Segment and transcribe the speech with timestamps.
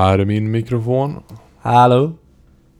[0.00, 1.16] Här är min mikrofon.
[1.60, 2.12] Hallå?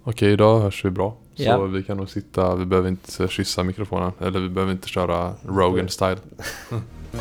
[0.04, 1.16] Okej, idag hörs vi bra.
[1.34, 1.58] Så Ja.
[1.62, 4.12] vi kan nog sitta, vi behöver inte kyssa mikrofonen.
[4.20, 6.16] Eller vi behöver inte köra Rogan-style.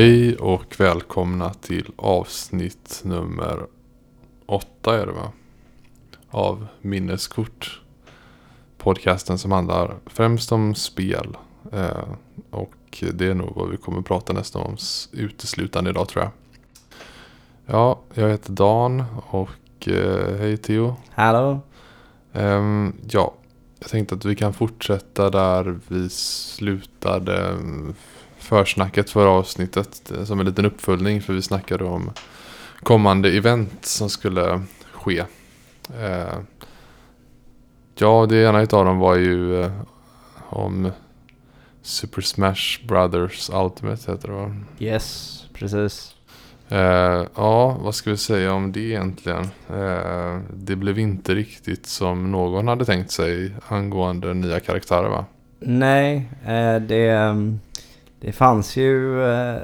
[0.00, 3.66] Hej och välkomna till avsnitt nummer
[4.46, 5.32] åtta är det va?
[6.30, 7.80] Av Minneskort.
[8.78, 11.36] Podcasten som handlar främst om spel.
[11.72, 12.08] Eh,
[12.50, 14.76] och det är nog vad vi kommer prata nästan om
[15.12, 16.32] uteslutande idag tror jag.
[17.66, 20.96] Ja, jag heter Dan och eh, hej Theo.
[21.10, 21.60] Hallå?
[22.32, 23.34] Ehm, ja,
[23.80, 27.56] jag tänkte att vi kan fortsätta där vi slutade
[28.40, 30.12] försnacket förra avsnittet.
[30.16, 32.10] eh, Som en liten uppföljning för vi snackade om
[32.82, 35.18] kommande event som skulle ske.
[36.00, 36.38] Eh,
[37.98, 39.72] ja, det ena utav dem var ju eh,
[40.48, 40.90] om
[41.82, 44.56] Super Smash Brothers Ultimate heter det va?
[44.78, 46.14] Yes, precis.
[47.34, 49.48] Ja, vad ska vi säga om det egentligen?
[50.54, 55.24] Det blev inte riktigt som någon hade tänkt sig angående nya karaktärer va?
[55.58, 56.28] Nej,
[56.88, 57.60] det, ehm,
[58.20, 59.62] det fanns ju eh,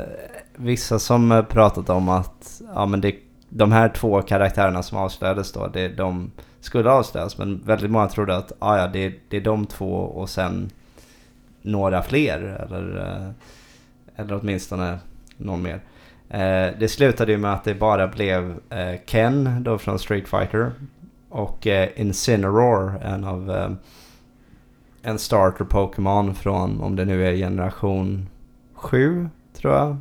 [0.57, 3.15] vissa som eh, pratat om att ja, men det,
[3.49, 7.39] de här två karaktärerna som avslöjades då, det, de skulle avslöjas.
[7.39, 10.71] Men väldigt många trodde att ah, ja, det, det är de två och sen
[11.63, 12.67] några fler.
[12.67, 13.31] Eller, eh,
[14.17, 14.99] eller åtminstone
[15.37, 15.81] någon mer.
[16.29, 20.73] Eh, det slutade ju med att det bara blev eh, Ken då från Street Fighter
[21.29, 23.71] och eh, Incineroar, en av eh,
[25.03, 28.27] en starter Pokémon från om det nu är generation
[28.77, 29.97] 7 tror jag.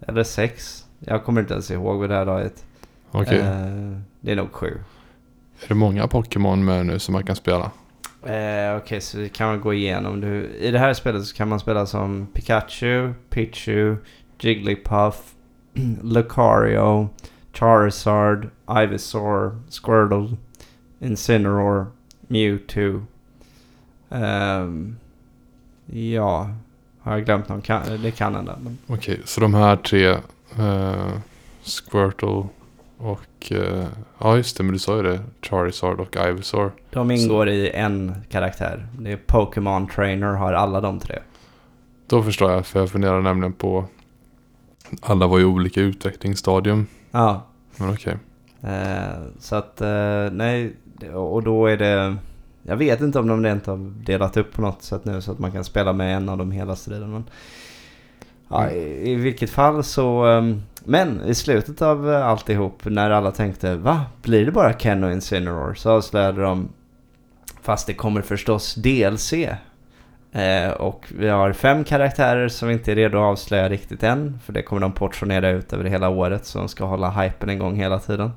[0.00, 0.84] Eller 6.
[1.00, 2.64] Jag kommer inte ens ihåg vid det här laget.
[3.10, 3.38] Okej.
[3.38, 4.66] Eh, det är nog 7.
[5.64, 7.70] Är det många Pokémon med nu som man kan spela?
[8.22, 10.20] Eh, Okej, så vi kan väl gå igenom.
[10.20, 13.96] Du, I det här spelet så kan man spela som Pikachu, Pichu,
[14.40, 15.34] Jigglypuff,
[16.02, 17.08] Lucario,
[17.52, 18.48] Charizard,
[18.82, 20.36] Ivysaur, Squirtle,
[21.00, 21.86] Incineroar,
[22.26, 23.02] Mewtwo.
[24.10, 24.96] Ehm,
[25.86, 26.50] ja,
[27.08, 27.62] har jag glömt någon?
[27.62, 28.56] Kan, det kan hända.
[28.62, 30.08] Men, Okej, så de här tre
[30.58, 31.12] eh,
[31.64, 32.44] Squirtle
[32.98, 33.86] och eh,
[34.18, 35.20] ja just det, men du sa ju det.
[35.42, 36.72] Charizard och Ivysaur.
[36.90, 38.86] de ingår i en karaktär.
[38.98, 41.18] Det är Pokémon Trainer har alla de tre.
[42.06, 43.84] Då förstår jag, för jag funderar nämligen på
[45.02, 46.86] alla var i olika utvecklingsstadium.
[47.10, 47.42] Ja,
[47.76, 48.16] Men okej.
[48.62, 50.72] Eh, så att, eh, nej,
[51.14, 52.16] och då är det...
[52.68, 55.38] Jag vet inte om de rent har delat upp på något sätt nu så att
[55.38, 57.12] man kan spela med en av dem hela striden.
[57.12, 57.24] Men,
[58.48, 60.24] ja, i, I vilket fall så...
[60.24, 64.04] ehm, men i slutet av eh, alltihop när alla tänkte va?
[64.22, 65.74] Blir det bara Ken och Incineroar?
[65.74, 66.68] Så avslöjade de
[67.62, 69.32] Fast det kommer förstås DLC.
[70.32, 74.38] Eh, och vi har fem karaktärer som inte är redo att avslöja riktigt än.
[74.44, 77.76] För det kommer de portionera ut över hela året så de ska hålla hypen igång
[77.76, 78.32] hela tiden.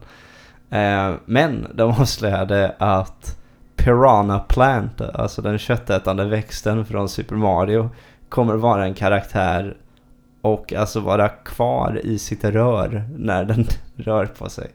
[0.70, 3.41] Eh, men de avslöjade att
[3.84, 7.90] Piranha Plant, alltså den köttätande växten från Super Mario,
[8.30, 9.78] kommer vara en karaktär
[10.42, 13.66] och alltså vara kvar i sitt rör när den
[13.96, 14.72] rör på sig.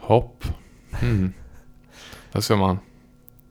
[0.00, 0.44] Hopp.
[1.02, 1.32] Mm.
[2.32, 2.78] Där ser man.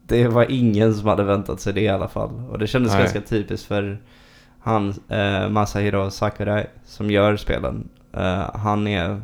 [0.06, 2.44] Det var ingen som hade väntat sig det i alla fall.
[2.50, 3.02] Och det kändes Nej.
[3.02, 4.02] ganska typiskt för
[4.60, 7.90] han, eh, Masahiro Sakurai, som gör spelen.
[8.14, 9.22] Eh, han är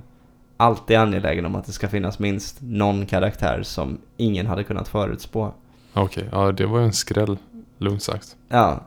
[0.63, 5.53] alltid angelägen om att det ska finnas minst någon karaktär som ingen hade kunnat förutspå.
[5.93, 7.37] Okej, ja det var ju en skräll.
[7.77, 8.35] Lugnt sagt.
[8.49, 8.79] Ja.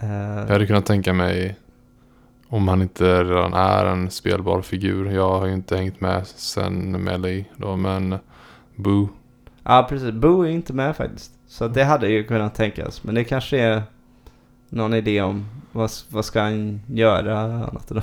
[0.00, 1.56] Eh, Jag hade kunnat tänka mig
[2.48, 5.10] om han inte redan är en spelbar figur.
[5.10, 8.18] Jag har ju inte hängt med sen Melee då, men
[8.76, 9.08] Boo.
[9.64, 10.10] Ja, precis.
[10.14, 11.32] Boo är inte med faktiskt.
[11.48, 13.04] Så det hade ju kunnat tänkas.
[13.04, 13.82] Men det kanske är
[14.68, 18.02] någon idé om vad, vad ska han göra annat då?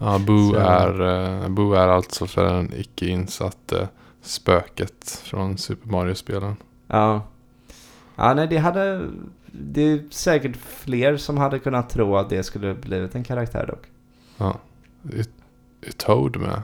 [0.00, 3.88] Ja, Boo Så- är, uh, Boo är alltså för den icke insatte
[4.22, 6.56] spöket från Super Mario-spelen.
[6.88, 7.22] Ja.
[8.16, 9.00] Ja, nej det hade...
[9.56, 13.82] Det är säkert fler som hade kunnat tro att det skulle blivit en karaktär dock.
[14.36, 14.58] Ja.
[15.12, 15.24] Är,
[15.88, 16.62] är Toad med?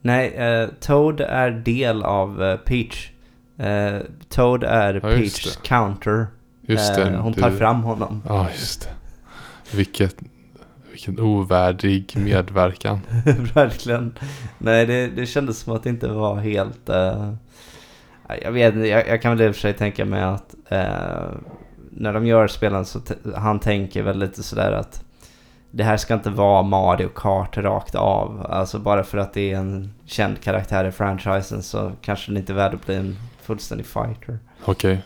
[0.00, 3.10] Nej, eh, Toad är del av eh, Peach.
[3.56, 6.26] Eh, Toad är Ja, Peachs counter.
[6.62, 7.02] Just det.
[7.10, 8.22] Eh, hon du- tar fram honom.
[8.28, 9.76] Ja, just det.
[9.76, 10.16] Vilket,
[10.98, 13.00] vilken ovärdig medverkan.
[13.54, 14.14] Verkligen.
[14.58, 16.88] Nej, det, det kändes som att det inte var helt...
[16.88, 17.32] eh,
[18.42, 21.30] jag vet jag, jag kan väl i och för sig tänka mig att eh,
[21.90, 23.00] när de gör spelen så
[23.36, 25.04] han tänker väl lite sådär att
[25.70, 28.46] det här ska inte vara Mario Kart rakt av.
[28.50, 32.52] Alltså bara för att det är en känd karaktär i franchisen så kanske det inte
[32.52, 34.38] är värd att bli en fullständig fighter.
[34.64, 35.02] Okej.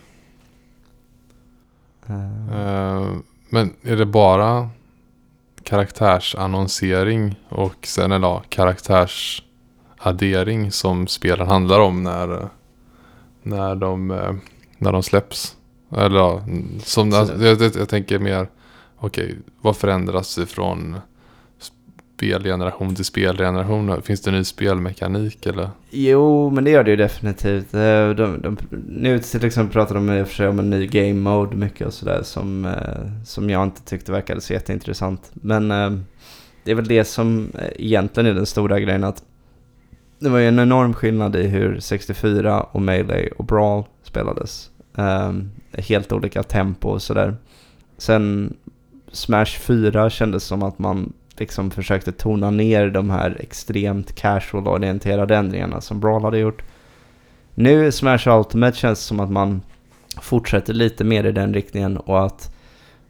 [2.06, 3.06] Eh, Eh,
[3.49, 4.69] men är det bara
[5.64, 12.49] karaktärsannonsering och sen eller ja, karaktärsaddering som spelen handlar om när,
[13.43, 14.32] när, de, eh,
[14.79, 15.56] när de släpps?
[15.97, 16.43] Eller ja,
[16.85, 18.49] som, Så- alltså, jag, jag, jag tänker mer,
[18.99, 20.97] okej, vad förändras ifrån
[22.23, 24.03] spelgeneration till spelgeneration?
[24.03, 25.71] Finns det ny spelmekanik eller?
[25.91, 27.75] Jo, men det gör det ju definitivt.
[27.75, 28.57] Eh, de, de,
[28.89, 31.87] nu till exempel pratar de i och för sig om en ny game mode mycket
[31.87, 35.31] och sådär som, eh, som jag inte tyckte verkade så jätteintressant.
[35.33, 35.91] Men eh,
[36.65, 39.23] det är väl det som egentligen är den stora grejen att
[40.19, 44.71] det var ju en enorm skillnad i hur 64 och Melee och Brawl spelades.
[45.73, 47.37] Helt olika tempo och sådär.
[47.99, 48.55] Sen
[49.13, 55.81] Smash 4 kändes som att man liksom försökte tona ner de här extremt casual-orienterade ändringarna
[55.81, 56.62] som Brawl hade gjort.
[57.55, 59.62] Nu i Smash Ultimate känns det som att man
[60.20, 62.55] fortsätter lite mer i den riktningen och att,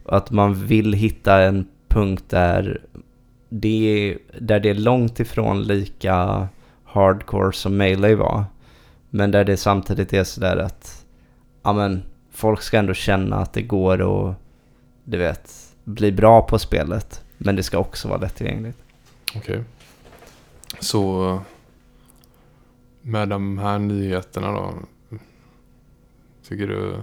[0.05, 2.81] att man vill hitta en punkt där
[3.49, 6.47] det, är, där det är långt ifrån lika
[6.83, 8.43] hardcore som Melee var.
[9.09, 11.05] Men där det samtidigt är sådär att
[11.63, 14.35] ja men, folk ska ändå känna att det går att
[15.03, 15.51] du vet,
[15.83, 17.22] bli bra på spelet.
[17.45, 18.77] Men det ska också vara lättillgängligt.
[19.35, 19.63] Okej.
[20.79, 21.39] Så
[23.01, 24.73] med de här nyheterna då.
[26.47, 26.95] Tycker du...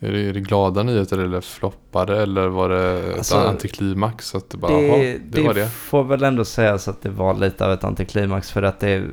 [0.00, 4.34] Är det, är det glada nyheter eller floppade eller var det Alltså, ett antiklimax?
[4.34, 5.68] Att det bara, det, jaha, det, det, var det.
[5.68, 9.04] får väl ändå sägas att det var lite av ett antiklimax för att det,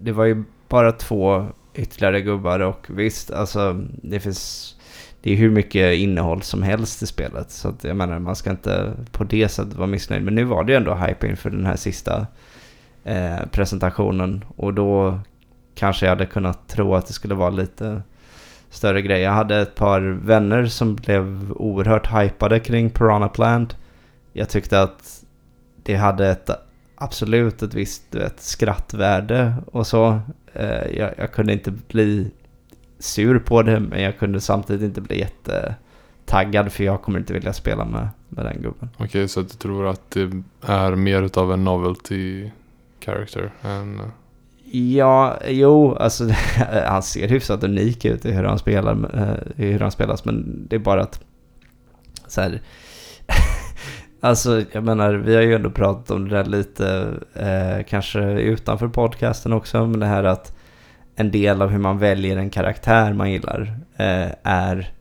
[0.00, 4.76] det var ju bara två ytterligare gubbar och visst, alltså det finns
[5.22, 7.50] det är hur mycket innehåll som helst i spelet.
[7.50, 10.22] Så att jag menar, man ska inte på det sättet vara missnöjd.
[10.22, 12.26] Men nu var det ju ändå hype inför den här sista
[13.04, 14.44] eh, presentationen.
[14.56, 15.20] Och då
[15.74, 18.02] kanske jag hade kunnat tro att det skulle vara lite
[18.70, 19.20] större grej.
[19.20, 23.76] Jag hade ett par vänner som blev oerhört hypade kring Piranha Plant.
[24.32, 25.24] Jag tyckte att
[25.82, 26.50] det hade ett
[26.94, 30.20] absolut ett visst du vet, skrattvärde och så.
[30.52, 32.30] Eh, jag, jag kunde inte bli
[32.98, 37.52] sur på det men jag kunde samtidigt inte bli jättetaggad för jag kommer inte vilja
[37.52, 38.88] spela med, med den gubben.
[38.96, 40.30] Okej, så att du tror att det
[40.66, 42.50] är mer utav en novelty
[43.04, 44.00] character än...
[44.72, 46.28] Ja, jo, alltså
[46.86, 50.66] han ser hyfsat unik ut i hur han spelar, eh, i hur han spelas men
[50.68, 51.20] det är bara att
[52.26, 52.60] så här,
[54.20, 58.88] Alltså jag menar, vi har ju ändå pratat om det där lite, eh, kanske utanför
[58.88, 60.57] podcasten också, men det här att
[61.18, 64.92] en del av hur man väljer en karaktär man gillar eh, är,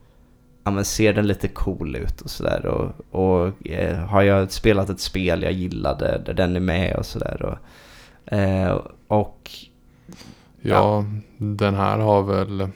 [0.63, 2.91] ja men ser den lite cool ut och sådär och,
[3.21, 7.41] och eh, har jag spelat ett spel jag gillade där den är med och sådär
[7.41, 9.51] och, eh, och
[10.61, 11.05] Ja,
[11.37, 12.69] den här har väl...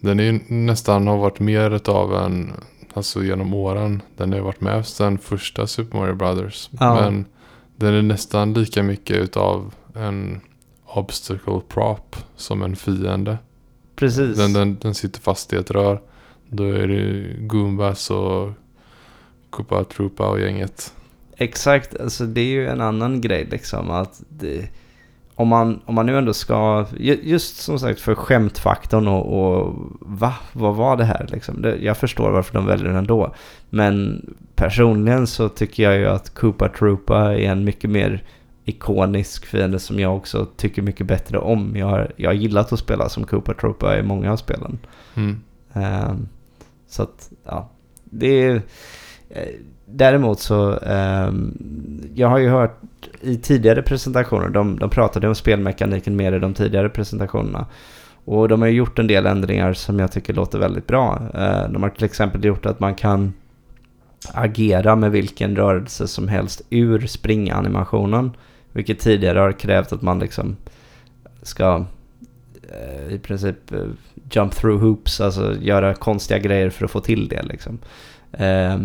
[0.00, 2.52] Den är ju nästan har varit mer utav en...
[2.94, 4.02] Alltså genom åren.
[4.16, 6.70] Den har ju varit med sedan första Super Mario Brothers.
[6.80, 6.94] Ja.
[6.94, 7.24] Men
[7.76, 10.40] den är nästan lika mycket utav en
[10.96, 13.38] obstacle prop som en fiende.
[13.96, 14.36] precis.
[14.36, 16.00] Den, den, den sitter fast i ett rör.
[16.48, 18.50] Då är det Goombas och
[19.50, 20.92] Koopa Troopa och gänget.
[21.36, 24.68] Exakt, alltså det är ju en annan grej liksom att det,
[25.34, 29.74] om, man, om man nu ändå ska, ju- just som sagt för skämtfaktorn och, och
[30.00, 31.62] va, vad var det här liksom?
[31.62, 33.34] Det, jag förstår varför de väljer den ändå.
[33.70, 38.24] Men personligen så tycker jag ju att Koopa Troopa är en mycket mer
[38.68, 41.76] ikonisk fiende som jag också tycker mycket bättre om.
[41.76, 44.78] Jag har, jag har gillat att spela som Koopa Troopa i många av spelen.
[45.14, 45.40] Mm.
[45.72, 46.28] Ehm,
[46.88, 47.68] så att, ja.
[48.04, 48.54] Det är...
[49.30, 49.42] eh,
[49.88, 51.54] Däremot så, ehm,
[52.14, 52.80] jag har ju hört
[53.20, 57.66] i tidigare presentationer, de, de pratade om spelmekaniken mer i de tidigare presentationerna.
[58.24, 61.22] Och de har gjort en del ändringar som jag tycker låter väldigt bra.
[61.34, 63.32] Eh, de har till exempel gjort att man kan
[64.32, 68.30] agera med vilken rörelse som helst ur springanimationen.
[68.76, 70.56] Vilket tidigare har krävt att man liksom
[71.42, 71.84] ska
[72.70, 73.86] eh, i princip eh,
[74.30, 77.78] jump through hoops, alltså göra konstiga grejer för att få till det liksom.
[78.32, 78.78] Eh,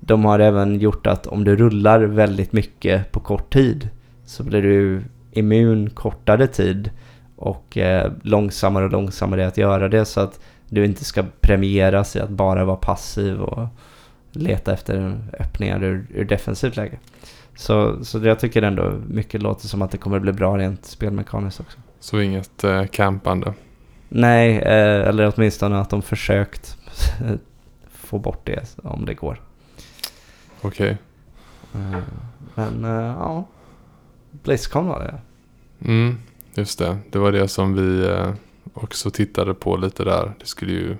[0.00, 3.88] de har även gjort att om du rullar väldigt mycket på kort tid
[4.24, 6.90] så blir du immun kortare tid
[7.36, 12.20] och eh, långsammare och långsammare att göra det så att du inte ska premieras i
[12.20, 13.68] att bara vara passiv och
[14.32, 16.98] leta efter öppningar ur, ur defensivt läge.
[17.56, 21.60] Så, så jag tycker ändå mycket låter som att det kommer bli bra rent spelmekaniskt
[21.60, 21.78] också.
[22.00, 23.54] Så inget eh, campande?
[24.08, 26.76] Nej, eh, eller åtminstone att de försökt
[27.88, 29.40] få bort det om det går.
[30.60, 30.98] Okej.
[31.74, 31.98] Eh,
[32.54, 33.44] men eh, ja,
[34.30, 35.20] Blizzcon var det.
[35.90, 36.18] Mm,
[36.54, 36.98] just det.
[37.10, 38.32] Det var det som vi eh,
[38.74, 40.34] också tittade på lite där.
[40.40, 40.96] Det skulle ju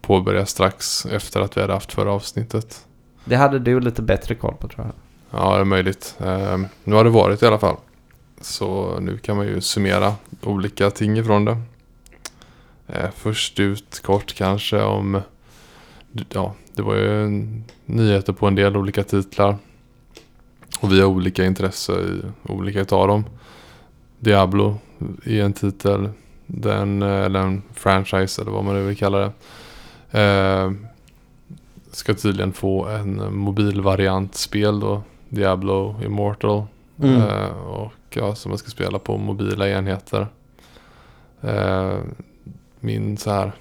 [0.00, 2.86] påbörjas strax efter att vi hade haft förra avsnittet.
[3.24, 4.94] Det hade du lite bättre koll på tror jag.
[5.30, 6.16] Ja, det är möjligt.
[6.20, 7.76] Eh, nu har det varit i alla fall.
[8.40, 11.56] Så nu kan man ju summera olika ting ifrån det.
[12.86, 15.20] Eh, först ut kort kanske om...
[16.28, 17.28] Ja, det var ju
[17.84, 19.56] nyheter på en del olika titlar.
[20.80, 23.24] Och vi har olika intresse i olika utav dem.
[24.18, 24.78] Diablo
[25.24, 26.08] i en titel.
[26.46, 29.32] Den, eh, eller en franchise eller vad man nu vill kalla det.
[30.20, 30.72] Eh,
[31.92, 35.02] ska tydligen få en mobilvariant spel då.
[35.28, 36.66] Diablo Immortal.
[37.02, 37.22] Mm.
[37.22, 40.26] Eh, och ja, som man ska spela på mobila enheter.
[41.40, 41.98] Eh,
[42.80, 43.52] min så här.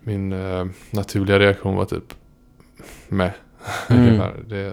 [0.00, 2.14] Min eh, naturliga reaktion var typ
[3.08, 3.32] med.
[3.88, 4.22] Mm.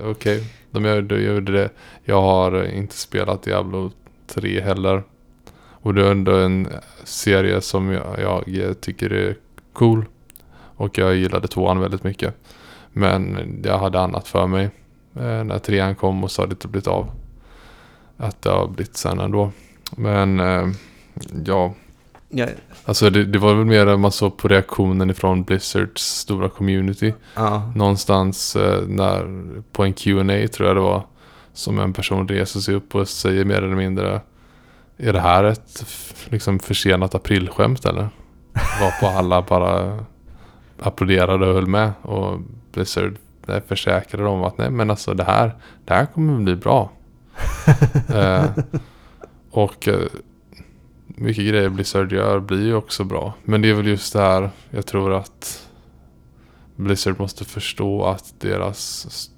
[0.03, 1.69] Okej, de gör, de gjorde det.
[2.03, 3.91] Jag har inte spelat Diablo
[4.27, 5.03] 3 heller.
[5.85, 6.67] Och det är ändå en
[7.03, 9.37] serie som jag, jag tycker är
[9.73, 10.05] cool.
[10.75, 12.35] Och jag gillade tvåan väldigt mycket.
[12.97, 14.69] Men jag hade annat för mig.
[15.15, 17.11] Eh, när trean kom och så har det inte blivit av.
[18.17, 19.51] Att det har blivit sen ändå.
[19.95, 20.67] Men eh,
[21.45, 21.73] ja,
[22.29, 22.47] Ja,
[22.85, 27.13] alltså det, det var väl mer att man såg på reaktionen ifrån Blizzards stora community.
[27.35, 27.71] ja.
[27.75, 31.05] Någonstans eh, när, på en Q&A tror jag det var.
[31.53, 34.21] Som en person reser sig upp och säger mer eller mindre.
[34.97, 35.85] Är det här ett
[36.29, 38.09] liksom försenat aprilskämt eller?
[38.81, 39.99] Var på alla bara
[40.79, 41.91] applåderade och höll med.
[42.01, 42.39] Och
[42.75, 43.17] Blizzard
[43.67, 45.55] försäkrade om att nej men alltså det här,
[45.85, 46.91] det här kommer bli bra.
[48.09, 48.45] eh,
[49.51, 49.99] och eh,
[51.07, 53.33] mycket grejer Blizzard gör blir ju också bra.
[53.43, 55.67] Men det är väl just det här, jag tror att
[56.75, 59.29] Blizzard måste förstå att deras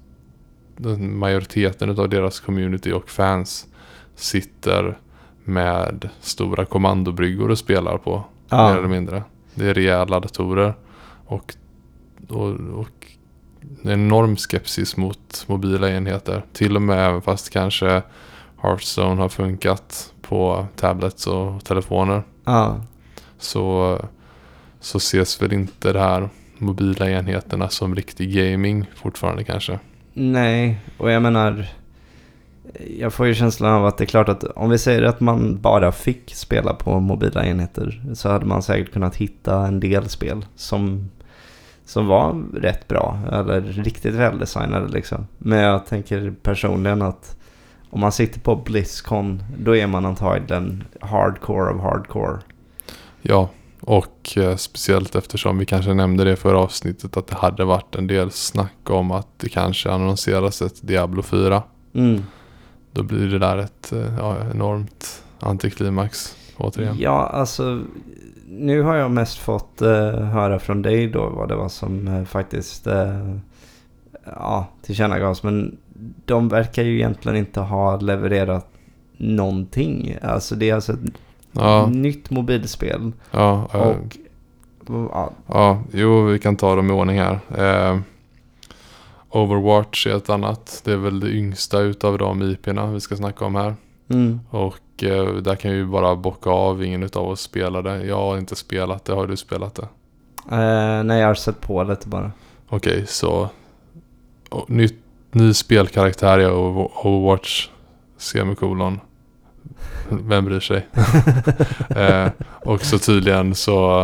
[0.98, 3.66] majoriteten av deras community och fans
[4.14, 4.98] sitter
[5.44, 8.24] med stora kommandobryggor och spelar på.
[8.48, 8.70] Ja.
[8.70, 9.22] Mer eller mindre.
[9.54, 10.74] Det är rejäla datorer.
[11.26, 11.54] Och,
[12.28, 12.97] och, och
[13.84, 16.44] enorm skepsis mot mobila enheter.
[16.52, 18.02] Till och med även fast kanske
[18.62, 22.22] Hearthstone har funkat på tablets och telefoner.
[22.44, 22.80] ja.
[23.40, 23.98] Så,
[24.80, 29.78] så ses väl inte det här mobila enheterna som riktig gaming fortfarande kanske.
[30.12, 31.66] Nej, och jag menar...
[32.98, 35.60] Jag får ju känslan av att det är klart att om vi säger att man
[35.60, 40.46] bara fick spela på mobila enheter så hade man säkert kunnat hitta en del spel
[40.56, 41.10] som,
[41.88, 45.26] som var rätt bra eller riktigt väldesignade liksom.
[45.38, 47.36] Men jag tänker personligen att
[47.90, 52.38] om man sitter på Blizzcon då är man antagligen hardcore of hardcore.
[53.22, 53.48] Ja,
[53.80, 58.06] och eh, speciellt eftersom vi kanske nämnde det förra avsnittet att det hade varit en
[58.06, 61.62] del snack om att det kanske annonseras ett Diablo 4.
[61.94, 62.22] Mm.
[62.92, 66.96] Då blir det där ett eh, ja, enormt antiklimax återigen.
[66.98, 67.80] Ja, alltså
[68.50, 72.24] nu har jag mest fått eh, höra från dig då vad det var som eh,
[72.24, 73.34] faktiskt eh,
[74.24, 75.42] ja, tillkännagavs.
[75.42, 75.76] Men
[76.24, 78.66] de verkar ju egentligen inte ha levererat
[79.16, 80.16] någonting.
[80.22, 81.00] Alltså det är alltså ett
[81.52, 83.12] Ja, nytt mobilspel.
[83.30, 84.16] ja, ja, Och
[85.12, 87.38] ja, ja, jo vi kan ta dem i ordning här.
[87.56, 87.98] Eh,
[89.30, 90.80] Overwatch är ett annat.
[90.84, 93.74] Det är väl det yngsta utav de IP'na vi ska snacka om här.
[94.08, 96.84] mm, Och eh, där kan vi bara bocka av.
[96.84, 98.04] Ingen utav oss spelade.
[98.06, 99.12] Jag har inte spelat det.
[99.12, 99.88] Har du spelat det?
[100.56, 102.32] eh, nej, jag har sett på lite bara.
[102.68, 103.48] Okej, så
[104.50, 104.88] och, ny,
[105.32, 107.68] ny spelkaraktär i Over- Overwatch
[108.16, 109.00] semikolon.
[110.08, 110.86] Vem bryr sig?
[111.96, 112.28] eh,
[112.64, 114.00] och så tydligen så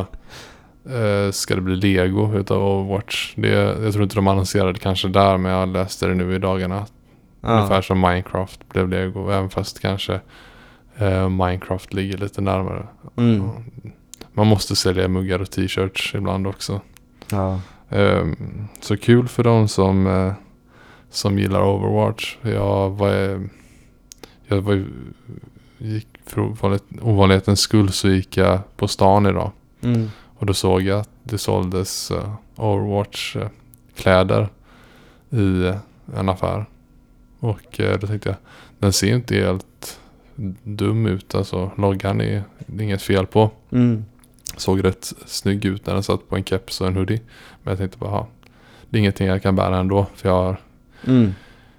[0.90, 3.32] eh, ska det bli Lego utav Overwatch.
[3.36, 3.48] Det,
[3.84, 6.86] jag tror inte de annonserade kanske där men jag läste det nu i dagarna.
[7.40, 9.30] Ungefär Ja, som Minecraft blev Lego.
[9.30, 10.20] Även fast kanske
[10.98, 12.86] eh, Minecraft ligger lite närmare.
[13.16, 13.50] mm,
[14.32, 16.80] Man måste sälja muggar och t-shirts ibland också.
[17.30, 17.60] ja.
[17.88, 20.32] Ehm, så kul för de som, eh,
[21.10, 22.36] som gillar Overwatch.
[22.42, 23.40] Jag var, eh,
[24.46, 24.84] jag var
[25.78, 29.50] gick för ovanligt, ovanlighetens skull så gick jag på stan idag.
[29.82, 30.10] Mm.
[30.36, 33.02] Och då såg jag att det såldes uh,
[33.42, 33.48] eh,
[33.96, 34.48] kläder
[35.30, 35.76] i eh,
[36.16, 36.66] en affär.
[37.40, 38.36] Och eh, då tänkte jag,
[38.78, 39.66] den ser inte helt
[40.62, 41.34] dum ut.
[41.34, 43.50] Alltså loggan är det är inget fel på.
[43.72, 44.04] Mm.
[44.56, 47.20] Såg rätt snygg ut när den satt på en keps och en hoodie.
[47.62, 48.26] Men jag tänkte bara, "Ha,
[48.90, 50.06] det är ingenting jag kan bära ändå.
[50.14, 50.56] För jag, har,
[51.06, 51.34] Mm.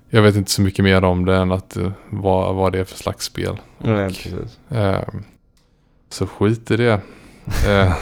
[0.10, 2.84] jag vet inte så mycket mer om det än att eh, vad, vad det är
[2.84, 3.58] för slags spel.
[3.78, 4.60] Ja, precis.
[4.70, 5.02] Eh,
[6.10, 7.02] så skit i det.
[7.68, 7.96] Eh,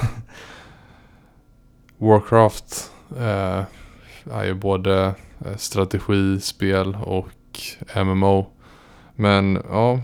[1.97, 3.63] Warcraft eh,
[4.31, 7.29] är ju både eh, strategispel och
[8.05, 8.45] MMO.
[9.15, 10.01] Men ja.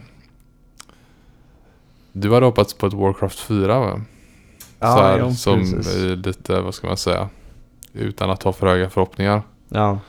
[2.11, 4.01] Du hade hoppats på ett Warcraft 4 va?
[4.79, 5.95] så här, jo, som precis.
[5.95, 7.29] är lite, vad ska man säga,
[7.93, 9.41] utan att ha för höga förhoppningar.
[9.69, 9.99] Ja.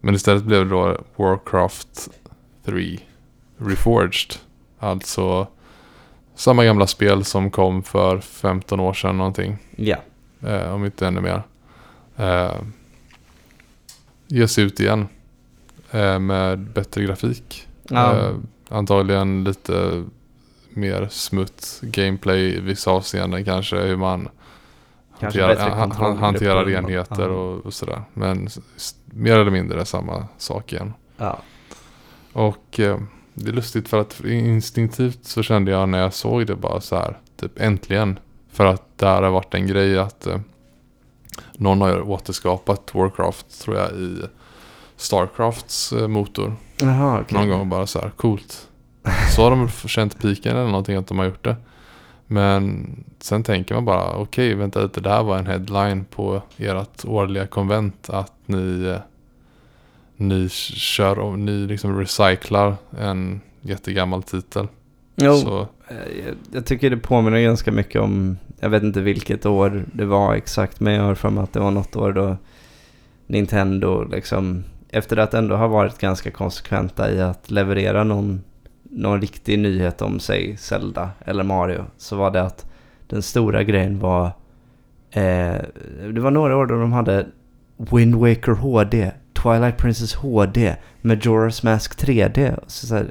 [0.00, 2.08] Men istället blev det då Warcraft
[2.64, 2.98] 3
[3.58, 4.34] Reforged.
[4.78, 5.46] Alltså
[6.34, 9.58] samma gamla spel som kom för 15 år sedan någonting.
[9.76, 9.96] Ja.
[10.42, 11.42] Eh, om inte ännu mer.
[12.16, 12.54] Eh,
[14.26, 15.08] ges ut igen.
[15.90, 17.68] Eh, med bättre grafik.
[17.88, 18.16] Ja.
[18.16, 18.34] Eh,
[18.68, 20.04] antagligen lite
[20.76, 23.76] mer smutt gameplay i vissa avseenden kanske.
[23.76, 24.28] Hur man
[25.20, 28.02] Kanske hanterar, han, han, hanterar enheter och, och sådär.
[28.14, 28.48] Men
[29.04, 30.92] mer eller mindre samma sak igen.
[31.16, 31.38] Ja.
[32.32, 32.98] Och eh,
[33.34, 36.96] det är lustigt för att instinktivt så kände jag när jag såg det bara så
[36.96, 37.18] här.
[37.36, 38.18] Typ äntligen.
[38.52, 40.40] För att det här har varit en grej att eh,
[41.52, 44.22] någon har återskapat Warcraft tror jag i
[44.96, 46.56] Starcrafts eh, motor.
[46.76, 47.38] Jaha, okej.
[47.38, 48.65] Någon gång bara så här coolt.
[49.36, 51.56] Så har de känt piken eller någonting att de har gjort det.
[52.26, 52.86] Men
[53.20, 57.46] sen tänker man bara okej vänta lite det här var en headline på ert årliga
[57.46, 59.00] konvent att ni eh,
[60.16, 64.68] ni kör och ni liksom recyclar en jättegammal titel.
[65.16, 69.46] Jo, Så eh, jag, jag tycker det påminner ganska mycket om, jag vet inte vilket
[69.46, 72.36] år det var exakt, men jag har för mig att det var något år då
[73.26, 78.42] Nintendo liksom, efter att ändå ha varit ganska konsekventa i att leverera någon,
[78.96, 82.66] någon riktig nyhet om sig, Zelda eller Mario, så var det att
[83.06, 84.26] den stora grejen var,
[85.10, 85.56] eh,
[86.12, 87.26] det var några år då de hade
[87.76, 92.58] Wind Waker HD, Twilight Princess HD, Majora's Mask 3D.
[92.66, 93.10] Så så här,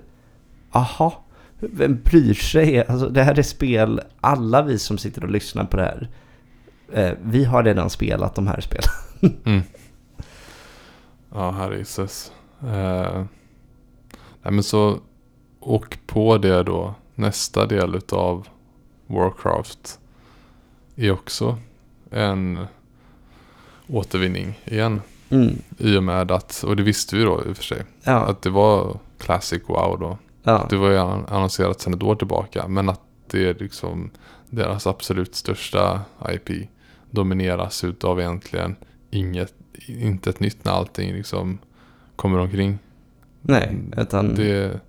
[0.71, 1.25] aha,
[1.59, 2.85] vem bryr sig?
[2.87, 6.09] Alltså det här är spel, alla vi som sitter och lyssnar på det här,
[6.93, 8.89] eh, vi har redan spelat de här spelen.
[9.45, 9.61] mm.
[11.33, 12.31] Ja herregisses.
[12.61, 13.23] Eh,
[14.43, 14.99] nej men så
[15.65, 18.47] och på det då nästa del utav
[19.07, 19.99] Warcraft
[20.95, 21.57] är också
[22.11, 22.65] en
[23.87, 25.01] återvinning igen.
[25.29, 25.55] Mm.
[25.77, 28.41] I och med att, och det visste vi då i och för sig, Ja, att
[28.41, 30.17] det var Classic WoW då.
[30.43, 32.67] ja, Det var ju annon- annonserat sedan ett år tillbaka.
[32.67, 33.01] Men att
[33.31, 34.09] det är liksom
[34.49, 36.01] deras absolut största
[36.31, 36.49] IP
[37.11, 38.75] domineras utav egentligen
[39.11, 39.53] inget,
[39.87, 41.57] inte ett nytt när allting liksom
[42.15, 42.77] kommer omkring.
[43.41, 44.35] nej, utan.
[44.35, 44.79] Det,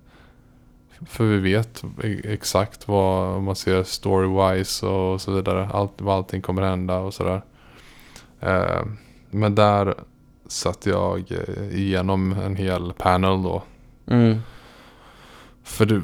[1.05, 5.69] för vi vet e- exakt vad man ser story-wise och så vidare.
[5.73, 7.41] Allt, vad allting kommer hända och sådär.
[8.39, 8.81] Eh,
[9.29, 9.95] men där
[10.47, 11.23] satt jag
[11.71, 13.63] igenom en hel panel då.
[14.07, 14.37] mm,
[15.63, 16.01] För det,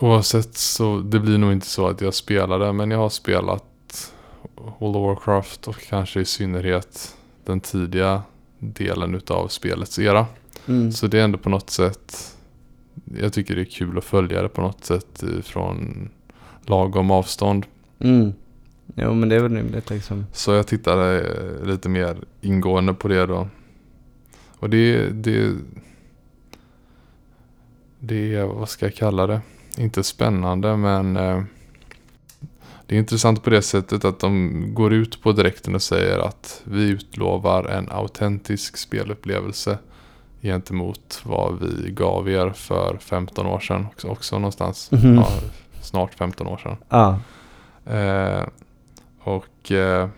[0.00, 2.72] oavsett så det blir nog inte så att jag spelade.
[2.72, 3.64] Men jag har spelat
[4.78, 8.22] World of Warcraft och kanske i synnerhet den tidiga
[8.58, 10.26] delen utav spelets era.
[10.66, 12.34] mm, Så det är ändå på något sätt
[13.04, 16.08] Jag tycker det är kul att följa det på något sätt från
[16.66, 17.66] lagom avstånd.
[17.98, 18.32] mm.
[18.96, 20.26] Jo, men det är väl rimligt liksom.
[20.32, 23.48] Så jag tittade eh, lite mer ingående på det då.
[24.58, 25.54] Och det, det,
[27.98, 29.40] det är, vad ska jag kalla det?
[29.76, 31.42] Inte spännande men eh,
[32.86, 36.62] det är intressant på det sättet att de går ut på direkten och säger att
[36.64, 39.78] vi utlovar en autentisk spelupplevelse
[40.42, 43.86] gentemot vad vi gav er för 15 år sedan.
[43.92, 44.90] Också, också någonstans.
[44.90, 45.14] Mhm.
[45.14, 45.28] Ja,
[45.82, 46.76] snart 15 år sedan.
[46.88, 47.18] Ja,
[47.86, 48.42] Eh,
[49.20, 50.08] och eh,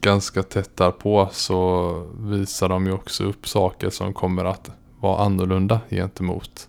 [0.00, 4.70] ganska tätt därpå så visar de ju också upp saker som kommer att
[5.00, 6.68] vara annorlunda gentemot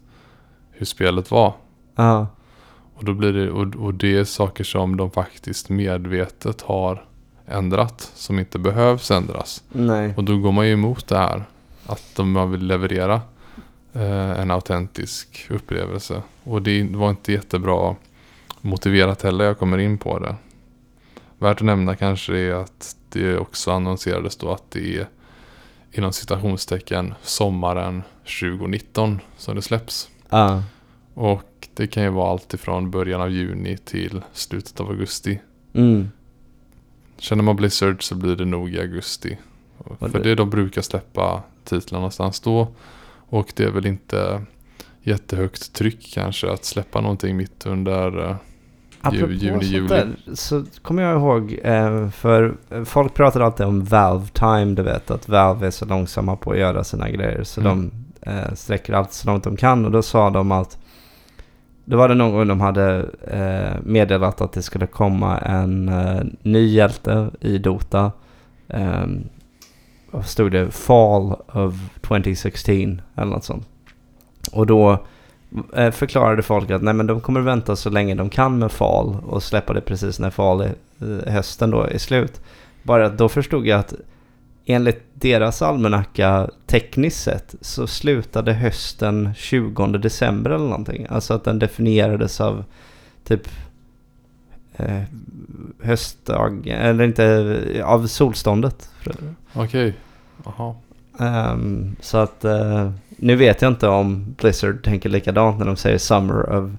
[0.71, 1.53] hur spelet var.
[1.95, 2.27] ja,
[2.95, 7.05] Och, då blir det, och, och det är saker som de faktiskt medvetet har
[7.47, 9.63] ändrat som inte behövs ändras.
[9.71, 11.43] nej, Och då går man ju emot det här.
[11.85, 13.21] Att de vill leverera
[13.93, 16.21] eh, en autentisk upplevelse.
[16.43, 17.95] Och det var inte jättebra
[18.61, 19.45] motiverat heller.
[19.45, 20.35] Jag kommer in på det.
[21.39, 25.07] Värt att nämna kanske är att det också annonserades då att det är
[25.91, 28.03] inom citationstecken sommaren
[28.41, 30.09] 2019 som det släpps.
[30.29, 30.63] ja,
[31.13, 35.39] Och det kan ju vara allt ifrån början av juni till slutet av augusti.
[35.73, 36.11] mm,
[37.17, 39.37] Känner man Blizzard så blir det nog i augusti.
[39.77, 42.67] Och För det- det de brukar släppa titlar någonstans då.
[43.29, 44.41] Och det är väl inte
[45.01, 48.35] jättehögt tryck kanske att släppa någonting mitt under eh,
[49.01, 49.87] Apropå juni, juli.
[49.87, 55.11] där, så kommer jag ihåg, eh, för folk pratar alltid om Valve time, du vet
[55.11, 57.43] att Valve är så långsamma på att göra sina grejer.
[57.43, 57.91] Så Mm.
[58.21, 60.77] de eh, sträcker allt så långt de kan och då sa de att
[61.85, 66.21] då var det någon gång de hade eh, meddelat att det skulle komma en eh,
[66.41, 68.11] ny hjälte i Dota.
[70.21, 73.67] Stod det Fall of 2016 eller något sånt.
[74.51, 75.05] Och då
[75.75, 79.17] eh, förklarade folk att nej men de kommer vänta så länge de kan med Fall
[79.25, 82.41] och släppa det precis när Fall är, eh, hösten då är slut.
[82.83, 83.93] Bara att då förstod jag att
[84.65, 91.07] enligt deras almanacka tekniskt sett så slutade hösten 20 december eller någonting.
[91.09, 92.63] Alltså att den definierades av
[93.23, 93.47] typ
[94.77, 95.01] eh,
[95.83, 98.89] höstdag, eller inte, av solståndet.
[99.53, 99.93] Okej.
[100.45, 100.75] Jaha.
[101.19, 105.97] Ehm, så att eh, nu vet jag inte om Blizzard tänker likadant när de säger
[105.97, 106.71] Summer of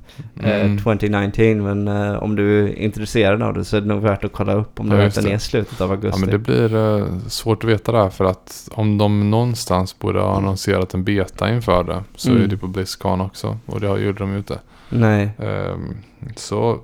[0.43, 0.79] eh, Mm.
[0.79, 1.63] 2019.
[1.65, 4.53] Men eh, om du är intresserad av det så är det nog värt att kolla
[4.55, 5.33] upp om det Ja, det.
[5.33, 6.21] är slutet av Ja augusti.
[6.21, 10.95] men det blir svårt att veta där för att om de någonstans borde ha annonserat
[10.95, 12.43] en beta inför det så Mm.
[12.43, 14.59] är det på Blizzcon också och det har- gjorde de ju inte.
[14.89, 15.31] Nej.
[15.39, 15.97] Ehm,
[16.37, 16.79] så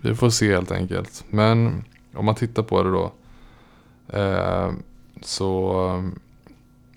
[0.00, 1.24] vi får se helt enkelt.
[1.30, 1.84] Men
[2.14, 3.12] om man tittar på det då.
[4.18, 4.82] ehm,
[5.22, 6.18] så ehm,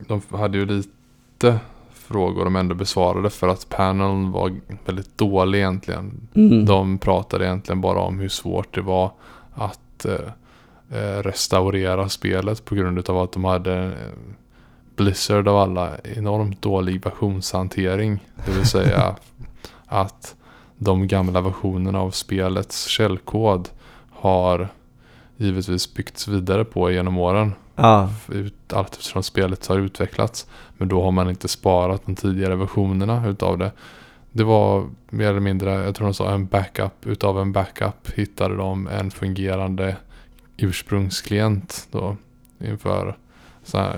[0.07, 1.59] de hade ju lite
[1.93, 6.27] frågor de ändå besvarade för att paneln var väldigt dålig egentligen.
[6.33, 6.65] Mm.
[6.65, 9.11] De pratade egentligen bara om hur svårt det var
[9.53, 13.91] att eh, eh, restaurera spelet på grund av att de hade eh,
[14.95, 18.19] Blizzard av alla enormt dålig versionshantering.
[18.45, 19.15] Det vill säga
[19.85, 20.35] att
[20.83, 23.69] de gamla versionerna av spelets källkod
[24.09, 24.67] har
[25.37, 27.53] givetvis byggts vidare på genom åren.
[28.27, 30.47] Ut, allt eftersom spelet har utvecklats.
[30.77, 33.71] Men då har man inte sparat de tidigare versionerna utav det.
[34.31, 38.55] Det var mer eller mindre, jag tror de sa en backup utav en backup hittade
[38.55, 39.97] de en fungerande
[40.57, 42.17] ursprungsklient då
[42.59, 43.17] inför
[43.63, 43.95] så här,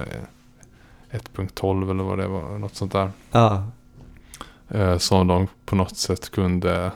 [1.12, 3.12] eh, 1.12 eller vad det var, något sånt där.
[3.32, 3.64] Ja.
[4.70, 6.92] Eh, som de på något sätt kunde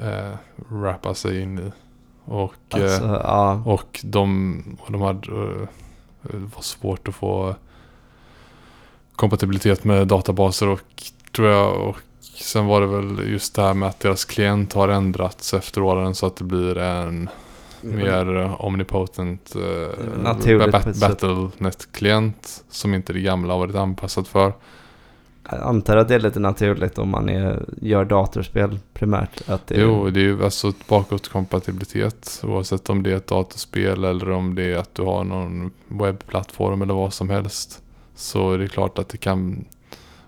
[0.00, 0.32] eh,
[0.72, 1.72] rappa sig in i.
[2.24, 3.62] Och, eh, Alltså, ja.
[3.66, 5.68] och de, och de hade, eh,
[6.22, 7.54] det var svårt att få
[9.16, 10.80] kompatibilitet med databaser och
[11.36, 11.76] tror jag.
[11.88, 15.82] Och sen var det väl just det här med att deras klient har ändrats efter
[15.82, 17.28] åren så att det blir en
[17.80, 21.08] mer eh, omnipotent eh, Naturligt ba- på ett sätt.
[21.20, 24.52] Battlenet-klient som inte det gamla har varit anpassat för.
[25.50, 29.48] Jag antar att det är lite naturligt om man är, gör datorspel primärt.
[29.48, 34.04] Att det är, Jo, det är ju alltså bakåtkompatibilitet oavsett om det är ett datorspel
[34.04, 37.82] eller om det är att du har någon webbplattform eller vad som helst.
[38.14, 39.64] Så är det klart att det kan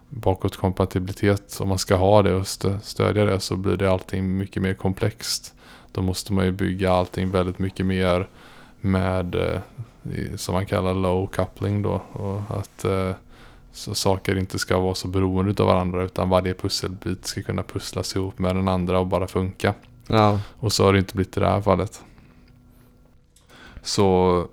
[0.09, 2.47] bakåtkompatibilitet, om man ska ha det och
[2.83, 5.55] stödja det så blir det allting mycket mer komplext.
[5.93, 8.29] Då måste man ju bygga allting väldigt mycket mer
[8.81, 9.61] med eh,
[10.37, 12.03] som man kallar low coupling då.
[12.13, 13.11] Och att eh,
[13.73, 18.17] så saker inte ska vara så beroende av varandra utan varje pusselbit ska kunna pusslas
[18.17, 19.75] ihop med den andra och bara funka.
[20.07, 20.41] Ja.
[20.59, 22.03] Och så har det inte blivit i det här fallet.
[23.83, 24.47] Så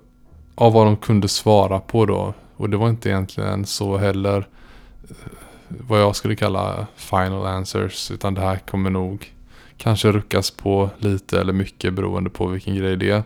[0.54, 2.34] av vad de kunde svara på då.
[2.56, 4.48] Och det var inte egentligen så heller
[5.08, 5.16] eh,
[5.68, 8.10] vad jag skulle kalla final answers.
[8.10, 9.32] Utan det här kommer nog
[9.76, 13.22] kanske ruckas på lite eller mycket beroende på vilken grej det är.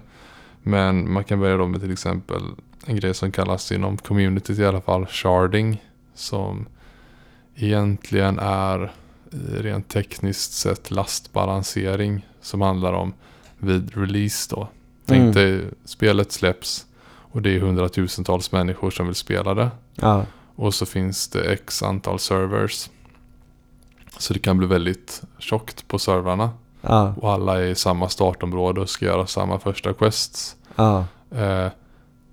[0.63, 2.43] Men man kan börja då med till exempel
[2.87, 5.83] en grej som kallas inom communityt i alla fall sharding.
[6.15, 6.67] Som
[7.57, 8.93] egentligen är
[9.53, 13.13] rent tekniskt sett lastbalansering som handlar om
[13.59, 14.69] vid release då.
[15.07, 15.33] Tänk Mm.
[15.33, 16.87] dig spelet släpps
[17.33, 19.71] och det är hundratusentals människor som vill spela det.
[19.95, 20.27] Ja.
[20.57, 22.91] Och så finns det x antal servers.
[24.19, 26.51] Så det kan bli väldigt tjockt på servrarna.
[26.81, 27.15] Ja.
[27.17, 30.57] Och alla är i samma startområde och ska göra samma första quests.
[30.77, 31.05] Ja.
[31.31, 31.67] Eh,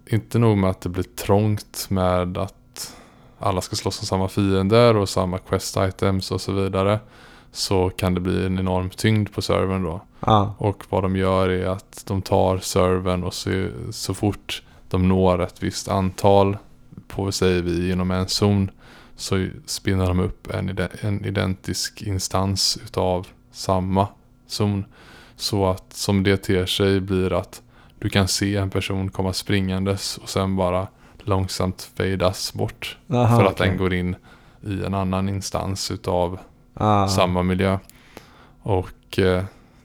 [0.09, 2.95] inte nog med att det blir trångt med att
[3.39, 6.99] alla ska slåss om samma fiender och samma quest items och så vidare.
[7.51, 10.01] Så kan det bli en enorm tyngd på servern då.
[10.19, 10.55] Ja.
[10.57, 15.41] Och vad de gör är att de tar servern och så, så fort de når
[15.41, 16.57] ett visst antal
[17.07, 18.71] på, säger vi, inom en zon.
[19.15, 24.07] Så spinner de upp en, ide- en identisk instans utav samma
[24.47, 24.85] zon.
[25.35, 27.61] Så att som det ter sig blir att
[27.99, 32.97] du kan se en person komma springandes och sen bara långsamt fadas bort.
[33.09, 33.67] Aha, för att okej.
[33.67, 34.15] den går in
[34.61, 36.39] i en annan instans utav
[36.79, 37.07] Ja.
[37.07, 37.77] samma miljö.
[38.61, 39.43] Och eh,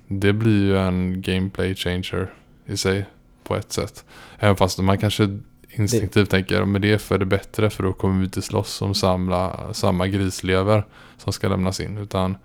[0.08, 2.32] det blir ju en gameplay changer
[2.66, 3.06] i sig
[3.44, 4.04] på ett sätt.
[4.38, 5.38] Även fast man kanske
[5.70, 8.82] instinktivt tänker jag, men det är för det bättre för då kommer vi inte slåss
[8.82, 10.84] om samla, samma grislever
[11.18, 11.98] som ska lämnas in.
[11.98, 12.36] Utan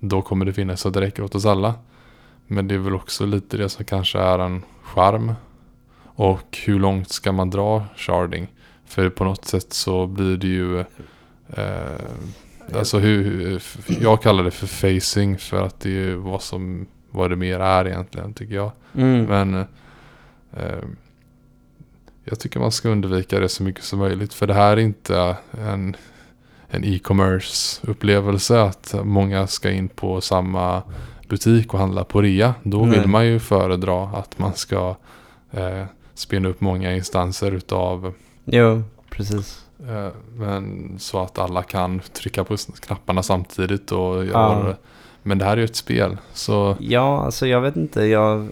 [0.00, 1.74] då kommer det finnas så det räcker åt oss alla.
[2.48, 5.32] Men det är väl också lite det som kanske är en charm.
[6.04, 8.48] Och hur långt ska man dra sharding?
[8.86, 10.80] För på något sätt så blir det ju...
[11.48, 13.62] Eh, alltså hur,
[14.00, 17.86] jag kallar det för facing för att det är vad som vad det mer är
[17.86, 18.72] egentligen tycker jag.
[18.94, 19.24] Mm.
[19.24, 19.54] Men
[20.52, 20.84] eh,
[22.24, 24.34] jag tycker man ska undvika det så mycket som möjligt.
[24.34, 25.96] För det här är inte en,
[26.68, 30.82] en e-commerce upplevelse att många ska in på samma
[31.28, 32.54] butik och handla på rea.
[32.62, 32.98] Då Nej.
[32.98, 34.96] vill man ju föredra att man ska
[35.50, 38.12] eh, spinna upp många instanser utav
[38.44, 39.64] Jo, precis.
[39.88, 43.92] eh, men så att alla kan trycka på knapparna samtidigt.
[43.92, 44.56] Och, Ja.
[44.56, 44.74] och,
[45.22, 46.16] men det här är ju ett spel.
[46.32, 48.04] Så Ja, alltså jag vet inte.
[48.04, 48.48] Jag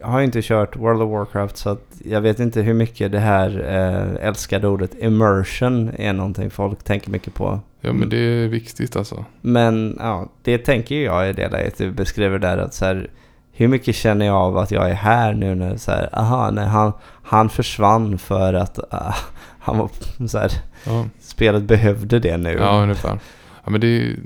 [0.00, 3.64] har ju inte kört World of Warcraft så jag vet inte hur mycket det här
[3.68, 7.60] eh, älskade ordet immersion är någonting folk tänker mycket på.
[7.80, 9.24] ja, men det är viktigt alltså.
[9.40, 13.10] Men ja, det tänker jag i det läget du beskriver där att så här,
[13.52, 16.66] hur mycket känner jag av att jag är här nu när så här, aha, nej,
[16.66, 19.14] han, han försvann för att ah,
[19.58, 19.90] han var
[20.28, 20.52] så här,
[20.86, 21.04] Ja.
[21.20, 22.56] spelet behövde det nu.
[22.60, 23.18] Ja, ungefär.
[23.64, 24.16] Ja, men det,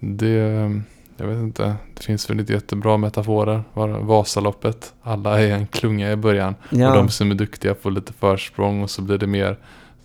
[0.00, 0.70] det,
[1.18, 1.74] jag vet inte.
[1.94, 3.62] Det finns väl lite jättebra metaforer.
[4.00, 4.92] Vasaloppet.
[5.02, 6.54] Alla är en klunga i början.
[6.70, 6.88] Ja.
[6.88, 9.56] Och de som är duktiga får lite försprång och så blir det mer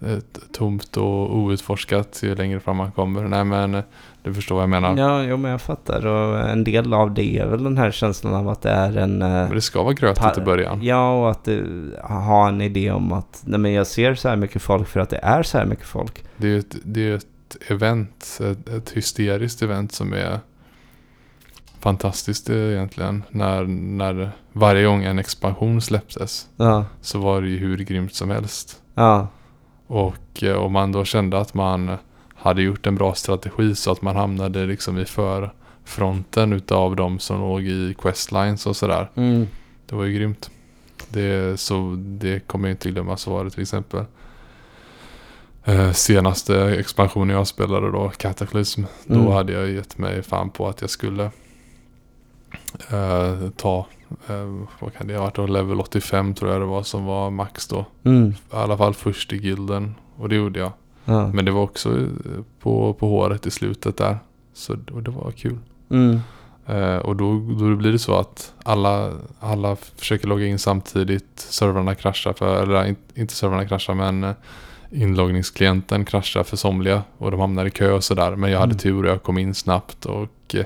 [0.01, 0.17] eh,
[0.51, 3.27] tomt och outforskat ju längre fram man kommer.
[3.27, 3.83] Nej men eh,
[4.23, 4.97] du förstår vad jag menar.
[4.97, 6.05] Ja, jo, men jag fattar.
[6.05, 9.21] Och en del av det är väl den här känslan av att det är en...
[9.21, 10.79] eh, Men det ska vara grötigt i början.
[10.83, 14.35] Ja, och att uh, ha en idé om att nej, men jag ser så här
[14.35, 16.23] mycket folk för att det är så här mycket folk.
[16.37, 17.25] Det är ju ett, det är ju ett
[17.67, 20.39] event, ett, ett hysteriskt event som är
[21.83, 23.23] fantastiskt eh, egentligen.
[23.29, 28.29] När, när varje gång en expansion släpptes Ja, så var det ju hur grymt som
[28.29, 28.81] helst.
[28.95, 29.27] ja,
[29.87, 31.97] Och eh, om man då kände att man
[32.35, 37.39] hade gjort en bra strategi så att man hamnade liksom i förfronten utav de som
[37.39, 39.09] låg i questlines och sådär.
[39.15, 39.47] mm,
[39.85, 40.49] Det var ju grymt.
[41.09, 44.05] Det, så det kommer jag inte glömma så var det till exempel.
[45.65, 48.83] Eh, senaste expansionen jag spelade då, Cataclysm.
[49.05, 49.31] Då Mm.
[49.31, 51.31] hade jag gett mig fan på att jag skulle
[52.91, 53.85] eh, ta,
[54.27, 57.29] eh, vad kan det ha varit då, level 85 tror jag det var som var
[57.29, 57.85] max då.
[58.03, 59.95] mm, I alla fall först i gilden.
[60.17, 60.71] Och det gjorde jag.
[61.05, 62.05] ja, Men det var också eh,
[62.59, 64.17] på, på håret i slutet där.
[64.53, 65.57] Så och det var kul.
[65.89, 66.19] mm,
[66.65, 71.25] Eh, och då, då blir det så att alla, alla försöker logga in samtidigt.
[71.35, 74.31] Servrarna kraschar för, eller in, inte servrarna kraschar men eh,
[74.91, 77.03] inloggningsklienten kraschar för somliga.
[77.17, 78.35] Och de hamnar i kö och sådär.
[78.35, 78.77] Men jag hade Mm.
[78.79, 80.05] tur och jag kom in snabbt.
[80.05, 80.65] Och eh,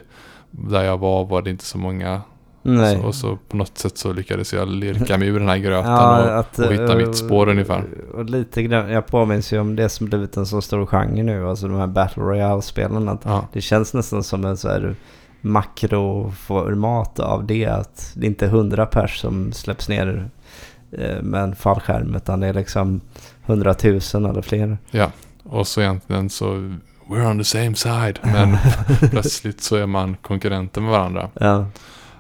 [0.52, 2.22] där jag var var det inte så många.
[2.62, 2.96] nej.
[2.96, 5.92] Så, och så på något sätt så lyckades jag lirka mig ur den här gröten.
[5.92, 7.84] Ja, och, att, och hitta eh, mitt spår ungefär.
[8.14, 11.48] Och lite grann, jag påminns ju om det som blivit en så stor genre nu,
[11.48, 13.10] alltså de här Battle Royale-spelen.
[13.10, 14.96] Att Ja, det känns nästan som en så här
[15.42, 17.66] makroformat av det.
[17.66, 20.30] Att det inte är hundra pers som släpps ner
[20.92, 23.02] eh, med en fallskärm, utan det är liksom
[23.46, 24.78] hundratusen eller fler.
[25.44, 26.76] och så egentligen så
[27.10, 28.20] We're on the same side.
[28.24, 28.58] Men
[29.10, 31.30] plötsligt så är man konkurrenter med varandra.
[31.34, 31.66] Ja,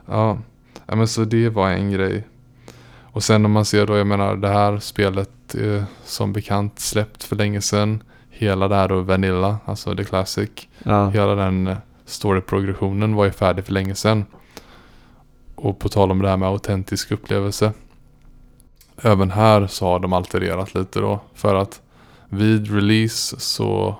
[0.08, 0.38] Ja,
[0.86, 2.28] ja men så det var en grej.
[3.02, 7.24] Och sen om man ser då, jag menar det här spelet är som bekant släppt
[7.24, 8.04] för länge sedan.
[8.30, 10.50] Hela det här då Vanilla, alltså The Classic.
[10.84, 14.26] ja, Hela den eh, story-progressionen var ju färdig för länge sedan.
[15.56, 17.72] Och på tal om det här med autentisk upplevelse.
[19.02, 21.20] Även här så har de altererat lite då.
[21.34, 21.82] För att
[22.30, 23.96] vid release så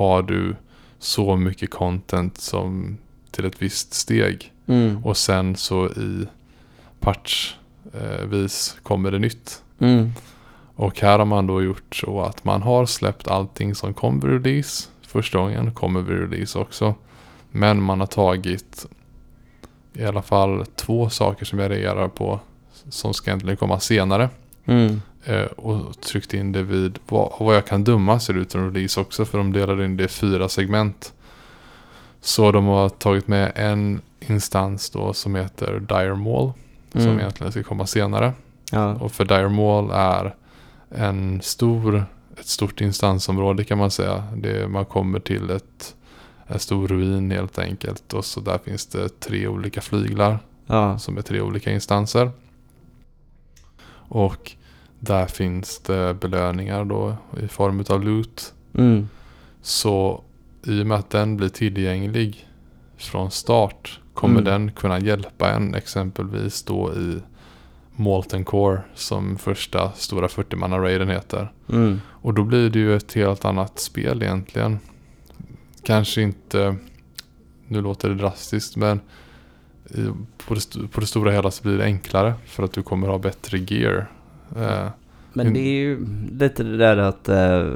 [0.00, 0.56] har du
[0.98, 2.98] så mycket content som
[3.30, 4.52] till ett visst steg.
[4.66, 6.26] mm, Och sen så i
[7.00, 9.62] patchvis kommer det nytt.
[9.78, 10.12] mm,
[10.74, 14.30] Och här har man då gjort så att man har släppt allting som kom vid
[14.44, 14.88] release.
[15.06, 16.94] Första gången kommer vid release också.
[17.50, 18.86] Men man har tagit
[19.94, 22.40] i alla fall två saker som jag reagerar på.
[22.88, 24.28] Som ska egentligen komma senare.
[24.66, 24.96] mm, Eh,
[25.56, 29.00] och tryckt in det vid, vad, vad jag kan döma ser det ut som release
[29.00, 29.24] också.
[29.24, 31.14] För de delar in det i fyra segment.
[32.20, 36.52] Så de har tagit med en instans då som heter Dire Mall.
[36.92, 37.18] Som mm.
[37.18, 38.32] egentligen ska komma senare.
[38.72, 40.34] Ja, Och för Dire Mall är
[40.90, 42.04] en stor,
[42.40, 44.24] ett stort instansområde kan man säga.
[44.36, 45.94] Det, man kommer till ett,
[46.46, 48.14] en stor ruin helt enkelt.
[48.14, 52.30] Och så där finns det tre olika flyglar ja, som är tre olika instanser.
[54.08, 54.52] Och
[55.00, 58.54] där finns det belöningar då i form av loot.
[58.74, 59.08] mm,
[59.62, 60.22] Så
[60.66, 62.48] i och med att den blir tillgänglig
[62.96, 64.44] från start kommer Mm.
[64.44, 67.18] den kunna hjälpa en exempelvis då i
[67.96, 71.52] Molten Core som första stora 40-manna raiden heter.
[71.68, 72.00] Mm.
[72.08, 74.78] Och då blir det ju ett helt annat spel egentligen.
[75.82, 76.76] Kanske inte,
[77.66, 79.00] nu låter det drastiskt men
[79.94, 80.06] i,
[80.46, 83.18] på, det, på det stora hela så blir det enklare för att du kommer ha
[83.18, 84.10] bättre gear.
[84.56, 84.86] Eh,
[85.32, 87.66] Men det är ju lite det där att eh,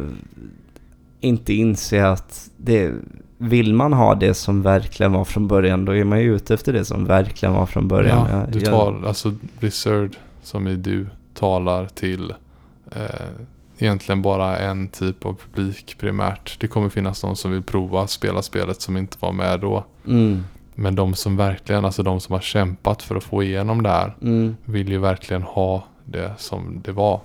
[1.20, 2.92] inte inse att det,
[3.38, 6.72] vill man ha det som verkligen var från början då är man ju ute efter
[6.72, 8.28] det som verkligen var från början.
[8.30, 12.34] ja, du tar, alltså Blizzard som i du talar till
[12.92, 13.00] eh,
[13.78, 16.60] egentligen bara en typ av publik primärt.
[16.60, 19.84] Det kommer finnas de som vill prova att spela spelet som inte var med då.
[20.06, 23.88] Mm, Men de som verkligen, alltså de som har kämpat för att få igenom det
[23.88, 24.56] här mm.
[24.64, 27.21] vill ju verkligen ha det som det var.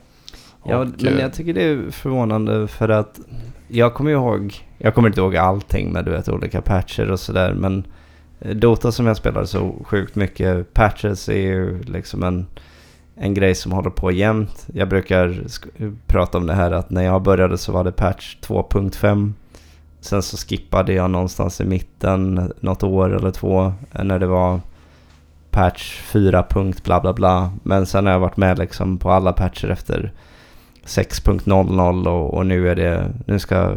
[0.64, 3.20] Ja, Och, men eh, jag tycker det är förvånande för att
[3.68, 7.54] jag kommer ihåg, jag kommer inte ihåg allting med du vet olika patcher och sådär
[7.54, 7.84] men
[8.40, 12.46] eh, Dota som jag spelar så sjukt mycket, patches är ju liksom en,
[13.16, 14.68] en grej som håller på jämt.
[14.74, 15.44] Jag brukar
[16.08, 19.34] prata om det här att när jag började så var det patch 2.5
[20.02, 24.60] Sen så skippade jag någonstans i mitten något år eller två eh, när det var
[25.52, 26.46] patch 4.
[26.50, 27.52] punkt bla bla bla.
[27.64, 30.14] Men sen har jag varit med liksom på alla patcher efter
[30.86, 33.76] 6.00 och, och nu är det, nu ska,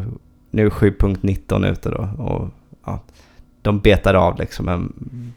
[0.50, 2.48] nu är 7.19 ute då och
[2.84, 3.00] ja,
[3.62, 4.92] de betar av liksom, en,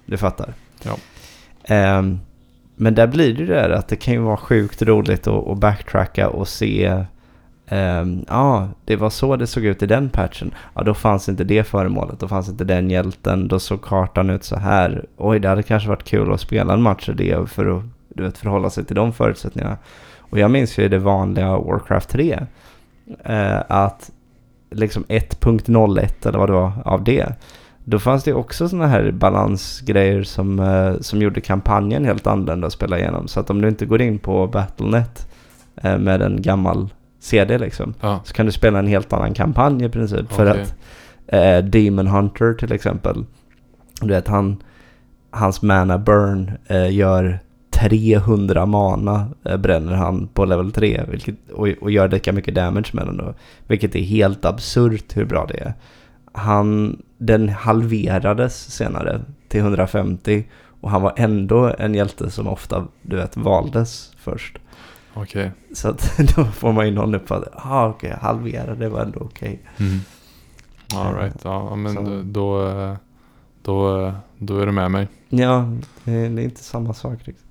[0.06, 0.54] du fattar.
[0.84, 0.98] Ja.
[1.64, 2.20] Ehm,
[2.76, 5.48] men där blir det ju det där att det kan ju vara sjukt roligt att,
[5.48, 7.06] att backtracka och se
[7.68, 10.54] ehm, Ja, det var så det såg ut i den patchen.
[10.74, 12.20] Ja, då fanns inte det föremålet.
[12.20, 13.48] Då fanns inte den hjälten.
[13.48, 15.06] Då såg kartan ut så här.
[15.18, 18.24] Oj, det hade kanske varit kul att spela en match i det för att du
[18.24, 19.78] vet, förhålla sig till de förutsättningarna.
[20.18, 22.40] Och jag minns ju det vanliga Warcraft 3
[23.24, 24.12] eh, att
[24.72, 27.36] liksom 1.01 eller vad det var av det.
[27.84, 32.74] Då fanns det också sådana här balansgrejer som, eh, som gjorde kampanjen helt annorlunda att
[32.74, 33.28] spela igenom.
[33.28, 35.28] Så att om du inte går in på Battlenet
[35.76, 36.90] eh, med en gammal
[37.26, 40.32] CD liksom Ja, så kan du spela en helt annan kampanj i princip.
[40.32, 40.62] För Okej.
[40.62, 40.76] att
[41.28, 43.26] eh, Demon Hunter till exempel.
[44.02, 44.64] Du vet han,
[45.32, 47.40] hans mana burn eh, gör
[47.72, 51.04] 300 mana eh, bränner han på level 3.
[51.08, 53.34] Vilket, och, och gör lika mycket damage med den då.
[53.68, 55.74] Vilket är helt absurt hur bra det är.
[56.32, 60.44] Han, den halverades senare till 150.
[60.82, 64.58] Och han var ändå en hjälte som ofta, du vet, valdes först.
[65.16, 65.52] Okej.
[65.74, 67.54] Så att då får man ju någon uppfattning.
[67.64, 69.60] Ja, okej, halvera, det var ändå okej.
[69.78, 70.00] Mm.
[70.96, 71.36] All right.
[71.44, 72.96] Ja, men Så- då, eh,
[73.62, 75.08] då, då är du med mig.
[75.30, 75.70] Ja,
[76.04, 77.46] det är, inte samma sak riktigt.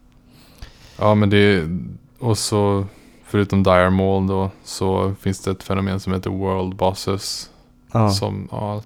[0.98, 1.78] Ja, men det är,
[2.18, 2.86] och så
[3.24, 7.50] förutom Dire Maul då så finns det ett fenomen som heter World Bosses.
[7.92, 8.82] Ja, Som, ja,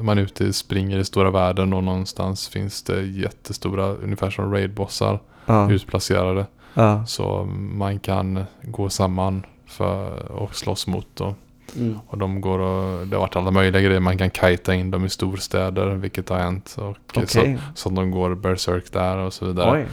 [0.00, 5.20] man är ute springer i stora världen och någonstans finns det jättestora, ungefär som raid-bossar
[5.46, 6.46] ja, utplacerade.
[6.74, 7.06] Ja.
[7.06, 11.34] Så man kan gå samman för och slåss mot dem.
[11.76, 11.98] Mm.
[12.06, 14.00] Och de går och, det har varit alla möjliga grejer.
[14.00, 16.76] Man kan kajta in dem i storstäder, vilket har hänt.
[16.78, 17.58] Och Okej.
[17.74, 19.86] så, så de går berserk där och så vidare.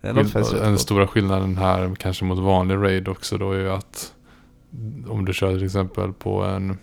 [0.00, 4.12] Den stora skillnaden här kanske mot vanlig raid också då är ju att
[5.08, 6.78] om du kör till exempel på en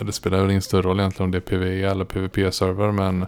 [0.00, 3.26] det spelar väl ingen större roll egentligen om det är PvE eller PvP-server men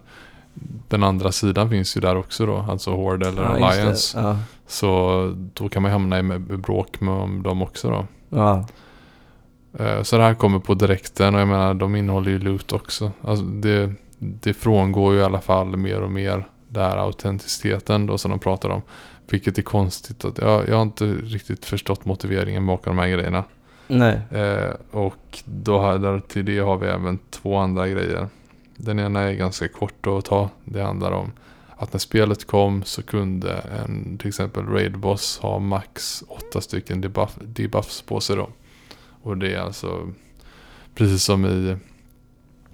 [0.89, 3.49] den andra sidan finns ju där också då, alltså Horde eller Ja.
[3.49, 4.21] Alliance.
[4.21, 8.07] Ja, Så då kan man hamna i bråk med dem också då.
[8.29, 8.67] ja.
[9.79, 13.13] Eh, Så det här kommer på direkten och jag menar de innehåller ju loot också.
[13.23, 18.19] Alltså det, det frångår ju i alla fall mer och mer den här autenticiteten då
[18.19, 18.83] som de pratar om.
[19.31, 20.25] Vilket är konstigt.
[20.25, 23.45] Att jag, jag har inte riktigt förstått motiveringen bakom de här grejerna.
[23.87, 24.21] Nej.
[24.31, 28.29] Eh, och då har, där till det har vi även två andra grejer.
[28.77, 30.49] Den ena är ganska kort att ta.
[30.65, 31.33] Det handlar om
[31.77, 37.01] att när spelet kom så kunde en till exempel raid boss ha max åtta stycken
[37.01, 38.49] debuff, debuffs på sig då.
[39.23, 40.09] Och det är alltså
[40.95, 41.77] precis som i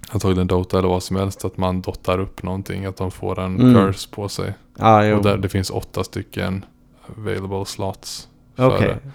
[0.09, 2.85] antagligen Dota eller vad som helst att man dottar upp någonting.
[2.85, 3.73] Att de får en Mm.
[3.73, 4.53] curse på sig.
[4.79, 5.17] Jo.
[5.17, 6.65] Och där det finns åtta stycken
[7.17, 8.27] available slots.
[8.55, 8.87] för Okej.
[8.87, 9.11] det.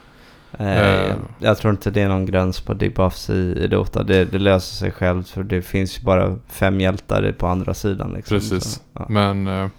[0.59, 0.79] Eh,
[1.11, 1.15] Eh.
[1.39, 4.03] jag tror inte det är någon gräns på debuffs i, i Dota.
[4.03, 8.13] Det, det löser sig självt för det finns ju bara fem hjältar på andra sidan.
[8.13, 8.37] Liksom.
[8.39, 8.65] Precis.
[8.65, 9.07] Så, ja.
[9.09, 9.71] Men,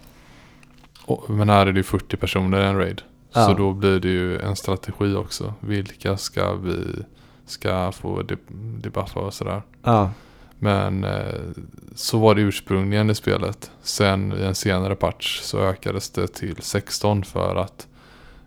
[1.04, 3.02] och, men här är det ju 40 personer i en raid.
[3.32, 3.46] Ja.
[3.46, 5.54] Så då blir det ju en strategi också.
[5.60, 6.84] Vilka ska vi
[7.46, 8.36] ska få de-
[8.80, 9.62] debuffa och sådär.
[9.84, 10.10] ja.
[10.60, 11.34] Men eh,
[11.94, 13.70] så var det ursprungligen i spelet.
[13.82, 17.86] Sen i en senare patch så ökades det till 16 för att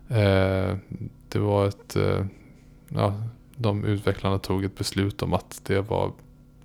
[0.08, 0.76] eh,
[1.32, 1.96] det var ett...
[1.96, 2.24] Eh,
[2.88, 3.14] ja,
[3.56, 6.12] de utvecklarna tog ett beslut om att det var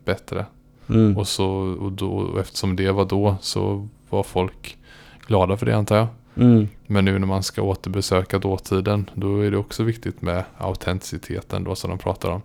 [0.05, 0.45] bättre.
[0.89, 1.17] Mm.
[1.17, 1.47] Och, så,
[1.79, 4.77] och, då, och eftersom det var då så var folk
[5.27, 6.07] glada för det antar jag.
[6.35, 6.67] Mm.
[6.87, 11.75] Men nu när man ska återbesöka dåtiden då är det också viktigt med autenticiteten då
[11.75, 12.41] som de pratar om.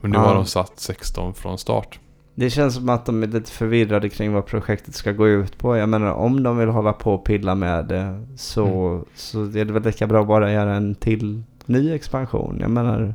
[0.00, 0.20] Och nu Ja.
[0.20, 1.98] har de satt 16 från start.
[2.34, 5.76] Det känns som att de är lite förvirrade kring vad projektet ska gå ut på.
[5.76, 9.04] Jag menar om de vill hålla på och pilla med det så, Mm.
[9.14, 12.58] så är det väl lika bra att bara göra en till ny expansion.
[12.60, 13.14] Jag menar,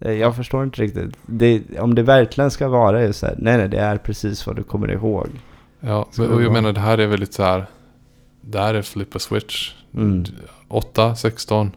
[0.00, 1.16] eh, jag förstår inte riktigt.
[1.26, 4.62] Det, om det verkligen ska vara så här, nej nej det är precis vad du
[4.62, 5.28] kommer ihåg.
[5.80, 7.66] Ja, men, och jag menar det här är väldigt så här.
[8.40, 9.72] Det här är flip a switch.
[9.94, 10.24] Mm.
[10.68, 11.70] 8, 16,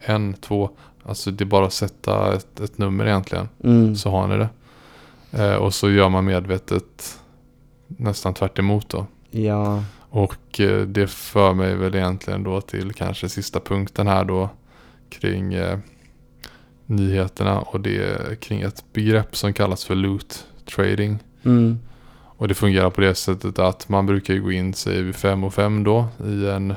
[0.00, 0.70] 1, 2.
[1.02, 3.48] Alltså det är bara att sätta ett, ett nummer egentligen.
[3.64, 3.96] Mm.
[3.96, 4.48] Så har ni det.
[5.44, 7.18] Eh, och så gör man medvetet
[7.86, 9.06] nästan tvärt emot då.
[9.30, 9.82] Ja.
[9.98, 14.48] Och eh, det för mig väl egentligen då till kanske sista punkten här då
[15.20, 15.78] kring eh,
[16.86, 21.18] nyheterna och det är kring ett begrepp som kallas för loot trading.
[21.44, 21.78] Mm.
[22.38, 25.54] Och det fungerar på det sättet att man brukar gå in säger vi 5 och
[25.54, 26.74] 5 då i en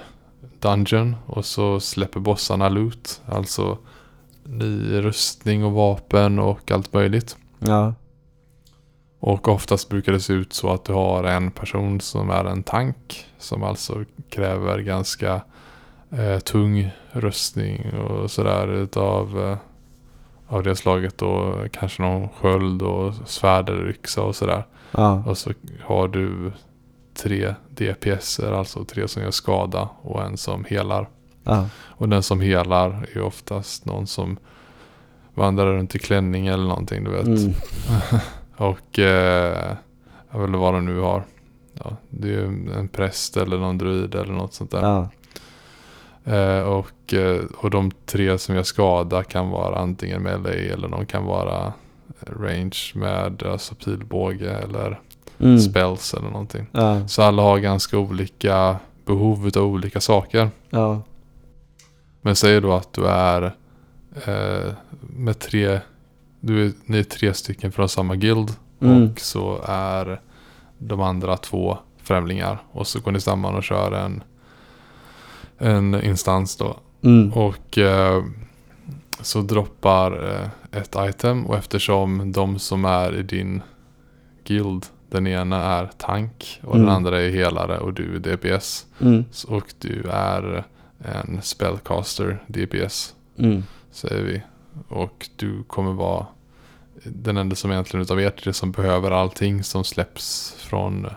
[0.60, 3.22] dungeon och så släpper bossarna loot.
[3.26, 3.78] Alltså
[4.44, 7.38] ny rustning och vapen och allt möjligt.
[7.60, 7.94] Ja.
[9.20, 12.64] Och oftast brukar det se ut så att du har en person som är en
[12.64, 13.26] tank.
[13.38, 15.42] Som alltså kräver ganska
[16.12, 19.58] eh, tung rustning och sådär utav eh,
[20.48, 21.22] av det slaget.
[21.22, 24.66] Och kanske någon sköld och svärd eller yxa och sådär.
[24.92, 25.24] Ja.
[25.26, 25.52] Och så
[25.84, 26.52] har du
[27.14, 31.10] tre DPSer, alltså tre som gör skada och en som helar.
[31.44, 31.70] Ja.
[31.76, 34.38] Och den som helar är oftast någon som
[35.34, 37.26] vandrar runt i klänning eller någonting du vet.
[37.26, 37.54] Mm.
[38.58, 39.76] Och eh,
[40.32, 41.24] jag vet vad de nu har.
[41.74, 42.44] Ja, det är
[42.78, 44.82] en präst eller någon druid eller något sånt där.
[44.82, 45.10] Ja.
[46.26, 51.06] Eh, och, eh, och de tre som gör skada kan vara antingen melee eller de
[51.06, 51.74] kan vara
[52.40, 55.00] range med alltså pilbåge eller
[55.42, 55.60] Mm.
[55.60, 56.66] spells eller någonting.
[56.72, 57.08] Ja.
[57.08, 60.50] Så alla har ganska olika behov av olika saker.
[60.70, 61.02] Ja.
[62.22, 63.56] Men säg då att du är
[64.26, 65.80] eh, med tre,
[66.40, 68.52] du är, ni är tre stycken från samma guild.
[68.82, 69.04] Mm.
[69.12, 70.22] Och så är
[70.78, 72.58] de andra två främlingar.
[72.72, 74.24] Och så går ni samman och kör en,
[75.60, 76.78] en instans då.
[77.04, 77.34] Mm.
[77.34, 78.24] Och eh,
[79.22, 81.46] så droppar eh, ett item.
[81.46, 83.62] Och eftersom de som är i din
[84.44, 84.86] guild.
[85.12, 86.86] Den ena är tank och Mm.
[86.88, 88.86] den andra är helare och du är DPS.
[89.02, 89.26] Mm.
[89.48, 90.64] Och du är
[91.00, 93.64] en spellcaster DPS Mm.
[93.92, 94.42] säger vi.
[94.88, 96.26] Och du kommer vara
[97.04, 101.08] den enda som egentligen utav er tre som behöver allting som släpps från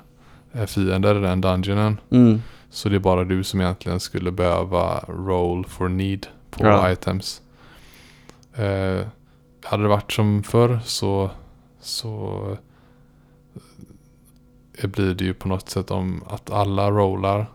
[0.52, 2.00] eh, fiender i den dungeonen.
[2.74, 6.90] Så det är bara du som egentligen skulle behöva roll for need på Ja.
[6.92, 7.42] items.
[8.54, 9.06] Eh,
[9.64, 11.30] hade det varit som förr så,
[11.80, 12.40] så
[14.78, 17.46] eh, blir det ju på något sätt om att alla rollar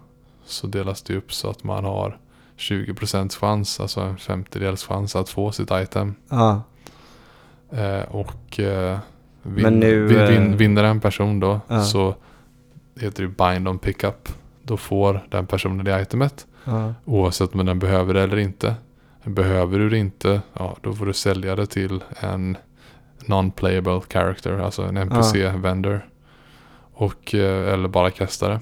[0.45, 2.17] så delas det upp så att man har
[2.57, 6.15] 20% chans, alltså en femtedels chans att få sitt item.
[6.29, 6.61] Ja.
[7.71, 8.97] Eh, och eh,
[9.41, 11.83] vin, nu, vin, vin, eh, vinner en person då Ja.
[11.83, 12.15] så
[12.99, 14.29] heter det bind on pickup.
[14.67, 16.47] Då får den personen det itemet.
[16.63, 16.93] Ja.
[17.05, 18.75] Oavsett om den behöver det eller inte.
[19.23, 22.57] Behöver du det inte, ja då får du sälja det till en
[23.25, 26.05] non-playable character, alltså en NPC-vendor.
[26.93, 28.59] Och, eh, eller bara kasta det.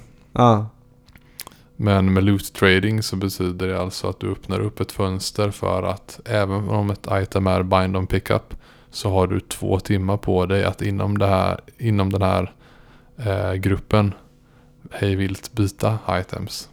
[1.75, 5.83] Men med loot trading så betyder det alltså att du öppnar upp ett fönster för
[5.83, 8.53] att även om ett item är bind on pickup
[8.89, 12.53] så har du två timmar på dig att inom, det här, inom den här
[13.17, 14.13] eh, gruppen
[14.95, 16.69] hej vilt byta items.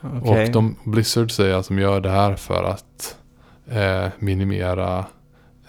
[0.00, 0.46] Okej.
[0.46, 3.16] Och de, Blizzard säger att de gör det här för att
[3.66, 5.04] eh, minimera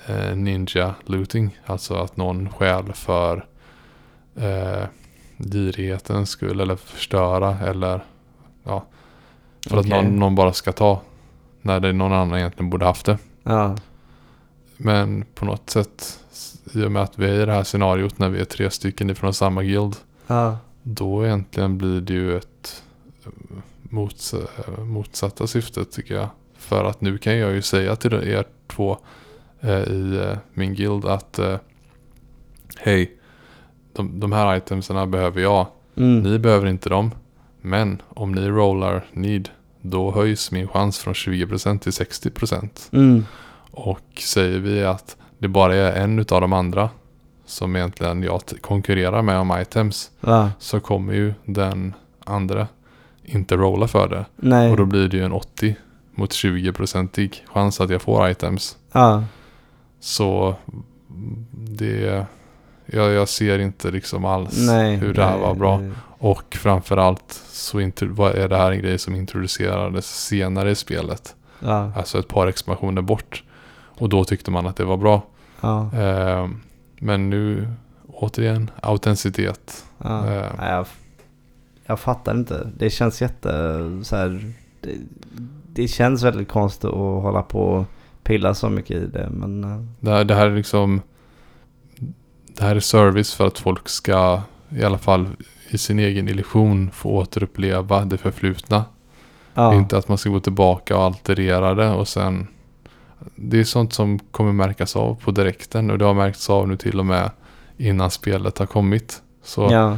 [0.07, 1.59] eh, ninja looting.
[1.65, 3.45] Alltså att någon stjäl för
[4.35, 4.83] eh,
[5.37, 8.03] girighetens skull eller förstöra eller
[8.63, 8.85] ja.
[9.67, 10.03] För att Okej.
[10.03, 11.01] någon, någon bara ska ta.
[11.61, 13.17] När det är någon annan egentligen borde haft det.
[13.43, 13.75] Ja.
[14.77, 16.19] Men på något sätt
[16.73, 19.09] i och med att vi är i det här scenariot när vi är tre stycken
[19.09, 19.95] ifrån samma guild.
[20.27, 20.57] Ja.
[20.93, 22.83] Då egentligen blir det ju ett
[23.25, 23.31] eh,
[23.81, 24.35] mots
[24.77, 26.29] motsatta syftet tycker jag.
[26.57, 28.97] För att nu kan jag ju säga till er två
[29.61, 31.57] eh, i eh, min guild att eh,
[32.77, 33.17] Hej,
[33.93, 35.67] de, de här itemserna behöver jag.
[35.95, 36.19] Mm.
[36.19, 37.11] Ni behöver inte dem.
[37.61, 39.49] Men om ni rollar need,
[39.81, 42.69] då höjs min chans från 20% till 60%.
[42.91, 43.25] Mm.
[43.71, 46.89] Och säger vi att det bara är en utav de andra
[47.49, 50.49] som egentligen jag konkurrerar med om items Ja.
[50.59, 51.93] så kommer ju den
[52.25, 52.67] andra
[53.23, 54.25] inte rolla för det.
[54.35, 54.71] Nej.
[54.71, 55.75] Och då blir det ju en 80
[56.15, 58.77] mot 20-procentig chans att jag får items.
[58.91, 59.23] Ja.
[59.99, 60.55] Så
[61.51, 62.25] det,
[62.85, 65.77] Jag, jag ser inte liksom alls Nej, hur det här nej, var bra.
[65.77, 65.91] nej.
[66.21, 71.35] Och framförallt så är det här en grej som introducerades senare i spelet.
[71.59, 73.43] Ja, Alltså ett par expansioner bort.
[73.99, 75.21] Och då tyckte man att det var bra.
[75.61, 76.47] ja, Eh,
[76.99, 77.67] men nu
[78.07, 79.85] återigen autenticitet.
[79.97, 80.27] ja.
[80.27, 80.51] Eh.
[80.57, 80.85] Nej, jag,
[81.85, 82.71] jag fattar inte.
[82.77, 83.49] Det känns jätte
[84.03, 84.53] så här.
[84.81, 84.91] Det,
[85.73, 87.85] det känns väldigt konstigt att hålla på och
[88.23, 89.29] pilla så mycket i det.
[89.31, 91.01] Men eh, Det här, det här är liksom
[92.47, 95.27] Det här är service för att folk ska i alla fall
[95.69, 98.85] i sin egen illusion få återuppleva det förflutna.
[99.53, 99.73] ja.
[99.73, 102.47] Inte att man ska gå tillbaka och alterera det och sen
[103.35, 106.77] Det är sånt som kommer märkas av på direkten och det har märkts av nu
[106.77, 107.31] till och med
[107.77, 109.21] innan spelet har kommit.
[109.43, 109.97] Så ja.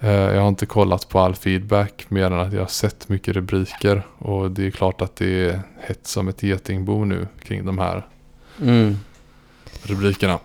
[0.00, 3.34] eh, jag har inte kollat på all feedback mer än att jag har sett mycket
[3.34, 7.78] rubriker och det är klart att det är hett som ett getingbo nu kring de
[7.78, 8.06] här
[8.60, 8.96] Mm.
[9.82, 10.38] rubrikerna.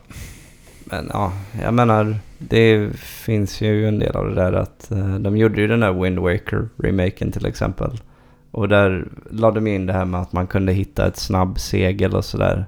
[0.83, 5.37] Men ja, jag menar det finns ju en del av det där att eh, de
[5.37, 7.99] gjorde ju den där Wind Waker remaken till exempel.
[8.57, 12.15] Och där lade de in det här med att man kunde hitta ett snabb segel
[12.15, 12.65] och sådär.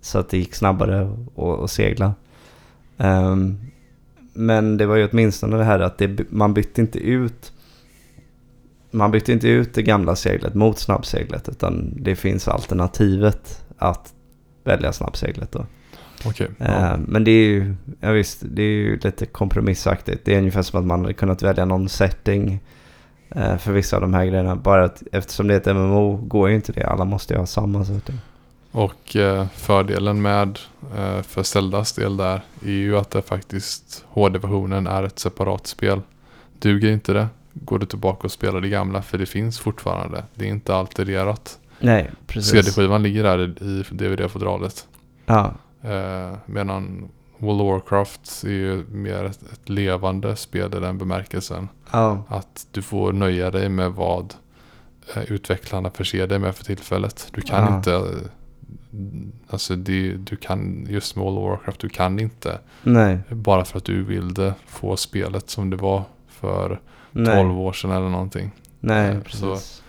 [0.00, 2.14] Så att det gick snabbare att- segla.
[2.98, 3.58] Ehm,
[4.32, 7.52] men det var ju åtminstone det här att det, man bytte inte ut
[8.90, 14.12] man bytte inte ut det gamla seglet mot snabbseglet utan det finns alternativet att
[14.64, 15.66] välja snabbseglet då.
[16.58, 16.96] Eh, ja.
[16.96, 20.24] Men det är ju, ja visst, det är ju lite kompromissaktigt.
[20.24, 22.60] Det är ungefär som att man hade kunnat välja någon setting
[23.34, 24.56] för vissa av de här grejerna.
[24.56, 26.86] Bara att eftersom det är ett MMO går ju inte det.
[26.86, 28.20] Alla måste ju ha samma setting.
[28.72, 30.58] Och eh, fördelen med
[30.96, 36.00] eh, för Zeldas del där är ju att det faktiskt HD-versionen är ett separat spel.
[36.58, 40.24] Duger inte det går du tillbaka och spelar det gamla för det finns fortfarande.
[40.34, 41.58] Det är inte altererat.
[41.80, 42.50] Nej, precis.
[42.50, 44.86] CD-skivan ligger där i DVD-fodralet.
[45.26, 47.08] Ja, Eh, medan
[47.40, 51.68] World of Warcraft är ju mer ett, ett levande spel i den bemärkelsen.
[51.92, 54.34] ja, Att du får nöja dig med vad
[55.16, 57.28] eh, utvecklarna förser dig med för tillfället.
[57.32, 57.76] Du kan Ja.
[57.76, 58.14] inte,
[59.48, 63.78] alltså det, du kan, just med World of Warcraft, du kan inte nej, bara för
[63.78, 66.68] att du vill det få spelet som det var för
[67.12, 68.50] 12 nej, år sedan eller någonting.
[68.80, 69.82] nej, Eh, precis.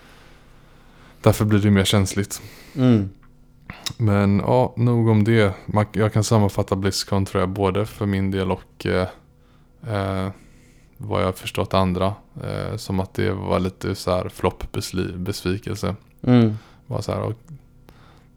[1.20, 2.42] Därför blir det mer känsligt.
[2.76, 3.10] Mm.
[3.96, 5.54] Men ja, nog om det.
[5.92, 9.08] Jag kan sammanfatta Blizzcon tror jag både för min del och eh,
[9.88, 10.30] eh,
[10.96, 12.14] vad jag har förstått andra.
[12.44, 14.64] Eh, som att det var lite så här flopp
[15.16, 15.94] besvikelse.
[16.22, 16.58] Mm.
[16.86, 17.32] Var så här, och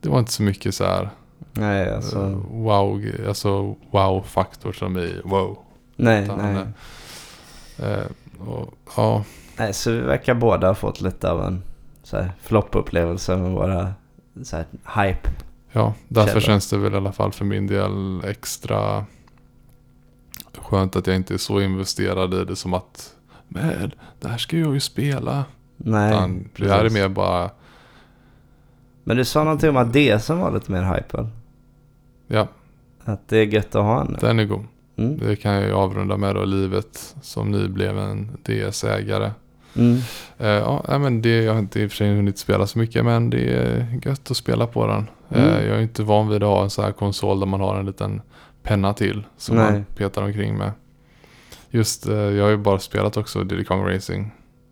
[0.01, 1.09] det var inte så mycket så här
[1.53, 2.19] Nej, alltså.
[2.19, 5.57] eh, wow, alltså wow-faktor som i wow.
[5.95, 6.65] nej, utan, nej.
[7.91, 8.05] Eh,
[8.47, 9.23] och, ja,
[9.57, 11.63] Nej, så vi verkar båda ha fått lite av en
[12.41, 13.93] floppupplevelse med våra
[14.43, 14.65] så här
[15.03, 15.29] hype.
[15.75, 16.41] Ja, därför Källa.
[16.41, 19.05] känns det väl i alla fall för min del extra
[20.57, 23.15] skönt att jag inte är så investerad i det som att
[23.47, 25.45] men det här ska jag ju spela.
[25.77, 27.49] Nej, Utan det här är mer bara,
[29.03, 31.27] Men du sa någonting om att det som var lite mer hype väl?
[32.27, 32.47] ja,
[33.03, 34.63] Att det är gött att ha en den är god.
[34.95, 35.17] Mm.
[35.17, 39.31] Det kan jag ju avrunda med då, livet som nybliven DS-ägare.
[39.75, 39.97] Mm.
[40.37, 43.05] Eh, ja, men det, jag har inte i och för sig hunnit spela så mycket
[43.05, 45.09] men det är gött att spela på den.
[45.29, 45.49] Mm.
[45.49, 47.79] Eh, jag är inte van vid att ha en sån här konsol där man har
[47.79, 48.21] en liten
[48.63, 49.71] penna till som Nej.
[49.71, 50.71] man petar omkring med.
[51.69, 54.31] Just, eh, jag har ju bara spelat också Diddy Kong Racing.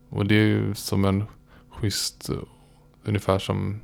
[0.09, 1.23] Och det är ju som en
[1.69, 2.35] schysst, eh,
[3.03, 3.79] ungefär som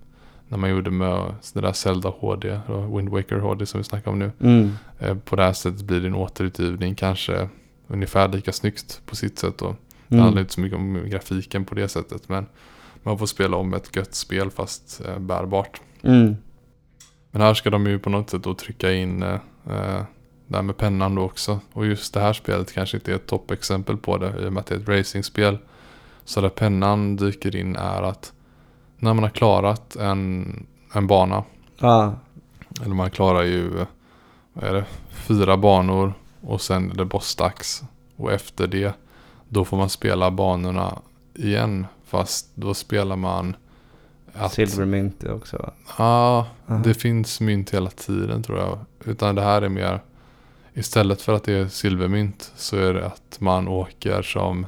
[0.47, 4.11] när man gjorde med det där Zelda HD och Wind Waker HD som vi snackar
[4.11, 4.31] om nu.
[4.39, 4.71] Mm.
[4.99, 7.49] Eh, på det här sättet blir det en återutgivning kanske
[7.87, 9.75] ungefär lika snyggt på sitt sätt då.
[10.09, 10.23] Det Mm.
[10.23, 12.45] handlar inte så mycket om grafiken på det sättet men
[13.03, 15.81] man får spela om ett gött spel fast eh, bärbart.
[16.01, 16.35] Mm.
[17.31, 19.33] Men här ska de ju på något sätt då trycka in eh,
[19.69, 20.01] eh,
[20.47, 21.59] det här med pennan då också.
[21.73, 24.61] Och just det här spelet kanske inte är ett toppexempel på det i och med
[24.61, 25.57] att det är ett racingspel.
[26.23, 28.33] Så där pennan dyker in är att
[28.97, 31.43] när man har klarat en, en bana,
[31.77, 32.13] Ja.
[32.81, 33.69] eller man klarar ju,
[34.53, 37.83] vad är det, fyra banor och sen är det bossdags.
[38.15, 38.93] Och efter det,
[39.49, 40.99] då får man spela banorna
[41.33, 41.85] igen.
[42.05, 43.55] Fast då spelar man
[44.33, 44.53] att...
[44.53, 45.71] Silvermynt också va?
[45.97, 46.81] Ja, Aha.
[46.83, 48.79] det finns mynt hela tiden tror jag.
[49.05, 50.01] Utan det här är mer,
[50.73, 54.65] istället för att det är silvermynt så är det att man åker som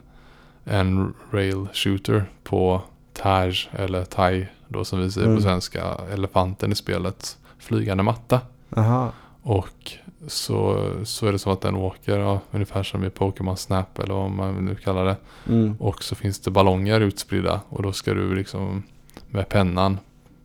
[0.63, 2.81] en rail shooter på
[3.13, 5.37] Taj eller Tai då som vi säger Mm.
[5.37, 8.41] på svenska, elefanten i spelet, flygande matta.
[8.75, 9.11] Aha.
[9.43, 9.91] Och
[10.27, 14.13] så, så är det som att den åker ja, ungefär som i Pokémon Snap eller
[14.13, 15.15] vad man nu kallar det.
[15.47, 15.75] Mm.
[15.79, 18.83] Och så finns det ballonger utspridda och då ska du liksom
[19.29, 19.99] med pennan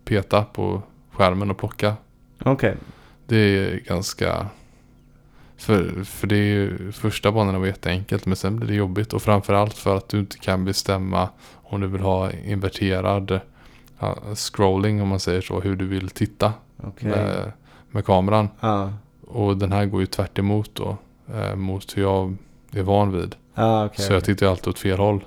[0.04, 1.96] peta på skärmen och plocka.
[2.44, 2.76] Okej.
[3.26, 4.46] Det är ganska
[5.56, 9.22] För, för det är ju, första banorna var jätteenkelt men sen blir det jobbigt och
[9.22, 13.40] framförallt för att du inte kan bestämma om du vill ha inverterad
[13.98, 16.52] ja, scrolling om man säger så, hur du vill titta
[16.82, 17.08] Okej.
[17.08, 17.52] med,
[17.90, 18.48] med kameran.
[18.60, 18.92] Ja.
[19.26, 20.96] Och den här går ju tvärt emot då,
[21.34, 22.36] eh, mot hur jag
[22.72, 23.34] är van vid.
[23.54, 24.04] Ja, okej.
[24.04, 25.24] Så jag tittar ju alltid åt fel håll.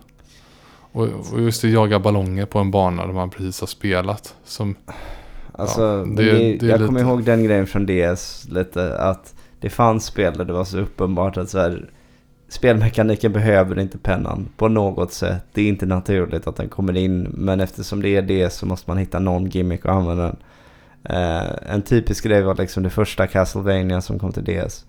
[0.91, 4.35] Och, och just det, jaga ballonger på en bana där man precis har spelat.
[4.43, 4.75] Som,
[5.51, 9.35] Alltså, Ja, det- det, det jag lite- kommer ihåg den grejen från DS lite att
[9.59, 11.89] det fanns spel där det var så uppenbart att så här,
[12.49, 15.43] spelmekaniken behöver inte pennan på något sätt.
[15.53, 18.89] Det är inte naturligt att den kommer in men eftersom det är det så måste
[18.89, 20.35] man hitta någon gimmick och använda den.
[21.03, 24.85] Eh, en typisk grej var liksom det första Castlevania som kom till DS.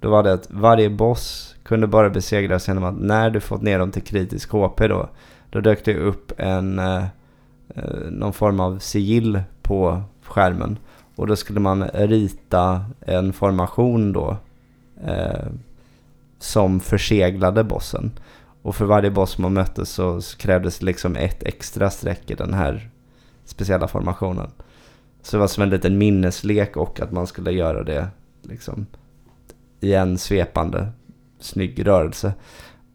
[0.00, 3.78] Då var det att varje boss kunde bara besegras genom att när du fått ner
[3.78, 5.08] dem till kritisk HP då,
[5.50, 7.04] då dök det upp en eh,
[7.74, 10.78] eh, någon form av sigill på skärmen.
[11.16, 14.36] Och då skulle man rita en formation då
[15.06, 15.48] eh,
[16.38, 18.10] som förseglade bossen.
[18.62, 22.54] Och för varje boss man mötte så så krävdes liksom ett extra streck i den
[22.54, 22.90] här
[23.44, 24.50] speciella formationen.
[25.22, 28.08] Så det var som en liten minneslek och att man skulle göra det
[28.42, 28.86] liksom
[29.80, 30.88] i en svepande
[31.38, 32.32] snygg rörelse.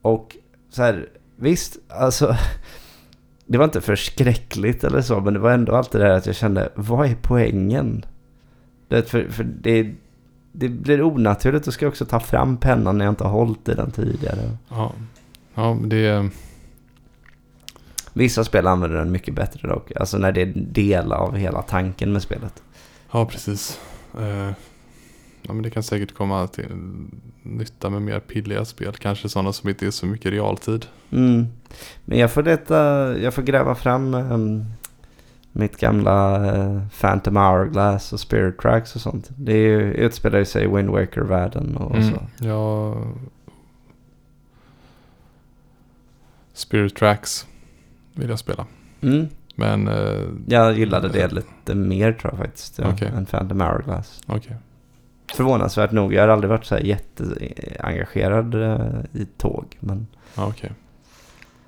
[0.02, 0.38] Och
[0.70, 2.36] så här, visst, alltså
[3.46, 6.36] det var inte förskräckligt eller så, men det var ändå alltid det här att jag
[6.36, 8.06] kände, vad är poängen?
[8.88, 9.94] Det, för, för det,
[10.52, 13.70] det blir onaturligt, då ska jag också ta fram pennan när jag inte har hållit
[13.70, 14.58] i den tidigare.
[14.70, 14.92] ja,
[15.56, 16.30] ja det är...
[18.18, 22.14] Vissa spel använder den mycket bättre dock, alltså när det är del av hela tanken
[22.14, 22.64] med spelet.
[23.12, 23.80] Ja, precis.
[24.20, 24.52] Eh,
[25.42, 26.66] ja, men det kan säkert komma till
[27.42, 28.94] nytta med mer pilliga spel.
[29.00, 30.86] Kanske sådana som inte är så mycket realtid.
[31.12, 31.48] Mm.
[32.06, 32.78] Men jag får, detta,
[33.18, 34.66] jag får gräva fram ehm,
[35.52, 39.30] mitt gamla uh, Phantom Hourglass och Spirit Tracks och sånt.
[39.38, 42.46] Det är ju, utspelar ju sig i Wind Waker-världen och Mm, så.
[42.46, 42.96] ja...
[46.54, 47.48] Spirit Tracks
[48.16, 48.66] vill jag spela.
[49.02, 49.28] Mm.
[49.56, 52.80] Men eh, Jag gillade det lite mer tror jag faktiskt.
[52.80, 53.12] Ja, Okej.
[53.18, 54.22] Än Phantom Hourglass.
[54.28, 54.56] okej.
[55.34, 56.14] Förvånansvärt nog.
[56.14, 59.78] Jag har aldrig varit så här jätteengagerad uh, i tåg.
[59.80, 60.72] Men Ja, okej.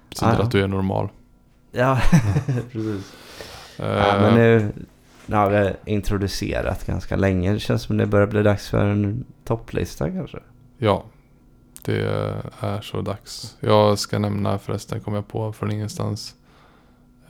[0.09, 1.09] Betyder Ah, att du är normal.
[1.71, 2.01] ja,
[2.71, 3.13] precis.
[3.77, 4.71] Ja, Eh, men nu,
[5.25, 7.53] nu har vi introducerat ganska länge.
[7.53, 10.37] Det känns som det börjar bli dags för en topplista kanske.
[10.77, 11.03] Ja,
[11.85, 12.01] det
[12.59, 13.57] är så dags.
[13.59, 16.35] Jag ska nämna förresten, kom jag på från ingenstans.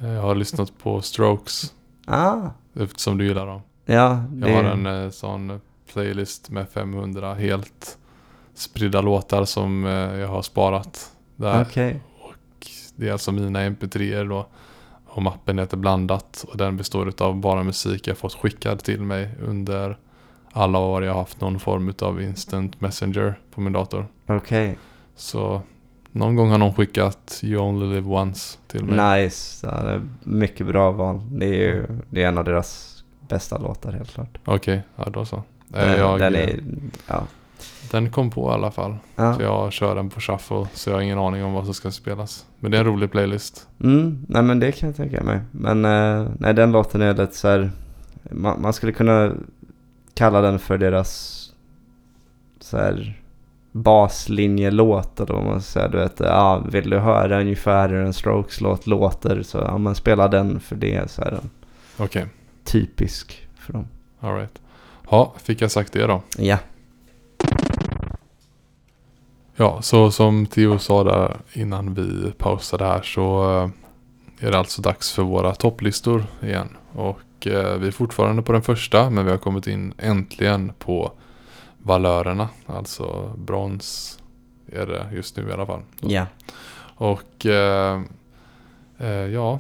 [0.02, 1.74] Eh, Jag har lyssnat på Strokes,
[2.10, 3.62] Ah, eftersom du gillar dem.
[3.86, 4.24] ja.
[4.30, 5.62] Det, Jag har en eh, sån
[5.94, 7.98] playlist med 500 helt
[8.54, 11.62] spridda låtar som eh, jag har sparat där.
[11.62, 12.00] Okej.
[12.96, 14.48] Det är alltså mina mp3 då.
[15.06, 19.30] Och mappen heter blandat och den består av bara musik jag fått skickad till mig
[19.42, 19.98] under
[20.52, 24.08] alla år jag har haft någon form av instant messenger på min dator.
[24.28, 24.78] Okej.
[25.16, 25.62] Så
[26.18, 29.24] någon gång har någon skickat You Only Live Once till mig.
[29.24, 29.68] Nice.
[29.68, 31.22] Ja, det är mycket bra val.
[31.32, 34.38] Det är ju det är en av deras bästa låtar helt klart.
[34.46, 35.36] Okej, ja då så.
[35.36, 36.60] Eh, Den, jag, den är...
[37.08, 37.24] Ja.
[37.92, 38.96] den kom på i alla fall.
[39.16, 39.34] ja.
[39.36, 41.92] Så jag kör den på shuffle så jag har ingen aning om vad som ska
[41.92, 42.46] spelas.
[42.60, 43.68] Men det är en rolig playlist.
[43.84, 45.40] Mm, nej men det kan jag tänka mig.
[45.52, 47.72] Men eh, nej, den låten är lite så här,
[48.32, 49.32] man, man skulle kunna
[50.14, 51.44] kalla den för deras
[52.60, 53.22] så här
[53.84, 55.88] baslinjelåt eller vad man ska säga.
[55.88, 60.30] Du vet, ja, vill du höra ungefär hur en Strokes-låt låter så ja, man spelar
[60.30, 61.12] den för det.
[61.12, 61.50] Så är den
[61.98, 62.26] Okej,
[62.64, 63.88] typisk för dem.
[64.20, 64.62] alright.
[65.10, 66.22] Ja, fick jag sagt det då.
[66.38, 66.58] Ja.
[69.56, 73.70] Ja, så som Theo sa där innan vi pausade här så eh,
[74.48, 76.70] är det alltså dags för våra topplistor igen.
[76.94, 81.12] Och eh, vi är fortfarande på den första men vi har kommit in äntligen på
[81.88, 82.50] valörerna.
[82.66, 84.20] Alltså brons
[84.72, 85.82] är det just nu i alla fall.
[86.00, 86.26] Ja.
[86.96, 88.02] Och eh,
[88.98, 89.60] eh, ja,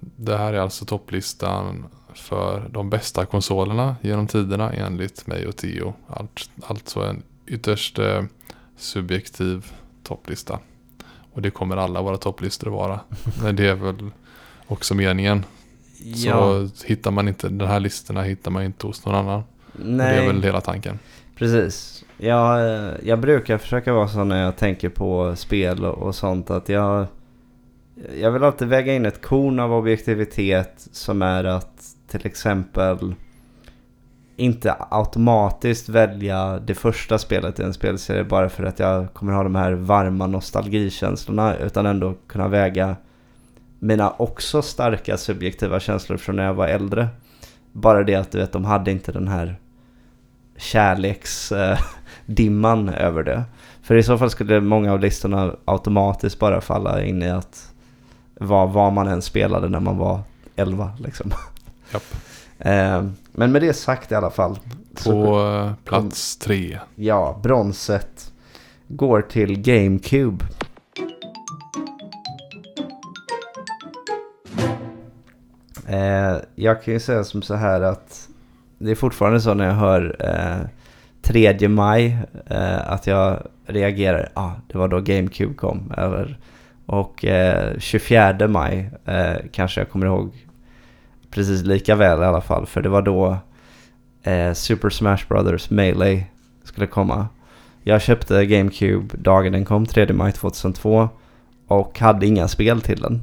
[0.00, 5.94] det här är alltså topplistan för de bästa konsolerna genom tiderna enligt mig och Theo.
[6.08, 8.22] Allt, alltså en ytterst eh,
[8.76, 9.72] subjektiv
[10.02, 10.58] topplista.
[11.32, 13.00] Och det kommer alla våra topplistor att vara.
[13.42, 14.10] Men det är väl
[14.66, 15.44] också meningen.
[16.14, 16.68] Så Ja.
[16.84, 19.38] hittar man inte, de här listorna hittar man inte hos någon annan.
[19.72, 20.18] Och Det Nej.
[20.18, 20.98] är väl hela tanken.
[21.38, 22.04] Precis.
[22.18, 22.60] Jag,
[23.02, 27.06] jag brukar försöka vara så när jag tänker på spel och, och sånt att jag...
[28.20, 33.14] Jag vill alltid väga in ett korn av objektivitet som är att till exempel
[34.36, 39.42] inte automatiskt välja det första spelet i en spelserie bara för att jag kommer ha
[39.42, 42.96] de här varma nostalgikänslorna utan ändå kunna väga
[43.78, 47.08] mina också starka subjektiva känslor från när jag var äldre.
[47.72, 49.56] Bara det att du vet, de hade inte den här
[50.56, 51.52] kärleks...
[51.52, 51.78] eh,
[52.88, 53.42] över det.
[53.82, 57.72] För i så fall skulle många av listorna automatiskt bara falla in i att
[58.34, 60.20] vad, vad man än spelade när man var
[60.56, 61.32] 11 liksom.
[61.92, 62.02] Japp.
[62.58, 64.58] Eh, men med det sagt i alla fall.
[64.96, 66.78] så- På eh, plats tre.
[66.94, 68.32] Ja, bronset
[68.88, 70.44] går till GameCube.
[75.88, 78.28] Eh, jag kan ju säga som så här att
[78.78, 80.68] det är fortfarande så när jag hör eh,
[81.22, 85.92] 3 maj eh, att jag reagerar, ah, det var då GameCube kom.
[85.96, 86.38] Eller,
[86.86, 90.46] och eh, 24 maj eh, kanske jag kommer ihåg
[91.30, 92.66] precis lika väl i alla fall.
[92.66, 93.36] För det var då
[94.22, 96.24] eh, Super Smash Brothers Melee
[96.64, 97.28] skulle komma.
[97.82, 101.08] Jag köpte GameCube dagen den kom, 3 maj 2002.
[101.68, 103.22] Och hade inga spel till den.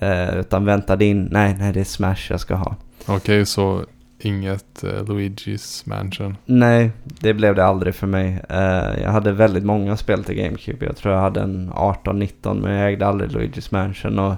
[0.00, 2.76] Eh, utan väntade in, nej, nej det är Smash jag ska ha.
[3.06, 3.84] Okej, så
[4.18, 6.36] inget eh, Luigi's Mansion.
[6.44, 8.42] Nej, det blev det aldrig för mig.
[8.48, 10.86] Eh, jag hade väldigt många spel till GameCube.
[10.86, 14.18] Jag tror jag hade en 18-19 men jag ägde aldrig Luigi's Mansion.
[14.18, 14.34] Och,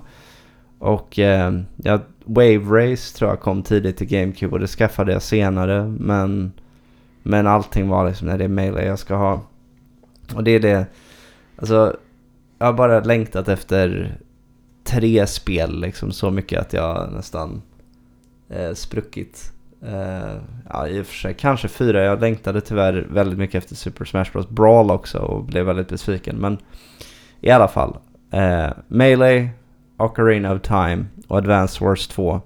[0.78, 5.22] och eh, ja, Wave Race tror jag kom tidigt till GameCube och det skaffade jag
[5.22, 5.82] senare.
[5.98, 6.52] Men,
[7.22, 9.40] men allting var liksom, när det är Melee jag ska ha.
[10.34, 10.86] Och det är det,
[11.56, 11.96] alltså
[12.58, 14.16] jag har bara längtat efter
[14.84, 17.62] tre spel liksom så mycket att jag nästan
[18.48, 19.52] eh, spruckit.
[19.82, 20.36] Eh,
[20.68, 22.04] ja, i och för sig kanske fyra.
[22.04, 24.48] Jag längtade tyvärr väldigt mycket efter Super Smash Bros.
[24.48, 26.36] Brawl också och blev väldigt besviken.
[26.36, 26.58] Men
[27.40, 27.96] i alla fall.
[28.30, 29.48] Eh, Melee,
[29.96, 32.40] Ocarina of Time och Advanced Wars 2.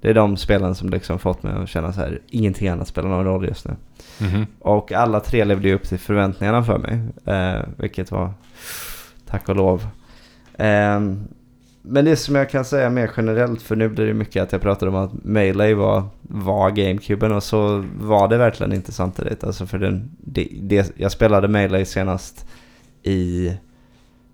[0.00, 3.08] Det är de spelen som liksom fått mig att känna så här, ingenting annat spelar
[3.08, 3.76] någon roll just nu.
[4.20, 4.46] Mhm.
[4.58, 7.00] Och alla tre levde ju upp till förväntningarna för mig.
[7.24, 8.30] Eh, vilket var
[9.26, 9.86] tack och lov.
[10.58, 11.28] Ehm,
[11.86, 14.60] men det som jag kan säga mer generellt, för nu blir det mycket att jag
[14.60, 19.44] pratar om att Melee var, var GameCuben och så var det verkligen inte samtidigt.
[19.44, 22.46] Alltså för den, det, det, jag spelade Melee senast
[23.02, 23.46] i,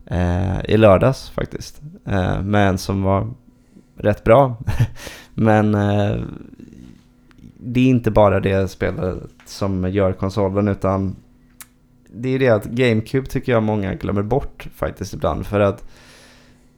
[0.06, 1.80] eh, i lördags faktiskt.
[2.06, 3.30] Eh, med en som var
[3.96, 4.56] rätt bra.
[5.34, 6.22] Men eh,
[7.56, 11.16] det är inte bara det spelet som gör konsolen utan
[12.12, 15.46] det är det att GameCube tycker jag många glömmer bort faktiskt ibland.
[15.46, 15.84] För att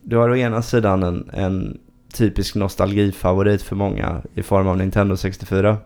[0.02, 1.78] du har å ena sidan en, en
[2.12, 5.76] typisk nostalgifavorit för många i form av Nintendo 64.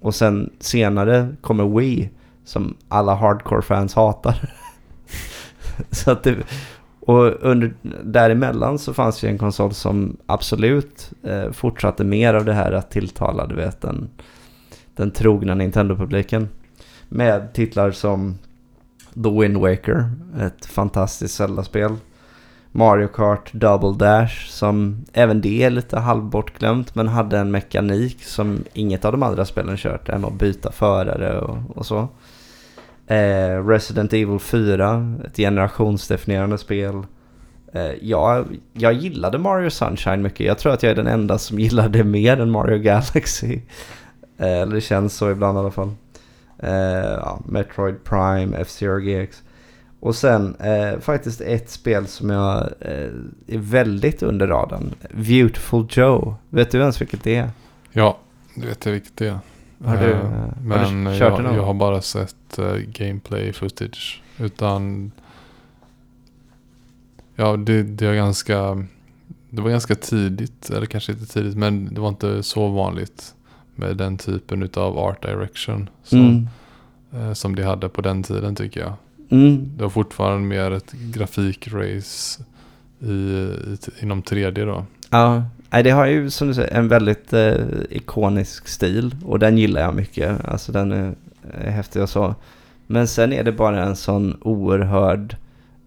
[0.00, 2.10] Och sen senare kommer Wii
[2.44, 4.50] som alla hardcore-fans hatar.
[5.90, 6.36] så att det,
[7.00, 12.52] och under, däremellan så fanns ju en konsol som absolut eh, fortsatte mer av det
[12.52, 14.08] här att tilltala, du vet, den,
[14.96, 16.48] den trogna Nintendo-publiken.
[17.08, 18.38] Med titlar som
[19.14, 20.10] The Wind Waker,
[20.40, 21.96] ett fantastiskt Zelda-spel.
[22.72, 28.64] Mario Kart Double Dash som även det är lite halvbortglömt men hade en mekanik som
[28.72, 30.06] inget av de andra spelen kört.
[30.06, 32.08] Det här med att byta förare och, och så.
[33.06, 37.02] Eh, Resident Evil 4, ett generationsdefinierande spel.
[37.72, 40.46] Eh, jag, jag gillade Mario Sunshine mycket.
[40.46, 43.60] Jag tror att jag är den enda som gillar det mer än Mario Galaxy.
[44.38, 45.92] Eh, eller det känns så ibland i alla fall.
[46.58, 46.72] Eh,
[47.20, 49.42] ja, Metroid Prime, F-Zero GX.
[50.02, 53.08] Och sen eh, faktiskt ett spel som jag eh,
[53.46, 54.94] är väldigt under radarn.
[55.14, 56.34] Beautiful Joe.
[56.48, 57.50] Vet du ens vilket det är?
[57.92, 58.18] Ja,
[58.54, 59.38] det vet jag vilket det är.
[59.84, 60.22] Har du, Eh, eh,
[60.78, 64.22] har du Men jag, jag har bara sett eh, gameplay footage.
[64.38, 65.12] Utan...
[67.34, 68.86] Ja, det, det är ganska...
[69.50, 73.34] Det var ganska tidigt, eller kanske inte tidigt, men det var inte så vanligt
[73.74, 76.48] med den typen av art direction som, Mm.
[77.12, 78.92] eh, som de hade på den tiden tycker jag.
[79.32, 79.70] Mm.
[79.76, 82.42] Det var fortfarande mer ett grafikrace
[83.00, 84.84] i, i, inom 3D då.
[85.10, 87.54] Ja, nej, det har ju som du säger en väldigt eh,
[87.90, 90.44] ikonisk stil och den gillar jag mycket.
[90.44, 91.14] Alltså den är,
[91.52, 92.34] är häftig och så.
[92.86, 95.36] Men sen är det bara en sån oerhörd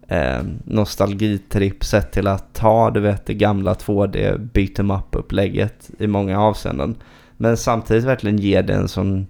[0.08, 5.90] eh, nostalgitripp sett till att ta du vet det gamla 2D beat em up upplägget
[5.98, 6.94] i många avseenden.
[7.36, 9.26] Men samtidigt verkligen ge det en sån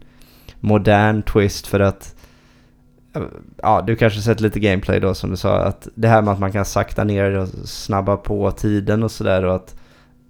[0.60, 2.15] modern twist för att
[3.62, 6.40] Ja, du kanske sett lite gameplay då som du sa att det här med att
[6.40, 9.76] man kan sakta ner och snabba på tiden och sådär och att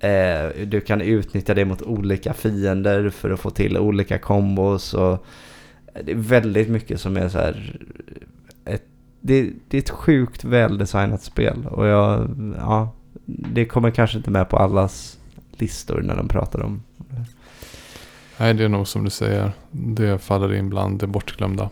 [0.01, 5.12] eh, du kan utnyttja det mot olika fiender för att få till olika kombos och
[5.12, 7.80] eh, det är väldigt mycket som är så här
[8.64, 8.84] ett,
[9.20, 12.28] det, det är ett sjukt väldesignat spel och jag,
[12.59, 12.93] ja,
[13.26, 15.18] det kommer kanske inte med på allas
[15.51, 17.24] listor när de pratar om det.
[18.39, 19.53] Nej, det är nog som du säger.
[19.70, 21.70] Det faller in bland det bortglömda.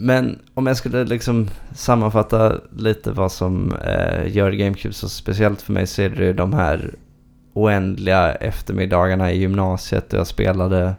[0.00, 5.72] Men om jag skulle liksom sammanfatta lite vad som eh, gör GameCube så speciellt för
[5.72, 6.94] mig så är det de här
[7.52, 10.94] oändliga eftermiddagarna i gymnasiet där jag spelade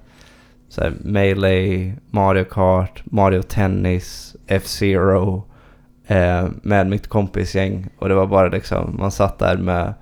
[0.69, 5.43] så här, Melee, Mario Kart, Mario Tennis, F-Zero
[6.07, 7.89] eh, med mitt kompisgäng.
[7.99, 9.93] Och det var bara liksom, man satt där med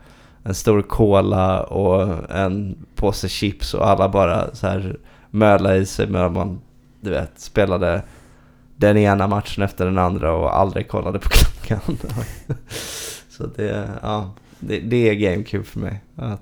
[0.44, 4.98] en stor cola och en påse chips och alla bara så här
[5.30, 6.62] mölade i sig medan man,
[7.02, 8.02] du vet, spelade
[8.78, 11.98] den ena matchen efter den andra och aldrig kollade på klockan.
[13.30, 16.02] så det, ja, det, det är GameCube för mig.
[16.16, 16.38] Ja,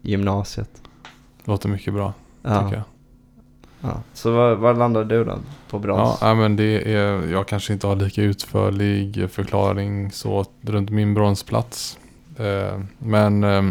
[0.00, 0.82] gymnasiet.
[1.44, 2.62] Låter mycket bra, Ja.
[2.62, 2.84] tycker jag.
[3.80, 4.02] Ja.
[4.12, 5.38] Så vad, vad landade du då?
[5.70, 6.18] På brons?
[6.20, 11.98] Ja, men det är, jag kanske inte har lika utförlig förklaring så runt min bronsplats.
[12.38, 13.62] Eh, men eh,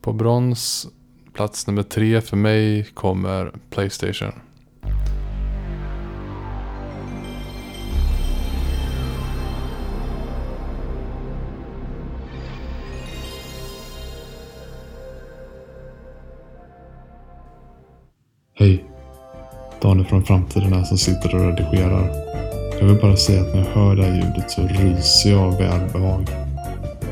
[0.00, 0.86] på brons,
[1.32, 4.32] plats nummer tre för mig kommer Playstation.
[18.62, 18.84] Hej!
[19.80, 22.08] Daniel från framtiden här som sitter och redigerar.
[22.80, 25.58] Jag vill bara säga att när jag hör det här ljudet så ryser jag av
[25.58, 26.26] välbehag.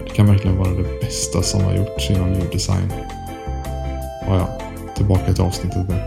[0.04, 2.92] Det kan verkligen vara det bästa som har gjorts inom ljuddesign.
[4.26, 4.58] Och ja,
[4.96, 6.00] tillbaka till avsnittet nu.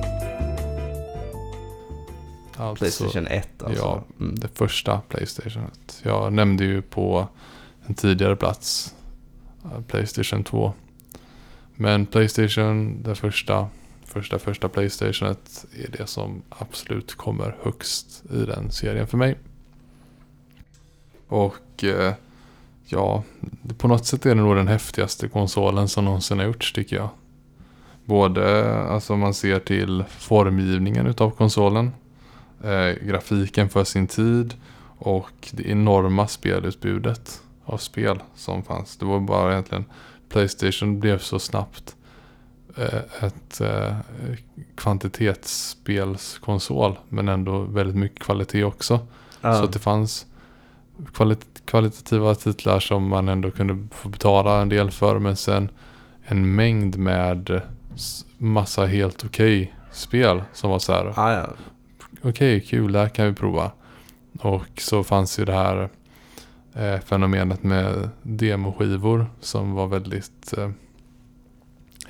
[2.58, 3.84] Alltså, Playstation 1 alltså.
[3.84, 4.36] Ja, Mm.
[4.36, 5.64] det första Playstation.
[6.04, 7.28] Jag nämnde ju på
[7.88, 8.96] en tidigare plats
[9.64, 10.74] eh, Playstation 2.
[11.76, 13.68] Men Playstation, det första,
[14.14, 19.36] första, första Playstationet är det som absolut kommer högst i den serien för mig.
[21.28, 22.14] Och eh,
[22.86, 23.24] ja,
[23.78, 27.10] på något sätt är det nog den häftigaste konsolen som någonsin har gjorts tycker jag.
[28.06, 31.92] Både alltså om man ser till formgivningen utav konsolen
[32.64, 34.54] eh, grafiken för sin tid
[34.98, 38.98] och det enorma spelutbudet av spel som fanns.
[38.98, 39.86] Det var bara egentligen
[40.30, 41.96] Playstation blev så snabbt
[43.22, 43.96] ett eh,
[44.76, 49.00] kvantitetsspelskonsol men ändå väldigt mycket kvalitet också.
[49.42, 49.56] Ja.
[49.58, 50.26] Så att det fanns
[51.14, 55.70] kvalit- kvalitativa titlar som man ändå kunde få betala en del för men sen
[56.24, 57.62] en mängd med
[58.38, 61.48] massa helt okej spel som var så här Ah, ja.
[62.22, 63.72] okej, kul, det här kan vi prova.
[64.40, 65.90] Och så fanns ju det här
[66.74, 70.70] eh, fenomenet med demoskivor som var väldigt eh,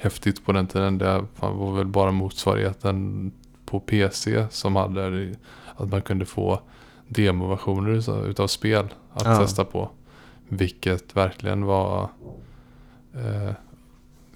[0.04, 0.98] häftigt på den tiden.
[0.98, 3.32] Det var väl bara motsvarigheten
[3.66, 5.36] på PC som hade det-
[5.76, 6.60] att man kunde få
[7.08, 7.90] demoversioner
[8.30, 9.38] utav- spel att Ja.
[9.40, 9.90] testa på.
[10.48, 12.10] Vilket verkligen var
[13.16, 13.52] eh,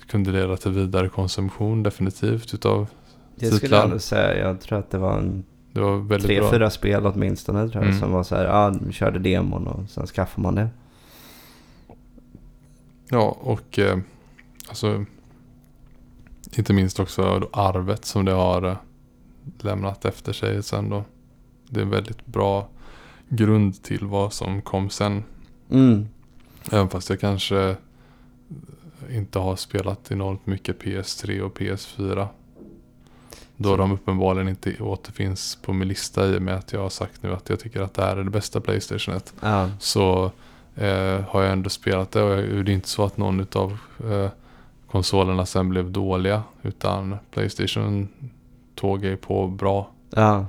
[0.08, 2.88] kunde leda till vidare konsumtion definitivt utav
[3.36, 3.78] Det skulle titlar.
[3.78, 4.48] jag ändå säga.
[4.48, 6.52] Jag tror att det var en det var väldigt tre, bra.
[6.52, 7.90] fyra spel åtminstone tror jag.
[7.90, 8.00] Mm.
[8.00, 10.70] Som var så här, ja, de körde demon och sen skaffade man det.
[13.10, 13.98] Ja, och eh,
[14.70, 15.06] alltså
[16.56, 18.78] inte minst också arvet som det har eh,
[19.60, 21.04] lämnat efter sig sen då.
[21.70, 22.70] Det är en väldigt bra
[23.30, 25.24] grund till vad som kom sen.
[25.70, 26.08] Mm.
[26.72, 27.76] Även fast jag kanske
[29.10, 32.28] inte har spelat enormt mycket PS3 och PS4.
[33.58, 37.24] Då de uppenbarligen inte återfinns på min lista i och med att jag har sagt
[37.24, 39.34] nu att jag tycker att det här är det bästa Playstationet.
[39.40, 39.70] Ja.
[39.80, 40.32] så
[40.76, 42.24] eh, har jag ändå spelat det.
[42.24, 43.78] Och det är inte så att någon av
[44.12, 44.30] eh,
[44.92, 46.44] konsolerna sen blev dåliga.
[46.62, 48.08] Utan Playstation
[48.76, 49.92] tåg är på bra.
[50.10, 50.46] Ja.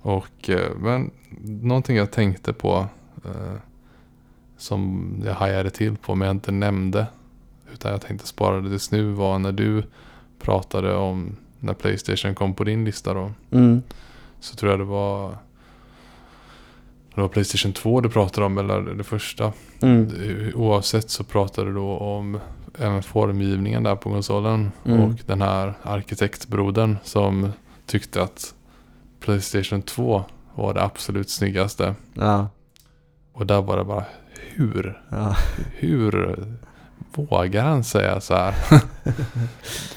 [0.00, 1.10] Och, eh, men
[1.40, 2.86] någonting jag tänkte på
[3.24, 3.54] eh,
[4.56, 7.06] som jag hajade till på men jag inte nämnde.
[7.72, 9.82] Utan jag tänkte spara det tills nu var när du
[10.38, 13.32] pratade om när Playstation kom på din lista då.
[13.50, 13.82] Mm.
[14.40, 15.36] Så tror jag det var
[17.14, 19.52] det var Playstation 2 du pratade om eller det första.
[19.80, 20.10] Mm.
[20.54, 22.40] Oavsett så pratade du då om
[22.78, 24.72] även formgivningen där på konsolen.
[24.84, 25.00] Mm.
[25.00, 27.52] Och den här arkitektbrodern som
[27.86, 28.54] tyckte att
[29.20, 31.94] Playstation 2 var det absolut snyggaste.
[32.14, 32.48] Ja.
[33.32, 34.04] Och där var det bara
[34.54, 35.02] hur?
[35.08, 35.36] Ja.
[35.74, 36.36] Hur
[37.14, 38.54] vågar han säga så här?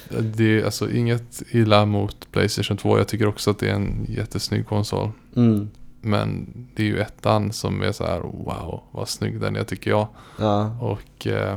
[0.36, 2.98] det är alltså inget illa mot Playstation 2.
[2.98, 5.10] Jag tycker också att det är en jättesnygg konsol.
[5.36, 5.70] Mm.
[6.00, 9.90] Men det är ju ettan som är så här wow vad snygg den är tycker
[9.90, 10.08] jag.
[10.38, 10.76] Ja.
[10.80, 11.56] Och eh,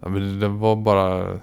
[0.00, 1.38] ja, men det var bara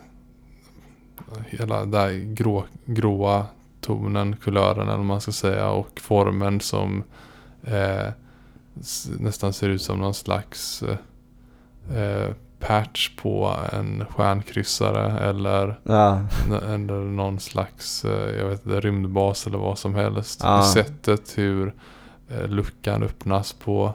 [1.47, 3.45] hela den där grå, gråa
[3.81, 7.03] tonen, kulören eller vad man ska säga och formen som
[7.63, 8.07] eh,
[9.19, 10.83] nästan ser ut som någon slags
[11.95, 12.29] eh,
[12.59, 16.19] patch på en stjärnkryssare eller, Ja.
[16.67, 20.39] eller någon slags eh, jag vet inte, rymdbas eller vad som helst.
[20.43, 20.63] Ja.
[20.63, 21.73] Sättet hur
[22.29, 23.93] eh, luckan öppnas på.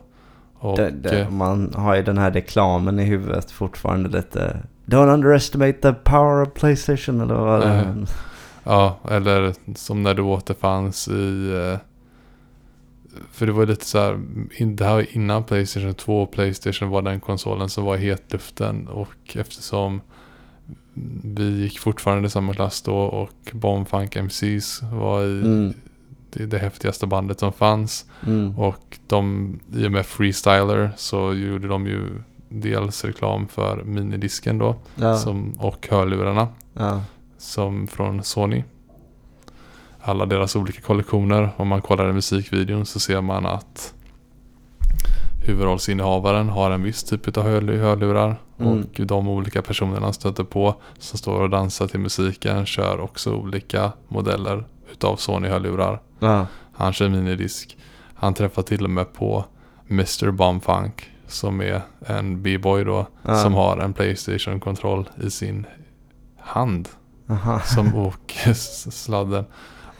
[0.62, 4.56] Och, Det, det, eh, man har ju den här reklamen i huvudet fortfarande lite.
[4.86, 8.06] Don't underestimate the power of Playstation eller vad det är.
[8.64, 11.50] Ja, eller som när det återfanns i...
[11.72, 11.78] eh,
[13.32, 14.20] För det var lite så här,
[14.66, 18.88] det här var innan Playstation 2 och Playstation var den konsolen som var i hetluften
[18.88, 20.00] och eftersom
[21.24, 25.74] vi gick fortfarande i samma klass då och Bombfunk MCs var i Mm.
[26.32, 28.58] Det, det häftigaste bandet som fanns Mm.
[28.58, 32.02] och de, i och med Freestyler så gjorde de ju
[32.48, 35.16] dels reklam för minidisken då Ja.
[35.16, 37.02] som, och hörlurarna ja.
[37.38, 38.64] som från Sony.
[40.00, 41.50] Alla deras olika kollektioner.
[41.56, 43.94] Om man kollar i musikvideon så ser man att
[45.46, 48.40] huvudrollsinnehavaren har en viss typ av hörl- hörlurar.
[48.58, 48.72] Mm.
[48.78, 53.92] Och de olika personerna stöter på som står och dansar till musiken kör också olika
[54.08, 56.00] modeller utav Sony-hörlurar.
[56.18, 56.46] Ja.
[56.72, 57.76] Han kör minidisk.
[58.14, 59.44] Han träffar till och med på
[59.90, 60.30] Mr.
[60.30, 63.06] Bumfunk som är en b-boy då.
[63.22, 63.36] Ja.
[63.42, 65.66] Som har en Playstation-kontroll i sin
[66.38, 66.88] hand
[67.28, 67.60] Aha.
[67.60, 68.52] som åker
[68.90, 69.44] sladden.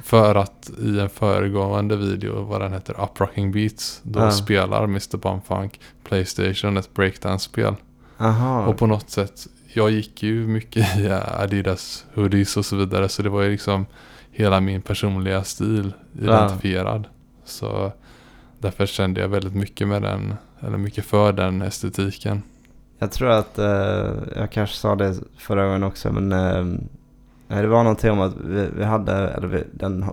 [0.03, 4.31] För att i en föregående video, vad den heter, Uprocking Beats, då Ja.
[4.31, 5.17] spelar Mr.
[5.17, 7.75] Bumfunk Playstation ett breakdance-spel.
[8.67, 13.23] Och på något sätt, jag gick ju mycket i Adidas hoodies och så vidare, så
[13.23, 13.87] det var ju liksom
[14.41, 17.07] hela min personliga stil identifierad.
[17.45, 17.93] Så
[18.59, 22.43] därför kände jag väldigt mycket med den, eller mycket för den estetiken.
[22.99, 26.65] Jag tror att, eh, jag kanske sa det förra gången också, men eh,
[27.49, 30.05] nej, det var någonting om att vi, vi hade, eller vi, den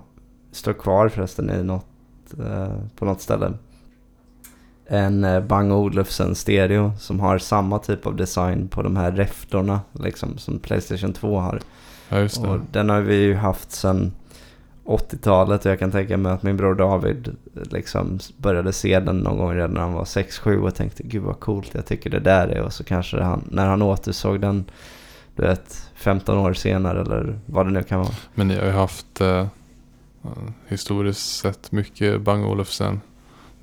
[0.51, 1.85] står kvar förresten i något,
[2.39, 3.53] eh, på något ställe.
[4.87, 9.81] En eh, Bang Olufsen stereo som har samma typ av design på de här räftorna
[9.91, 11.59] liksom som Playstation 2 har.
[12.09, 12.49] Ja, just det.
[12.49, 14.11] Och den har vi ju haft sedan
[14.87, 19.37] 80-talet och jag kan tänka mig att min bror David liksom började se den någon
[19.37, 22.47] gång redan när han var 6-7 och tänkte gud vad coolt jag tycker det där
[22.47, 24.65] är och så kanske han, när han återsåg den
[25.35, 28.13] du vet 15 år senare eller vad det nu kan vara.
[28.33, 29.47] Men ni har ju haft eh, eh
[30.67, 33.01] historiskt sett mycket Bang Olufsen.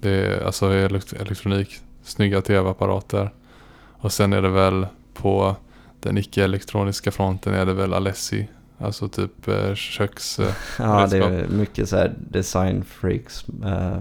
[0.00, 0.74] Det är alltså
[1.20, 3.30] elektronik, snygga tv-apparater.
[3.76, 5.56] Och sen är det väl på
[6.00, 8.48] den icke-elektroniska fronten är det väl Alessi.
[8.78, 10.38] Alltså typ eh, köks...
[10.38, 13.44] Eh, Ja det är mycket så här design freaks.
[13.64, 13.98] Eh,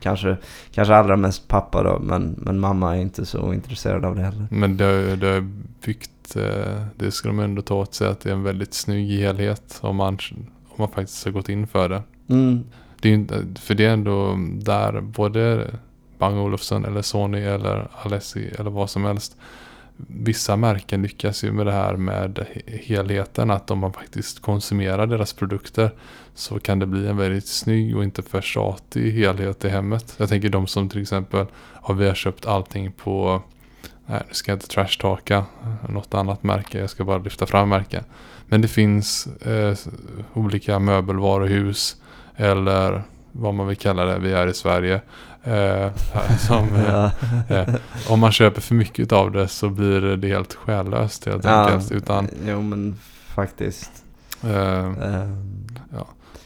[0.00, 0.36] kanske,
[0.70, 4.46] kanske allra mest pappa då men, men mamma är inte så intresserad av det heller.
[4.50, 5.40] men det det ju
[5.84, 9.10] byggt, eh, det ska de ändå ta åt sig att det är en väldigt snygg
[9.10, 10.18] helhet om man,
[10.68, 12.02] om man faktiskt har gått in för det.
[12.28, 12.64] Mm.
[13.00, 15.70] Det är inte, för det är ändå där både
[16.18, 19.36] Bang Olufsen eller Sony eller Alessi eller vad som helst.
[19.96, 23.50] Vissa märken lyckas ju med det här med helheten.
[23.50, 25.90] Att om man faktiskt konsumerar deras produkter
[26.34, 30.14] så kan det bli en väldigt snygg och inte för tjatig helhet i hemmet.
[30.16, 33.42] Jag tänker de som till exempel har vi har köpt allting på
[34.06, 36.78] Nej, nu ska jag inte trashtalka eh, något annat märke.
[36.78, 38.04] Jag ska bara lyfta fram märken.
[38.46, 39.78] Men det finns eh,
[40.32, 41.96] olika möbelvaruhus
[42.36, 45.00] eller vad man vill kalla det, vi är i Sverige.
[45.44, 45.90] Eh,
[46.38, 47.10] som, eh, Ja.
[47.56, 47.74] eh,
[48.08, 51.92] om man köper för mycket av det så blir det helt själlöst helt enkelt.
[51.92, 52.98] Utan, Jo men
[53.34, 53.90] faktiskt.
[54.44, 55.34] eh, Ehm,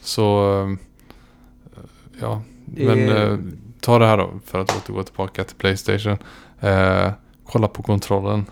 [0.00, 0.76] så, eh,
[2.20, 2.42] ja.
[2.66, 6.18] Men ta det här då, för att återgå tillbaka till Playstation.
[7.46, 8.46] Kolla på kontrollen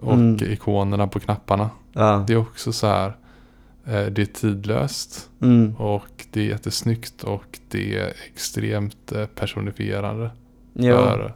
[0.00, 0.52] och Mm.
[0.52, 1.70] ikonerna på knapparna.
[1.92, 2.24] ja.
[2.26, 3.16] Det är också så här,
[3.84, 5.30] det är tidlöst.
[5.42, 5.76] Mm.
[5.76, 10.30] Och det är jättesnyggt och det är extremt eh, personifierande.
[10.74, 11.34] För,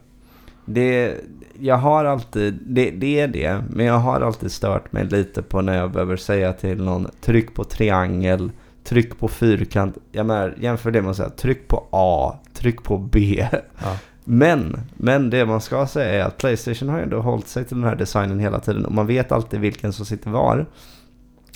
[0.65, 1.15] det,
[1.59, 5.61] jag har alltid, det, det är det, men jag har alltid stört mig lite på
[5.61, 8.51] när jag behöver säga till någon tryck på triangel,
[8.83, 9.97] tryck på fyrkant.
[10.11, 13.47] Jag menar, jämför det med att säga tryck på A, tryck på B.
[13.81, 13.97] ja.
[14.31, 17.89] Men, men det man ska säga är att Playstation har ändå hållit sig till den
[17.89, 20.65] här designen hela tiden och man vet alltid vilken som sitter var.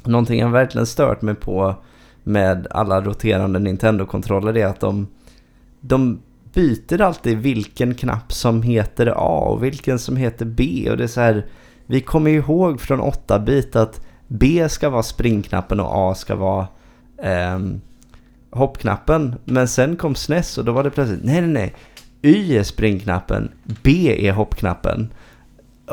[0.08, 1.76] Någonting jag verkligen stört mig på
[2.24, 5.08] med alla roterande Nintendo-kontroller är att de,
[5.80, 6.20] de
[6.54, 11.08] byter alltid vilken knapp som heter A och vilken som heter B och det är
[11.08, 11.46] så här
[11.86, 16.68] vi kommer ju ihåg från 8-bit att B ska vara springknappen och A ska vara
[17.18, 17.60] eh,
[18.50, 19.36] hoppknappen.
[19.46, 21.74] Men sen kom SNES och då var det plötsligt nej nej nej
[22.22, 23.52] Y är springknappen,
[23.84, 25.14] B är hoppknappen.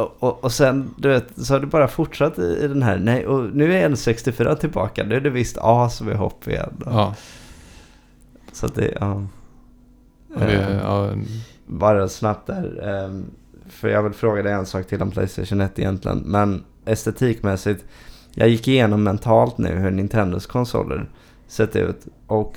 [0.01, 2.99] Och, och, och sen, du vet, så har det bara fortsatt i, i den här.
[2.99, 5.05] Nej, och nu är N64 tillbaka.
[5.05, 6.83] Nu är det visst A som är hopp igen.
[6.87, 7.15] ja.
[8.53, 9.27] Så att det, ja.
[10.35, 11.11] Och det, Eh, ja,
[11.67, 12.89] Bara snabbt där.
[12.89, 13.25] ehm,
[13.69, 16.19] för jag vill fråga dig en sak till om Playstation 1 egentligen.
[16.19, 17.85] Men estetikmässigt.
[18.35, 21.09] Jag gick igenom mentalt nu hur Nintendos konsoler
[21.47, 22.07] sett ut.
[22.27, 22.55] Och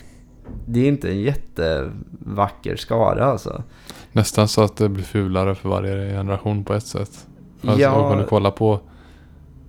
[0.65, 3.63] det är inte en jättevacker skara alltså.
[4.11, 7.27] nästan så att det blir fulare för varje generation på ett sätt.
[7.63, 7.91] Alltså Ja.
[8.11, 8.79] om du kollar på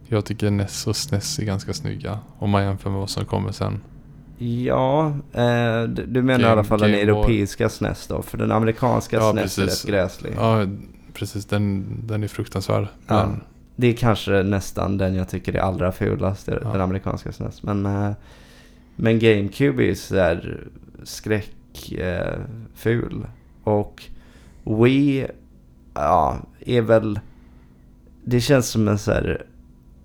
[0.09, 2.18] Jag tycker NES och SNES är ganska snygga.
[2.38, 3.80] Om man jämför med vad som kommer sen.
[4.38, 8.22] Ja, eh, du, du menar Game- i alla fall den Game europeiska SNES då?
[8.22, 10.34] För den amerikanska Ja, SNES är rätt gräslig.
[10.38, 10.66] Ja,
[11.12, 11.45] precis.
[11.47, 12.86] Den, den är fruktansvärd.
[13.07, 13.26] Ja.
[13.26, 13.40] Men,
[13.76, 16.55] Det är kanske nästan den jag tycker är allra fulast, Ja.
[16.72, 17.62] den amerikanska SNES.
[17.62, 18.11] Men, eh,
[18.97, 20.61] men GameCube är ju sådär
[21.03, 23.24] skräckful.
[23.24, 24.03] Eh, och
[24.64, 25.26] Wii,
[25.95, 27.20] ja, är väl...
[28.24, 29.46] Det känns som en sån här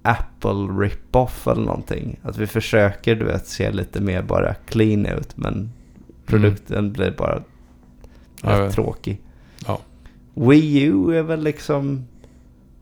[0.02, 2.20] Apple rip-off eller någonting.
[2.24, 5.38] Att vi försöker, du vet, se lite mer bara clean ut.
[5.38, 5.70] Men
[6.26, 7.44] produkten blir bara
[8.44, 8.62] Mm.
[8.62, 9.22] Rätt tråkig.
[9.68, 9.80] Ja.
[10.34, 12.08] Wii U är väl liksom...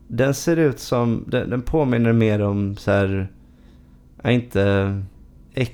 [0.08, 1.24] Den ser ut som...
[1.28, 3.28] Den, den påminner mer om så här...
[4.26, 5.02] Inte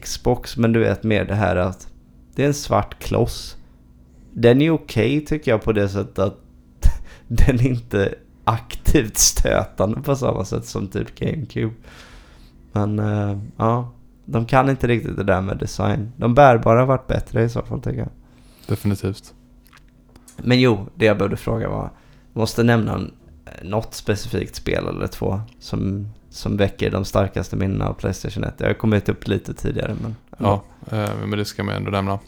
[0.01, 1.88] Xbox, men du vet mer det här att...
[2.36, 3.57] Det är en svart kloss.
[4.34, 6.39] Den är okej tycker jag på det sättet att...
[7.28, 11.74] Den inte aktivt stötande på samma sätt som typ GameCube.
[12.72, 13.91] Men eh, ja,
[14.26, 16.12] de kan inte riktigt det där med design.
[16.18, 18.10] De bärbara har varit bättre i så fall tycker jag.
[18.68, 19.34] definitivt.
[20.38, 21.89] Men jo, det jag behövde fråga var,
[22.34, 23.02] måste nämna
[23.62, 28.54] något specifikt spel eller två som, som väcker de starkaste minnena av Playstation 1.
[28.58, 30.16] Jag har kommit upp lite tidigare men...
[30.38, 32.20] Ja, eh, men det ska man ändå nämna.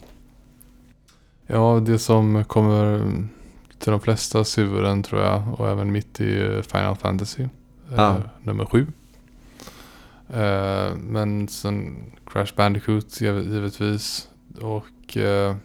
[1.46, 3.02] Ja, det som kommer
[3.86, 7.42] till de flesta huvuden tror jag och även mitt i eh, Final Fantasy.
[7.42, 7.48] eh,
[7.96, 8.16] Ja.
[8.42, 8.86] Nummer sju.
[10.30, 14.28] Eh, men sen Crash Bandicoot giv- givetvis.
[14.60, 15.56] Och eh,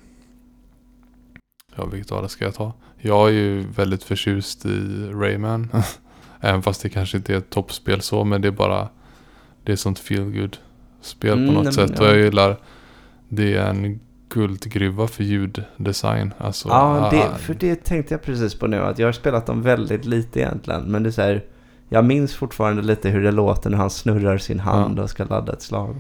[1.76, 2.74] ja, vilket av det ska jag ta?
[2.97, 5.67] Jag är ju väldigt förtjust i Rayman.
[6.39, 8.89] Även fast det kanske inte är ett toppspel så, men det är bara
[9.63, 10.57] det är sånt feel good
[11.01, 11.91] spel Mm, på något men sätt.
[11.95, 12.01] ja.
[12.01, 12.57] Och jag gillar
[13.30, 13.99] det är en
[14.34, 16.34] guldgruva för ljuddesign.
[16.38, 18.78] Alltså, Ja, det, ah, för det tänkte jag precis på nu.
[18.78, 20.84] Att jag har spelat dem väldigt lite egentligen.
[20.84, 21.44] Men det är så här,
[21.90, 25.54] jag minns fortfarande lite hur det låter när han snurrar sin hand och ska ladda
[25.54, 25.96] ett slag.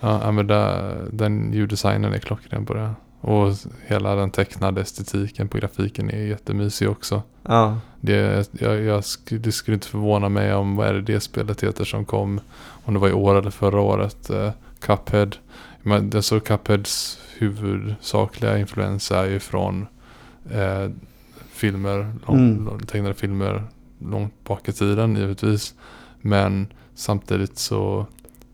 [0.00, 2.90] Ja, ja, men där, den ljuddesignen är klockren på det.
[3.20, 3.52] Och
[3.86, 7.22] hela den tecknade estetiken på grafiken är jättemysig också.
[7.42, 11.62] Ja, Det, jag, jag, det skulle inte förvåna mig om, vad är det det spelet
[11.62, 12.40] heter som kom,
[12.84, 15.30] om det var i år eller förra året, eh, Cuphead.
[15.82, 19.86] Men alltså Cupheads huvudsakliga influens är ju från
[20.50, 20.90] eh,
[21.52, 22.78] filmer, lång, Mm.
[22.78, 23.62] tecknade filmer
[23.98, 25.74] långt bak i tiden givetvis.
[26.20, 28.06] Men samtidigt så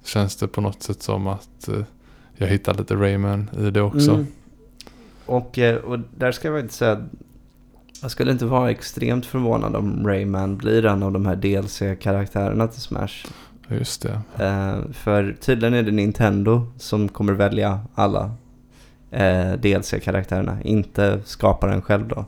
[0.05, 1.83] känns det på något sätt som att eh,
[2.37, 4.11] jag hittar lite Rayman i det också.
[4.15, 4.27] Mm.
[5.27, 7.03] Och, eh, och där ska jag faktiskt säga att
[8.03, 12.81] jag skulle inte vara extremt förvånad om Rayman blir en av de här DLC-karaktärerna till
[12.81, 13.27] Smash.
[13.69, 14.21] Just det.
[14.45, 18.31] Eh, för tydligen är det Nintendo som kommer välja alla
[19.11, 22.25] eh, DLC-karaktärerna, inte skaparen själv då.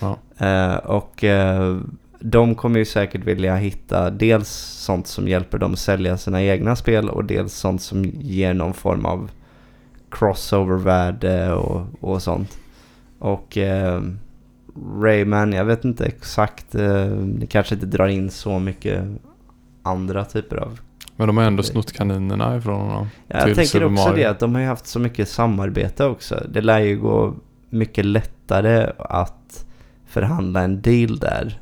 [0.00, 0.16] Ja.
[0.46, 1.76] Eh, och eh,
[2.20, 4.48] de kommer ju säkert vilja hitta dels
[4.84, 9.06] sånt som hjälper dem sälja sina egna spel och dels sånt som ger någon form
[9.06, 9.30] av
[10.10, 12.58] crossover-värde och, och sånt.
[13.18, 14.02] Och eh,
[15.02, 19.04] Rayman, jag vet inte exakt, eh, det kanske inte drar in så mycket
[19.82, 20.80] andra typer av
[21.20, 23.08] Men de har ändå snott kaninerna ifrån honom.
[23.26, 24.16] Ja, jag tänker Super också Mario.
[24.16, 26.44] det att de har ju haft så mycket samarbete också.
[26.48, 27.34] Det lär ju gå
[27.70, 29.66] mycket lättare att
[30.06, 31.60] förhandla en deal där.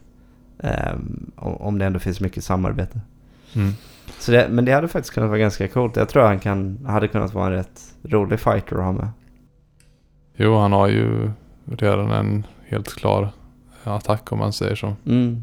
[1.36, 3.00] om om det ändå finns mycket samarbete.
[3.54, 3.72] Mm.
[4.18, 5.96] Så det, men det hade faktiskt kunnat vara ganska coolt.
[5.96, 9.08] Jag tror han kan, hade kunnat vara en rätt rolig fighter att ha med.
[10.36, 11.30] Jo, han har ju
[11.64, 13.30] redan en helt klar
[13.84, 14.96] attack om man säger så.
[15.06, 15.42] Mm.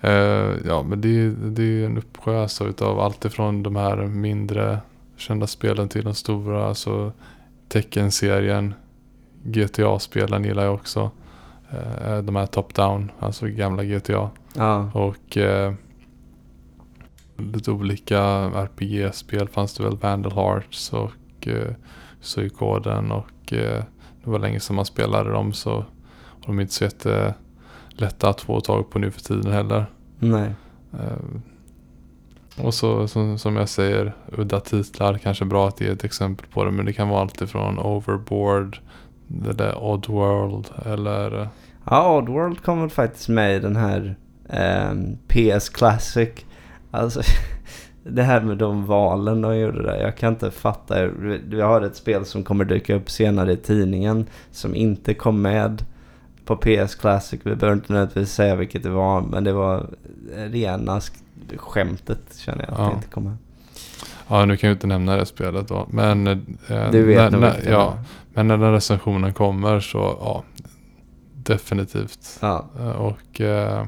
[0.00, 4.80] Eh, ja, men det, det är en uppsjö alltså, utav allt ifrån de här mindre
[5.16, 6.64] kända spelen till de stora.
[6.64, 7.12] Alltså
[7.68, 8.74] Tekken-serien,
[9.42, 11.10] GTA-spelen gillar jag också.
[11.70, 14.30] Eh, de här top-down, alltså gamla GTA.
[14.54, 14.90] Ja.
[14.94, 15.74] Och eh,
[17.36, 18.20] lite olika
[18.54, 19.96] RPG-spel fanns det väl.
[19.96, 21.74] Vandal Hearts och eh,
[22.20, 23.84] Suikoden och eh,
[24.24, 25.84] det var länge sedan man spelade dem så
[26.40, 26.84] och de är inte så
[28.00, 29.86] jättelätta att få tag på nu för tiden heller.
[30.18, 30.54] Nej.
[30.92, 36.46] Eh, och så som, som jag säger, udda titlar, kanske bra att ge ett exempel
[36.46, 38.78] på det men det kan vara allt ifrån Overboard,
[39.26, 41.48] det där Oddworld eller eh,
[41.84, 44.16] Ja, Oddworld kom väl faktiskt med i den här
[44.48, 46.30] ehm, PS Classic.
[46.90, 47.20] Alltså,
[48.04, 50.02] det här med de valen de gjorde där.
[50.02, 51.06] Jag kan inte fatta.
[51.46, 55.84] Vi har ett spel som kommer dyka upp senare i tidningen som inte kom med
[56.50, 57.40] på PS Classic.
[57.44, 59.86] Vi behöver inte nödvändigtvis säga vilket det var, men det var
[60.36, 62.84] rena sk- skämtet känner jag att Ja.
[62.88, 63.36] det inte kom med.
[64.28, 65.86] Ja, nu kan jag inte nämna det spelet då.
[65.90, 67.98] Men, eh, Du vet när, när, ja,
[68.34, 70.42] men när den recensionen kommer så ja,
[71.34, 72.38] definitivt.
[72.42, 72.64] Ja.
[72.80, 73.84] Eh, Och eh,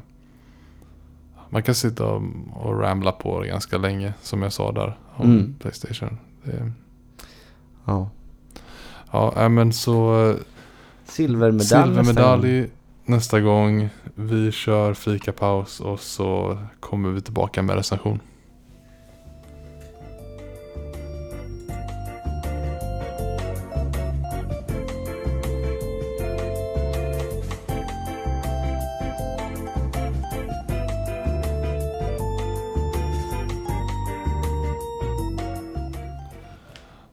[1.51, 2.23] man kan sitta och,
[2.55, 4.15] och ramla på det ganska länge.
[4.23, 5.55] Som jag sa där om Mm.
[5.61, 6.19] Playstation.
[6.45, 6.73] Det,
[7.85, 8.09] Ja.
[9.13, 10.35] ja, äh, men så
[11.13, 12.05] Silvermedalj nästa gång.
[12.05, 12.71] silvermedalj
[13.05, 13.89] nästa gång.
[14.15, 18.21] Vi kör fikapaus och så kommer vi tillbaka med recension.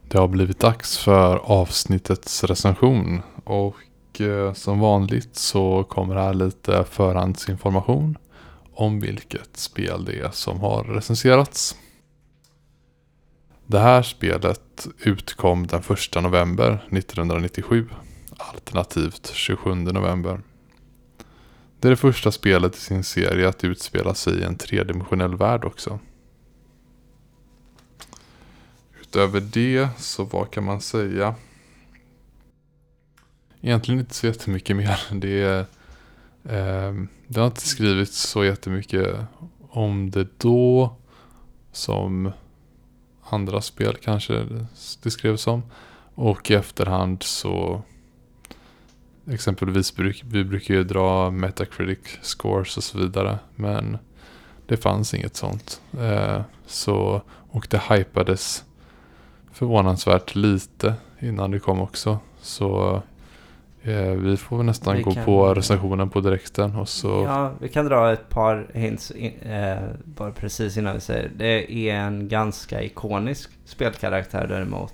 [0.07, 3.75] Det har blivit dags för avsnittets recension och
[4.19, 8.17] och som vanligt så kommer här lite förhandsinformation
[8.73, 11.75] om vilket spel det är som har recenserats.
[13.65, 17.89] Det här spelet utkom den 1 november 1997
[18.37, 20.41] alternativt 27 november.
[21.79, 25.65] Det är det första spelet i sin serie att utspela sig i en tredimensionell värld
[25.65, 25.99] också.
[29.01, 31.35] Utöver det så vad kan man säga?
[33.61, 34.99] Egentligen inte så jättemycket mer.
[35.11, 35.59] Det, är,
[36.43, 36.93] eh,
[37.27, 39.15] det har inte skrivits så jättemycket
[39.69, 40.95] om det då
[41.71, 42.31] som
[43.29, 44.45] andra spel kanske
[45.03, 45.63] det skrevs om.
[46.15, 47.81] Och i efterhand så
[49.31, 53.39] exempelvis bruk, vi brukar ju dra Metacritic scores och så vidare.
[53.55, 53.97] Men
[54.65, 55.81] det fanns inget sånt.
[55.99, 58.63] Eh, så, och det hypades
[59.51, 62.19] förvånansvärt lite innan det kom också.
[62.41, 63.01] Så
[63.97, 67.85] vi får nästan Vi gå kan- på recensionen på direkten och så Ja, vi kan
[67.85, 71.31] dra ett par hints in, eh, bara precis innan vi säger.
[71.37, 74.93] Det är en ganska ikonisk spelkaraktär däremot.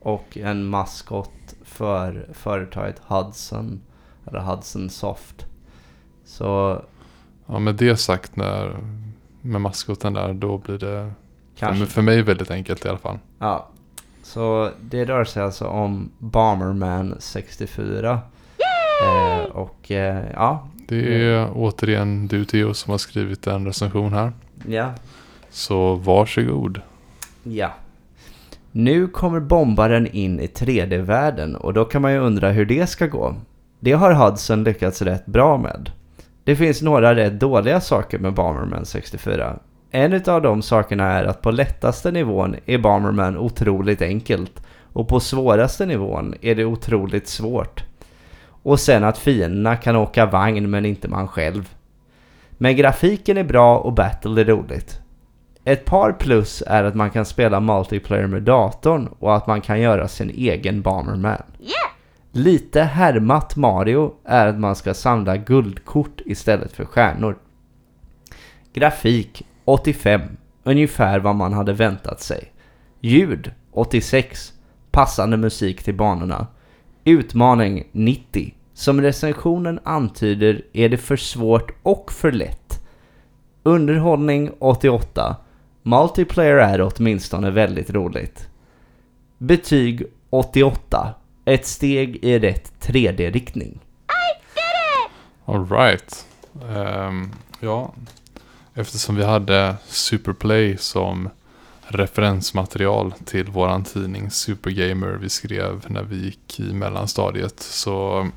[0.00, 1.30] Och en maskot
[1.64, 3.80] för företaget Hudson.
[4.26, 5.46] Eller Hudson Soft.
[6.24, 6.80] Så
[7.46, 8.76] ja, med det sagt när
[9.40, 11.12] med maskoten där då blir det
[11.58, 11.86] kanske...
[11.86, 13.18] för mig väldigt enkelt i alla fall.
[13.38, 13.68] Ja.
[14.24, 18.20] Så det rör sig alltså om Bomberman 64.
[19.02, 20.68] Eh, och eh, ja.
[20.88, 24.32] Det är återigen du Theo som har skrivit en recension här.
[24.66, 24.92] Ja.
[25.50, 26.80] Så varsågod.
[27.42, 27.72] Ja.
[28.72, 33.06] Nu kommer bombaren in i 3D-världen och då kan man ju undra hur det ska
[33.06, 33.34] gå.
[33.80, 35.90] Det har Hudson lyckats rätt bra med.
[36.44, 39.58] Det finns några rätt dåliga saker med Bomberman 64.
[39.96, 44.62] En av de sakerna är att på lättaste nivån är Bomberman otroligt enkelt
[44.92, 47.84] och på svåraste nivån är det otroligt svårt.
[48.46, 51.74] Och sen att fienderna kan åka vagn men inte man själv.
[52.50, 55.00] Men grafiken är bra och battle är roligt.
[55.64, 59.80] Ett par plus är att man kan spela multiplayer med datorn och att man kan
[59.80, 61.42] göra sin egen Bomberman.
[62.32, 67.38] Lite härmat Mario är att man ska samla guldkort istället för stjärnor.
[68.72, 70.20] Grafik 85,
[70.62, 72.52] ungefär vad man hade väntat sig.
[73.00, 74.52] Ljud 86,
[74.90, 76.46] passande musik till banorna.
[77.04, 82.80] Utmaning 90, som recensionen antyder är det för svårt och för lätt.
[83.62, 85.36] Underhållning 88.
[85.82, 88.48] Multiplayer är åtminstone väldigt roligt.
[89.38, 91.14] Betyg 88.
[91.44, 93.80] Ett steg i rätt 3D-riktning.
[95.44, 96.26] Alright.
[96.52, 97.94] Um, ja,
[98.74, 101.28] eftersom vi hade Superplay som
[101.86, 108.28] referensmaterial till våran tidning Supergamer vi skrev när vi gick i mellanstadiet så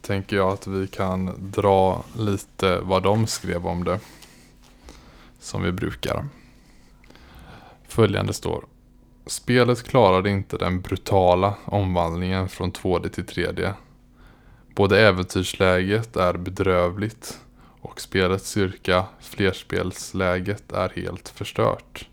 [0.00, 4.00] tänker jag att vi kan dra lite vad de skrev om det.
[5.40, 6.26] Som vi brukar.
[7.88, 8.64] Följande står.
[9.26, 13.72] Spelet klarade inte den brutala omvandlingen från 2D till 3D.
[14.74, 17.38] Både äventyrsläget är bedrövligt
[18.00, 22.08] och spelets styrka, flerspelsläget, är helt förstört.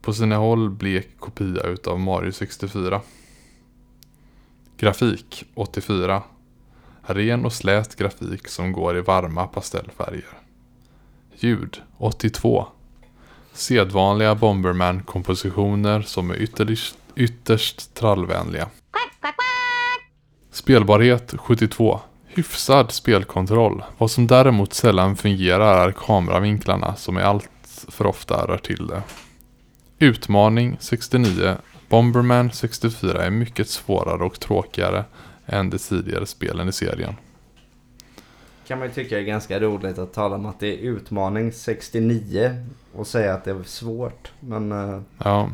[0.00, 3.00] På sina håll blek kopia utav Mario 64.
[4.76, 6.22] Grafik 84.
[7.02, 10.38] Ren och slät grafik som går i varma pastellfärger.
[11.36, 12.66] Ljud 82.
[13.52, 18.68] Sedvanliga Bomberman-kompositioner som är ytterst, ytterst trallvänliga.
[20.50, 22.00] Spelbarhet 72.
[22.38, 23.84] Hyfsad spelkontroll.
[23.98, 27.50] Vad som däremot sällan fungerar är kameravinklarna som är allt
[27.88, 29.02] för ofta rör till det.
[29.98, 31.56] Utmaning 69.
[31.88, 35.04] Bomberman 64 är mycket svårare och tråkigare
[35.46, 37.14] än de tidigare spelen i serien.
[38.66, 42.64] Kan man ju tycka är ganska roligt att tala om att det är utmaning 69
[42.92, 44.32] och säga att det är svårt.
[44.40, 45.50] Men eh, Ja,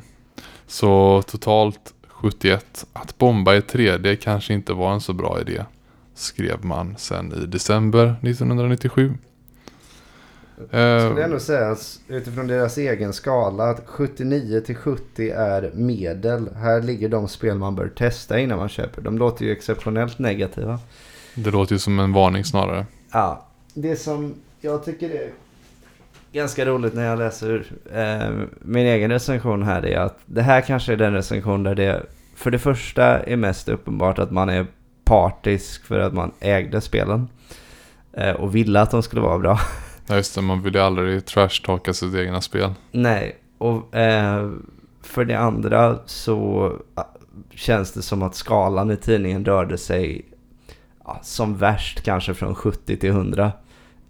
[0.67, 2.87] så totalt 71.
[2.93, 5.65] Att bomba i 3D kanske inte var en så bra idé,
[6.15, 9.15] skrev man sen i december 1997.
[10.71, 15.71] Jag Eh, skulle ändå säga att utifrån deras egen skala att 79 till 70 är
[15.75, 16.49] medel.
[16.57, 19.03] Här ligger de spel man bör testa innan man köper.
[19.03, 20.79] De låter ju exceptionellt negativa.
[21.35, 22.87] det låter ju som en varning snarare.
[23.13, 25.31] Ja, det som jag tycker är
[26.33, 30.93] ganska roligt när jag läser eh, min egen recension här är att det här kanske
[30.93, 32.03] är den recension där det
[32.37, 34.67] för det första är mest uppenbart att man är
[35.05, 37.29] partisk för att man ägde spelen
[38.13, 39.61] eh, och ville att de skulle vara bra.
[40.07, 42.75] Ja, just det, man vill ju aldrig trashtalka sitt egna spel.
[42.93, 44.51] Nej, och eh,
[45.03, 47.05] för det andra så ah,
[47.51, 50.25] känns det som att skalan i tidningen rörde sig
[51.05, 53.53] ja, som värst kanske från 70 till 100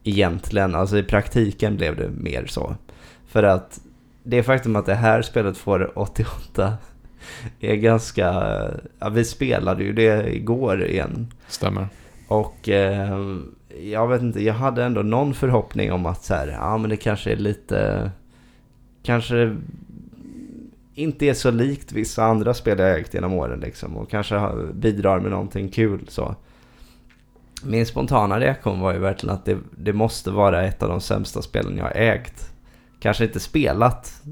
[0.05, 0.75] egentligen.
[0.75, 2.77] Alltså i praktiken blev det mer så.
[3.27, 3.81] För att
[4.23, 6.73] det faktum att det här spelet får 88
[7.61, 8.25] är ganska...
[8.99, 11.33] Ja, vi spelade ju det igår igen.
[11.49, 11.89] Stämmer.
[12.29, 13.19] Och eh,
[13.83, 16.97] jag vet inte, jag hade ändå någon förhoppning om att så här, ja men det
[16.97, 18.11] kanske är lite,
[19.03, 19.57] kanske
[20.95, 23.97] inte är så likt vissa andra spel jag ägt genom åren liksom.
[23.97, 26.35] Och kanske bidrar med någonting kul så.
[27.65, 31.43] Min spontana reaktion var ju verkligen att det, det måste vara ett av de sämsta
[31.43, 32.53] spelen jag har ägt.
[33.01, 34.23] Kanske inte spelat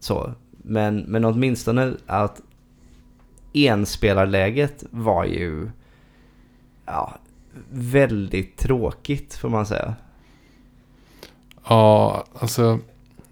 [0.00, 0.34] så.
[0.70, 2.40] Men, men åtminstone att
[3.52, 5.70] enspelarläget var ju
[6.86, 7.14] ja,
[7.70, 9.94] väldigt tråkigt får man säga.
[11.68, 12.78] Ja, alltså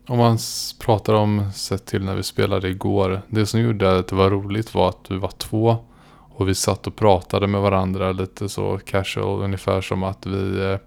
[0.06, 0.39] om man
[0.78, 3.23] pratar om sett till när vi spelade igår.
[3.28, 5.77] Det som gjorde att det var roligt var att vi var två
[6.10, 9.43] och vi satt och pratade med varandra lite så casual.
[9.43, 10.78] Ungefär som att vi eh,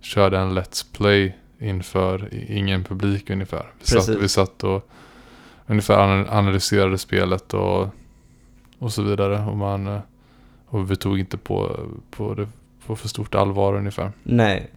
[0.00, 3.72] körde en Let's Play inför ingen publik ungefär.
[3.78, 4.22] Vi satt, Precis.
[4.22, 4.88] vi satt och
[5.66, 5.98] ungefär
[6.34, 7.88] analyserade spelet och,
[8.78, 9.44] och så vidare.
[9.44, 10.00] Och, man, eh,
[10.66, 12.48] och vi tog inte på, på det
[12.86, 14.12] på för stort allvar ungefär.
[14.22, 14.70] Nej.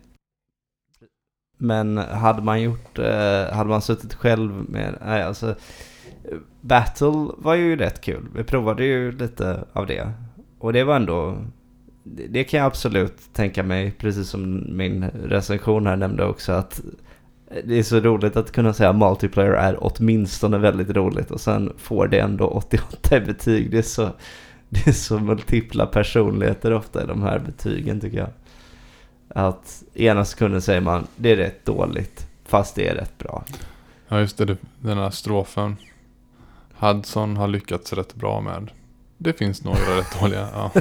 [1.57, 5.55] Men hade man gjort, eh, hade man suttit själv med, nej alltså.
[6.61, 8.27] Battle var ju rätt kul.
[8.35, 10.11] Vi provade ju lite av det.
[10.59, 11.37] Och det var ändå,
[12.03, 16.81] det kan jag absolut tänka mig, precis som min recension här nämnde också, att
[17.65, 21.73] det är så roligt att kunna säga att multiplayer är åtminstone väldigt roligt och sen
[21.77, 23.71] får det ändå 88 i betyg.
[23.71, 24.09] Det är så,
[24.69, 28.29] det är så multipla personligheter ofta i de här betygen tycker jag.
[29.27, 33.43] Att ena sekunden säger man det är rätt dåligt fast det är rätt bra.
[34.07, 35.75] Ja just det, det- den här strofen.
[36.77, 38.71] Hudson har lyckats rätt bra med.
[39.17, 40.47] Det finns några rätt dåliga.
[40.53, 40.71] Ja,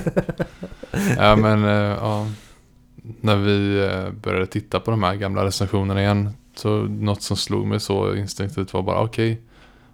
[1.16, 1.70] ja men eh,
[2.00, 2.26] ja.
[3.20, 6.30] När vi eh, började titta på de här gamla recensionerna igen.
[6.54, 9.40] Så något som slog mig så instinktivt var bara okej.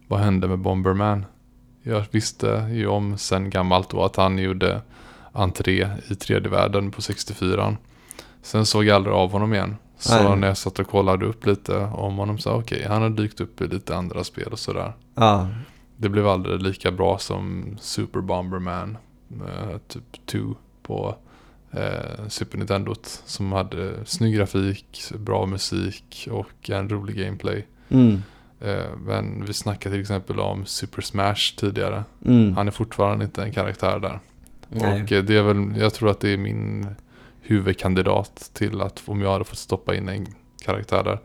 [0.08, 1.24] vad hände med Bomberman?
[1.82, 4.80] Jag visste ju om sen gammalt då att han gjorde
[5.32, 7.76] entré i tredje världen på 64.
[8.42, 9.76] Sen såg jag aldrig av honom igen.
[9.98, 10.36] Så Nej.
[10.36, 13.60] när jag satt och kollade upp lite om honom så okej, han har dykt upp
[13.60, 14.92] i lite andra spel och sådär.
[15.14, 15.48] Ja,
[15.96, 18.98] Det blev aldrig lika bra som Super Bomberman
[19.30, 20.38] eh, typ 2
[20.82, 21.14] på
[21.72, 22.94] eh, Super Nintendo.
[23.24, 27.66] Som hade snygg grafik, bra musik och en rolig gameplay.
[27.88, 28.22] mm,
[28.62, 32.04] Eh, men vi snackade till exempel om Super Smash tidigare.
[32.26, 32.56] mm.
[32.56, 34.20] Han är fortfarande inte en karaktär där.
[34.68, 35.02] Nej.
[35.02, 36.86] Och eh, det är väl, jag tror att det är min
[37.40, 40.26] huvudkandidat till att om jag hade fått stoppa in en
[40.64, 41.18] karaktär där.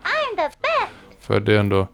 [1.19, 1.87] För det är ändå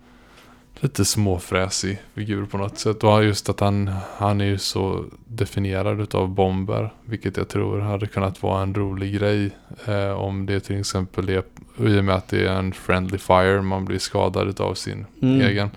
[0.83, 3.03] lite småfräsig figur på något sätt.
[3.03, 6.93] Och just att han, han är ju så definierad utav bomber.
[7.05, 9.51] Vilket jag tror hade kunnat vara en rolig grej.
[9.87, 11.43] Eh, om det till exempel är,
[11.87, 15.41] i och med att det är en friendly fire, man blir skadad utav sin Mm.
[15.41, 15.69] egen.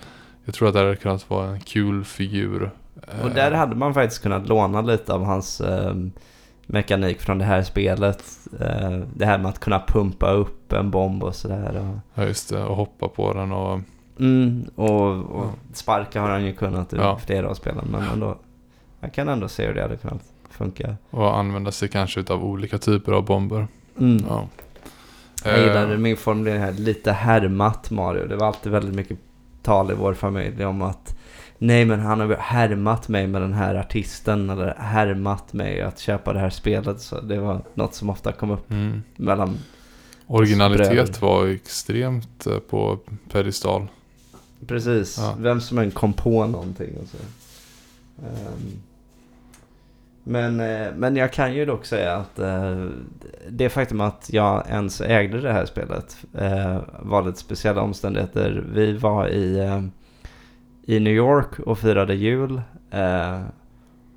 [0.45, 2.71] Jag tror att det hade kunnat vara en kul figur.
[3.21, 6.11] Och Eh, där hade man faktiskt kunnat låna lite av hans ehm,
[6.65, 8.23] mekanik från det här spelet.
[8.59, 11.77] Eh, det här med att kunna pumpa upp en bomb och sådär.
[11.89, 13.79] Och, Ja just det, och hoppa på den och
[14.19, 17.17] mm, och, och sparka har han ju kunnat i Ja.
[17.25, 17.87] flera av spelen.
[17.91, 18.37] Men ändå,
[18.99, 20.95] jag kan ändå se hur det hade kunnat funka.
[21.09, 23.67] Och använda sig kanske utav olika typer av bomber.
[23.99, 24.23] Mm.
[24.29, 24.47] Ja.
[25.43, 28.27] Jag gillade Eh, min formulering här, lite härmat Mario.
[28.27, 29.17] Det var alltid väldigt mycket
[29.63, 31.15] tal i vår familj om att
[31.57, 36.33] nej men han har härmat mig med den här artisten eller härmat mig att köpa
[36.33, 37.01] det här spelet.
[37.01, 39.03] Så det var något som ofta kom upp Mm.
[39.15, 39.57] mellan,
[40.27, 42.99] Originalitet var ju extremt eh, på
[43.31, 43.87] pedestal.
[44.67, 45.35] Precis, Ja.
[45.39, 47.17] vem som än kom på någonting och så.
[48.25, 48.81] Ehm,
[50.23, 52.85] men, eh, men jag kan ju dock säga att eh,
[53.49, 58.63] det faktum att jag ens ägde det här spelet eh, var lite speciella omständigheter.
[58.73, 59.81] Vi var i, eh,
[60.83, 62.61] i New York och firade jul.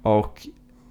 [0.03, 0.47] Och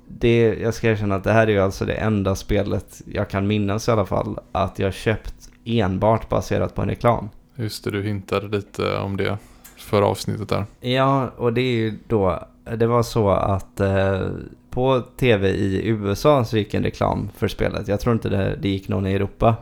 [0.07, 3.47] det, jag ska erkänna att det här är ju alltså det enda spelet jag kan
[3.47, 7.29] minnas i alla fall att jag köpt enbart baserat på en reklam.
[7.59, 9.37] Just det, du hintade lite om det
[9.77, 10.65] förra avsnittet där.
[10.79, 12.47] Ja, och det är ju då,
[12.77, 14.21] det var så att eh,
[14.69, 17.87] på tv i USA så gick en reklam för spelet.
[17.87, 19.55] Jag tror inte det, det gick någon i Europa.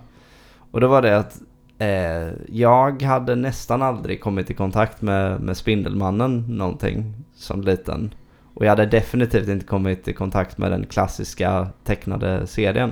[0.71, 1.41] Och då var det att
[1.77, 8.13] eh, jag hade nästan aldrig kommit i kontakt med, med Spindelmannen någonting som liten.
[8.53, 12.91] Och jag hade definitivt inte kommit i kontakt med den klassiska tecknade serien.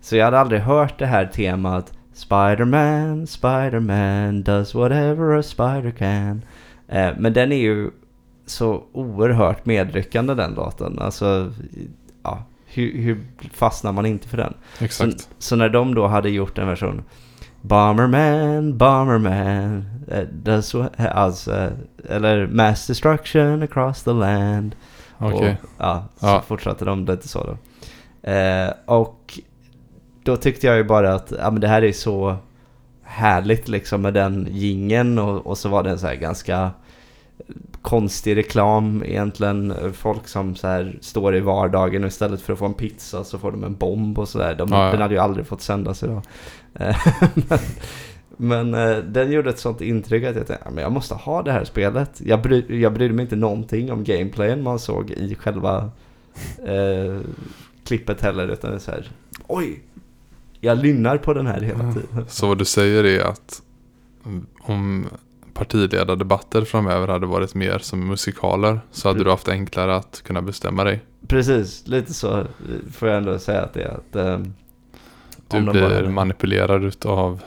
[0.00, 6.42] Så jag hade aldrig hört det här temat Spider-Man, Spider-Man does whatever a spider can.
[6.88, 7.90] Eh, men den är ju
[8.46, 10.98] så oerhört medryckande den låten.
[10.98, 11.52] Alltså,
[12.22, 13.20] ja, hur, hur
[13.52, 14.54] fastnar man inte för den?
[14.80, 15.20] Exakt.
[15.20, 17.02] Så, så när de då hade gjort en version
[17.62, 21.70] Bomberman, Bomberman, eh, does, what- alltså,
[22.08, 24.76] eller Mass Destruction across the land.
[25.18, 25.56] Okej.
[25.62, 26.42] Och, ja, så Ja.
[26.46, 27.56] fortsatte de lite så då.
[28.30, 29.38] Eh, och
[30.26, 32.36] då tyckte jag ju bara att ja, men det här är så
[33.02, 36.70] härligt liksom med den gingen och, och så var det en så här ganska
[37.82, 39.74] konstig reklam egentligen.
[39.92, 43.38] Folk som så här står i vardagen och istället för att få en pizza så
[43.38, 44.54] får de en bomb och sådär.
[44.54, 44.92] De, Ja, ja.
[44.92, 46.22] Den hade ju aldrig fått sändas idag.
[46.78, 46.96] Eh,
[47.34, 47.58] men
[48.36, 51.52] men eh, den gjorde ett sånt intryck att jag tänkte men jag måste ha det
[51.52, 52.20] här spelet.
[52.24, 55.90] Jag, bry, jag brydde mig inte någonting om gameplayen man såg i själva
[56.64, 57.20] eh,
[57.84, 58.48] klippet heller.
[58.48, 59.10] Utan så här,
[59.46, 59.82] oj,
[60.66, 62.24] jag lynnar på den här hela tiden.
[62.28, 63.62] Så vad du säger är att
[64.60, 65.06] om
[65.54, 69.24] partiledardebatter framöver hade varit mer som musikaler så hade Mm.
[69.24, 71.00] du haft enklare att kunna bestämma dig.
[71.28, 72.44] Precis, lite så
[72.92, 73.88] får jag ändå säga att det är.
[73.88, 74.38] Att, eh,
[75.48, 77.42] Du blir bara- manipulerad utav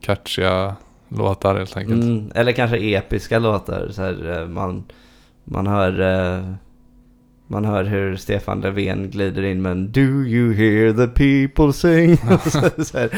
[0.00, 0.76] catchiga
[1.08, 2.02] låtar helt enkelt.
[2.02, 3.88] Mm, eller kanske episka låtar.
[3.90, 4.84] Så här, eh, man,
[5.44, 6.00] man hör...
[6.00, 6.54] eh,
[7.46, 12.16] Man hör hur Stefan Löfven glider in med en Do you hear the people sing?
[12.50, 13.08] så, så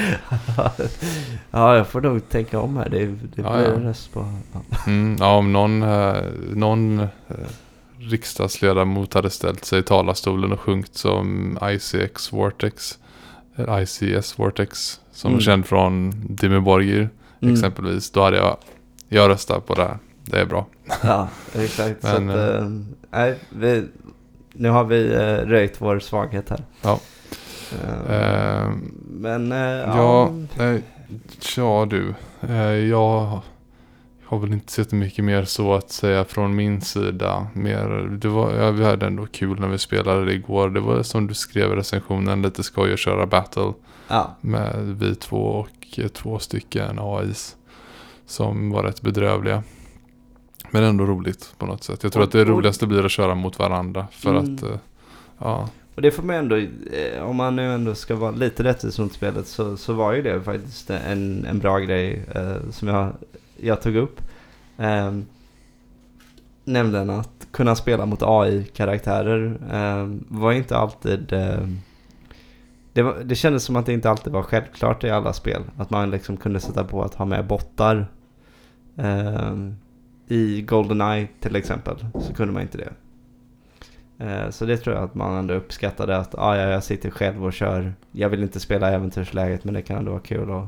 [1.50, 2.88] ja, jag får nog tänka om här.
[2.88, 3.88] Det, det Ja, blir ja.
[3.90, 4.32] röst på...
[4.52, 4.60] Ja.
[4.86, 6.16] Mm, ja, om någon, eh,
[6.54, 7.06] någon eh,
[7.98, 12.98] riksdagsledamot hade ställt sig i talarstolen och sjungit som ICX Vortex,
[13.82, 15.38] ICS Vortex, som Mm.
[15.38, 17.08] är känd från Dimmy Borgir
[17.42, 18.56] Mm, exempelvis, då hade jag,
[19.08, 19.98] jag röstar på det här.
[20.24, 20.66] Det är bra.
[21.02, 22.02] Ja, exakt.
[22.02, 22.68] Men, så att, eh,
[23.10, 23.84] nej, vi,
[24.58, 26.64] nu har vi eh, röjt vår svaghet här.
[26.82, 27.00] Ja.
[28.08, 28.70] Eh,
[29.10, 29.58] men eh,
[29.96, 30.80] ja, eh,
[31.56, 32.14] ja du,
[32.88, 33.40] jag
[34.24, 37.46] har väl inte sett mycket mer så att säga från min sida.
[37.52, 40.70] Mer, det var, ja, vi hade ändå kul när vi spelade det igår.
[40.70, 43.72] Det var som du skrev i recensionen, lite skoj att köra battle
[44.08, 47.56] ja, med vi två och två stycken AIs.
[48.26, 49.62] Som var rätt bedrövliga.
[50.70, 52.02] Men ändå roligt på något sätt.
[52.02, 54.06] Jag tror Och- att det roligaste blir att köra mot varandra.
[54.10, 54.54] För Mm.
[54.54, 54.68] att, eh,
[55.38, 55.68] ja.
[55.94, 59.12] Och det får man ändå, eh, om man nu ändå ska vara lite rättvis mot
[59.12, 63.12] spelet så, så var ju det faktiskt en, en bra grej eh, som jag,
[63.56, 64.20] jag tog upp.
[64.78, 65.12] Eh,
[66.64, 71.32] nämligen att kunna spela mot AI-karaktärer eh, var inte alltid...
[71.32, 71.68] Eh,
[72.92, 75.62] det, var, det kändes som att det inte alltid var självklart i alla spel.
[75.76, 78.06] Att man liksom kunde sätta på att ha med bottar.
[80.28, 82.92] I Goldeneye till exempel så kunde man inte det.
[84.24, 87.44] Eh, så det tror jag att man ändå uppskattade att ah, ja, jag sitter själv
[87.44, 87.94] och kör.
[88.12, 90.66] Jag vill inte spela äventyrsläget men det kan ändå vara kul och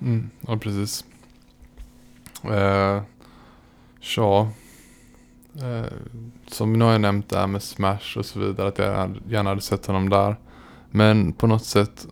[0.00, 1.04] Mm, ja, precis.
[2.44, 3.02] Eh,
[4.16, 4.50] ja.
[5.54, 5.92] Eh,
[6.46, 8.68] som nu har jag nämnt det här med Smash och så vidare.
[8.68, 10.36] Att jag gärna hade sett honom där.
[10.90, 12.06] Men på något sätt.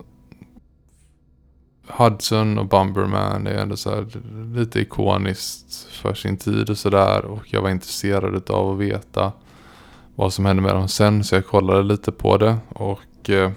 [1.87, 4.07] Hudson och Bumberman är ändå så här
[4.55, 7.25] lite ikoniskt för sin tid och sådär.
[7.25, 9.31] Och jag var intresserad av att veta
[10.15, 11.23] vad som hände med dem sen.
[11.23, 12.57] Så jag kollade lite på det.
[12.69, 13.51] Och eh,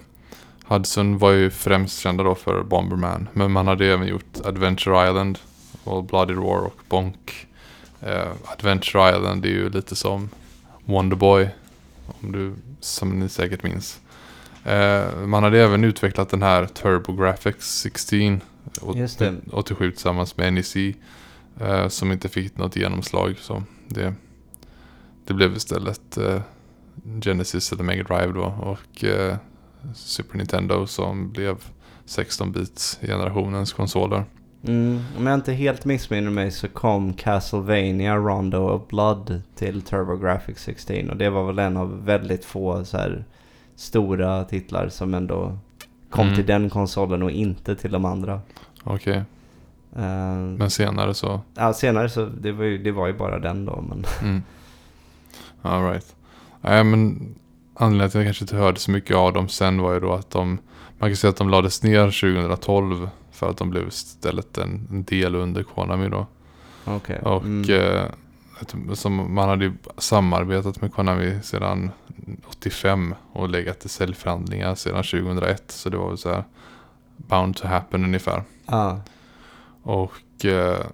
[0.65, 3.27] Hudson var ju främst kända då för Bomberman.
[3.33, 5.39] Men man hade ju även gjort Adventure Island
[5.83, 7.47] och Bloody Roar och Bonk.
[8.01, 10.29] Eh, Adventure Island är ju lite som
[10.85, 11.49] Wonderboy.
[12.21, 14.00] Om du, som ni säkert minns.
[14.65, 18.41] Eh, man hade även utvecklat den här TurboGrafx 16.
[18.81, 19.35] åt- Just det.
[19.51, 20.75] 87 tillsammans med NEC.
[21.59, 23.35] Eh, som inte fick något genomslag.
[23.39, 24.13] Så det,
[25.25, 26.41] det blev istället eh,
[27.21, 28.43] Genesis eller Mega Drive då.
[28.43, 29.05] Och
[29.95, 31.55] Super Nintendo som blev
[32.07, 34.23] 16-bits generationens konsoler.
[34.67, 40.63] Mm, om jag inte helt missminner mig så kom Castlevania Rondo of Blood till TurboGrafx
[40.63, 43.25] 16 och det var väl en av väldigt få så här
[43.75, 45.57] stora titlar som ändå
[46.09, 46.35] kom Mm.
[46.35, 48.41] till den konsolen och inte till de andra.
[48.83, 49.23] Okej,
[49.95, 51.41] Eh, men senare så...
[51.55, 54.43] ja, senare så det var, ju, det var ju bara den då men Mm.
[55.61, 56.15] All right.
[56.61, 57.35] Nej men
[57.73, 60.13] anledningen till att jag kanske inte hörde så mycket av dem sen var ju då
[60.13, 60.57] att de...
[60.99, 65.03] Man kan säga att de lades ner 2012 för att de blev istället en, en
[65.03, 66.25] del under Konami då.
[66.85, 67.19] Okej.
[67.19, 67.69] Och Mm.
[67.69, 68.03] eh,
[68.93, 71.91] som man hade samarbetat med Konami sedan
[72.47, 75.63] 85 och legat i säljförhandlingar sedan 2001.
[75.71, 76.43] Så det var väl så här
[77.17, 78.43] bound to happen ungefär.
[78.65, 79.01] Ja.
[79.83, 80.85] Och eh,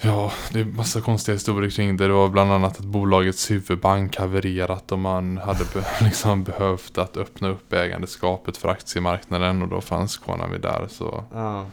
[0.00, 2.06] ja, det är massa konstiga historier kring det.
[2.06, 7.16] Det var bland annat att bolagets huvudbank havererat och man hade be liksom behövt att
[7.16, 10.86] öppna upp ägandeskapet för aktiemarknaden och då fanns Konami där.
[10.90, 11.66] Så Ja.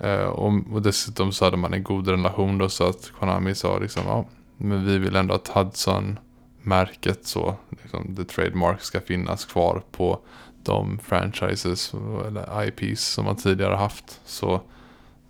[0.00, 3.78] Eh, och, och dessutom så hade man en god relation då så att Konami sa
[3.78, 4.24] liksom ja,
[4.56, 10.18] men vi vill ändå att Hudson-märket så, liksom the trademark ska finnas kvar på
[10.62, 11.92] de franchises
[12.26, 14.20] eller IPs som man tidigare haft.
[14.24, 14.60] Så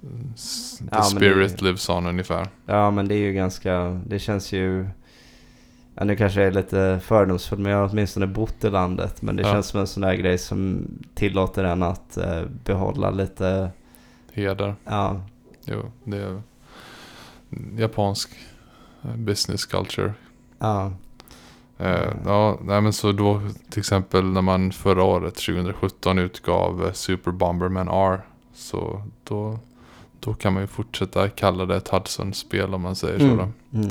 [0.00, 2.48] the Ja, spirit det- lives on ungefär.
[2.66, 4.86] Ja men det är ju ganska, det känns ju...
[5.94, 9.22] Ja, nu kanske jag är lite fördomsfull men jag har åtminstone bott i landet.
[9.22, 9.52] Men det Ja.
[9.52, 13.70] känns som en sån där grej som tillåter en att eh, behålla lite,
[14.40, 14.74] Heder.
[14.84, 15.20] ja,
[15.64, 16.42] Jo, det är
[17.76, 18.30] japansk
[19.16, 20.12] business culture
[20.58, 20.92] ja,
[21.78, 23.40] Eh, ja, nej men så då
[23.70, 28.20] till exempel när man förra året 2017 utgav eh, Super Bomberman R.
[28.54, 29.58] Så då,
[30.20, 33.24] då kan man ju fortsätta kalla det ett Hudson-spel om man säger så.
[33.24, 33.32] Då.
[33.32, 33.52] Mm.
[33.72, 33.88] Mm.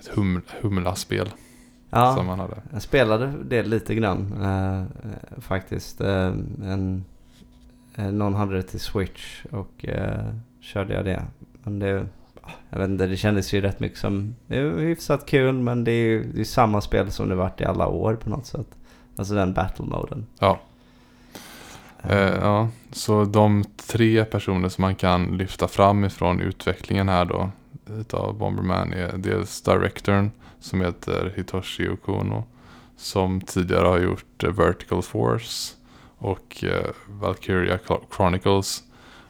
[0.00, 1.30] Ett hum, humla-spel
[1.90, 2.62] Ja, som man hade.
[2.72, 6.00] jag spelade det lite grann eh, eh, faktiskt.
[6.00, 6.26] Eh,
[6.64, 7.04] en,
[8.00, 11.22] Eh, någon hade det till Switch och eh, körde jag det.
[11.62, 12.06] Men det,
[12.70, 15.92] jag vet inte, det kändes ju rätt mycket som, det är hyfsat kul men det
[15.92, 18.66] är ju det är samma spel som det varit i alla år på något sätt.
[19.16, 20.26] Alltså den battle-moden.
[20.38, 20.60] Ja.
[22.02, 27.50] Eh, ja, så de tre personer som man kan lyfta fram ifrån utvecklingen här då
[28.00, 32.44] utav Bomberman är dels directorn som heter Hitoshi Okuno
[32.96, 35.74] som tidigare har gjort eh, Vertical Force
[36.20, 38.82] och eh, Valkyria Chro- Chronicles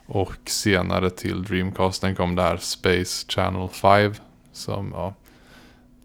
[0.07, 4.13] och senare till Dreamcasten kom det här Space Channel 5
[4.53, 5.15] som ja,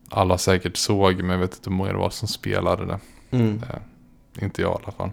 [0.09, 2.99] alla säkert såg men jag vet inte hur många det var som spelade det.
[3.31, 3.61] Mm.
[3.69, 5.09] Eh, inte jag i alla fall.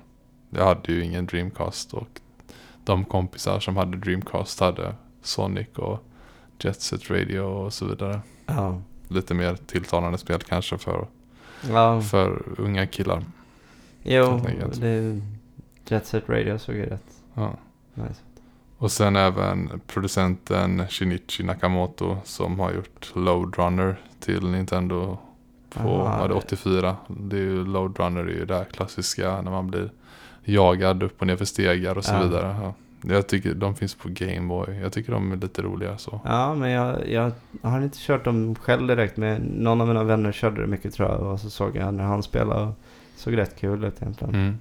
[0.51, 2.09] Jag hade ju ingen Dreamcast och
[2.85, 6.05] de kompisar som hade Dreamcast hade Sonic och
[6.59, 8.21] Jet Set Radio och så vidare.
[8.47, 8.83] Ja.
[9.09, 11.07] Lite mer tilltalande spel kanske för,
[11.71, 13.25] Ja, för unga killar.
[14.03, 14.41] jo,
[14.81, 15.21] det,
[15.93, 17.05] Jet Set Radio såg ju rätt
[17.35, 17.53] Ja.
[17.95, 18.21] nice.
[18.79, 25.19] Och sen även producenten Shinichi Nakamoto som har gjort Load Runner till Nintendo
[25.71, 26.97] på Aha, det är det- 84.
[27.09, 29.91] Det är ju Load Runner är ju det här klassiska när man blir
[30.45, 32.23] jagad upp och ner för stegar och så Ja.
[32.23, 32.57] vidare.
[32.63, 32.75] Ja.
[33.15, 34.75] Jag tycker de finns på Gameboy.
[34.77, 36.21] Jag tycker de är lite roliga så.
[36.25, 37.33] Ja, men jag, jag
[37.63, 39.17] har inte kört dem själv direkt.
[39.17, 41.21] Men någon av mina vänner körde det mycket tror jag.
[41.21, 42.63] Och så såg jag när han spelade.
[42.67, 42.75] Och
[43.17, 44.35] såg rätt kul ut egentligen.
[44.35, 44.59] Mm.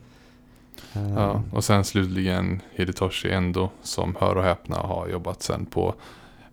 [1.16, 1.42] Ja.
[1.52, 5.94] Och sen slutligen Hidetoshi Endo som hör och häpna har jobbat sen på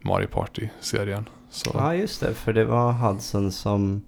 [0.00, 1.28] Mario Party-serien.
[1.50, 2.34] Så Ja, just det.
[2.34, 4.02] För det var Hudson som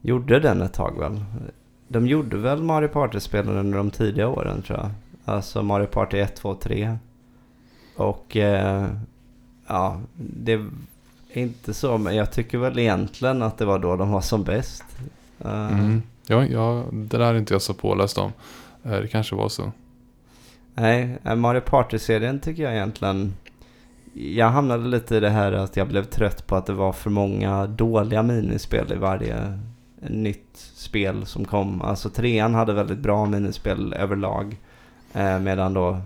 [0.00, 1.24] gjorde den ett tag väl?
[1.88, 4.90] De gjorde väl Mario Party-spelen under de tidiga åren tror jag.
[5.24, 6.98] Alltså Mario Party 1, 2, 3.
[7.96, 8.86] Och eh,
[9.66, 10.66] ja, det är
[11.32, 11.98] inte så.
[11.98, 14.84] Men jag tycker väl egentligen att det var då de var som bäst.
[15.44, 16.02] Eh, mm.
[16.26, 18.32] ja, ja, det där är inte jag så påläst om.
[18.90, 19.72] Det kanske var så.
[20.74, 23.34] Nej, eh, Mario Party-serien tycker jag egentligen...
[24.14, 27.10] Jag hamnade lite i det här att jag blev trött på att det var för
[27.10, 29.58] många dåliga minispel i varje
[30.00, 31.82] nytt spel som kom.
[31.82, 34.56] Alltså trean hade väldigt bra minispel överlag.
[35.12, 36.00] Eh, medan då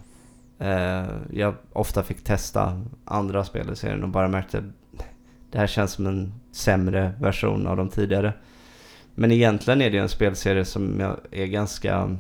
[0.59, 5.05] eh, jag ofta fick testa andra spel i serien och bara märkte att
[5.51, 8.33] det här känns som en sämre version av de tidigare.
[9.15, 12.17] Men egentligen är det ju en spelserie som jag är ganska...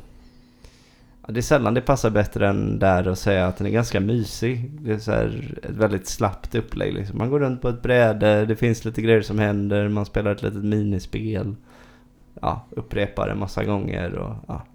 [1.30, 4.70] Det är sällan det passar bättre än där att säga att den är ganska mysig.
[4.70, 6.94] Det är så här ett väldigt slappt upplägg.
[6.94, 7.18] Liksom.
[7.18, 10.42] Man går runt på ett bräde, det finns lite grejer som händer, man spelar ett
[10.42, 11.54] litet minispel.
[12.40, 14.66] Ja, upprepar en massa gånger och ja.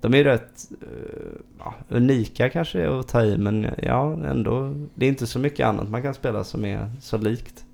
[0.00, 4.74] De är rätt eh, ja, unika kanske att ta i men ja, ändå.
[4.94, 7.64] Det är inte så mycket annat man kan spela som är så likt.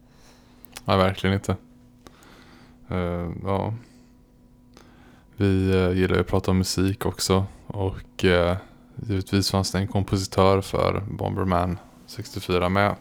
[0.85, 1.57] Nej, verkligen inte.
[2.91, 3.75] Uh, ja.
[5.37, 7.47] Vi uh, gillar ju att prata om musik också.
[7.73, 8.57] Och uh,
[8.97, 12.97] givetvis fanns det en kompositör för Bomberman 64 med.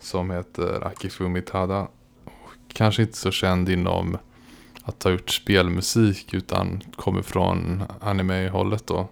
[0.00, 1.88] Som heter Akifumi Tada.
[2.24, 4.18] Och kanske inte så känd inom
[4.82, 9.08] att ha gjort spelmusik utan kommer från anime-hållet då.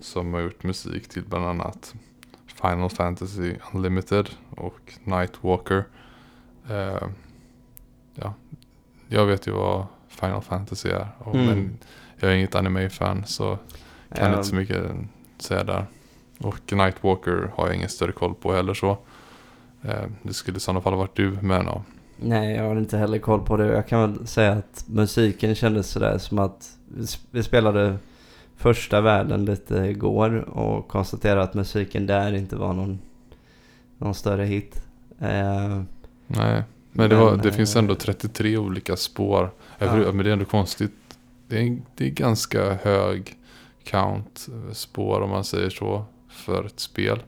[0.00, 1.94] Som har gjort musik till bland annat
[2.60, 5.84] Final Fantasy Unlimited och Nightwalker.
[6.68, 7.08] Eh,
[8.14, 8.34] ja,
[9.08, 11.08] jag vet ju vad Final Fantasy är.
[11.18, 11.46] Och, Mm.
[11.46, 11.78] Men
[12.16, 13.58] jag är inget anime-fan så
[14.14, 14.84] kan inte så mycket
[15.38, 15.86] säga där.
[16.38, 18.98] Och Nightwalker har jag ingen större koll på heller så.
[19.82, 21.82] Eh, det skulle i sådana fall varit du, men ja.
[22.16, 23.66] Nej, jag har inte heller koll på det.
[23.66, 26.78] Jag kan väl säga att musiken kändes sådär som att
[27.30, 27.96] vi spelade
[28.56, 32.98] första världen lite igår och konstaterade att musiken där inte var någon,
[33.98, 34.82] någon större hit.
[35.18, 35.82] Eh,
[36.26, 36.62] Nej,
[36.92, 39.50] men det, var, det Men, finns eh, ändå 33 olika spår.
[39.78, 40.12] Ja.
[40.12, 40.92] Men det är ändå konstigt.
[41.48, 43.36] Det är, det är ganska hög
[43.84, 47.22] count eh, spår om man säger så för ett spel.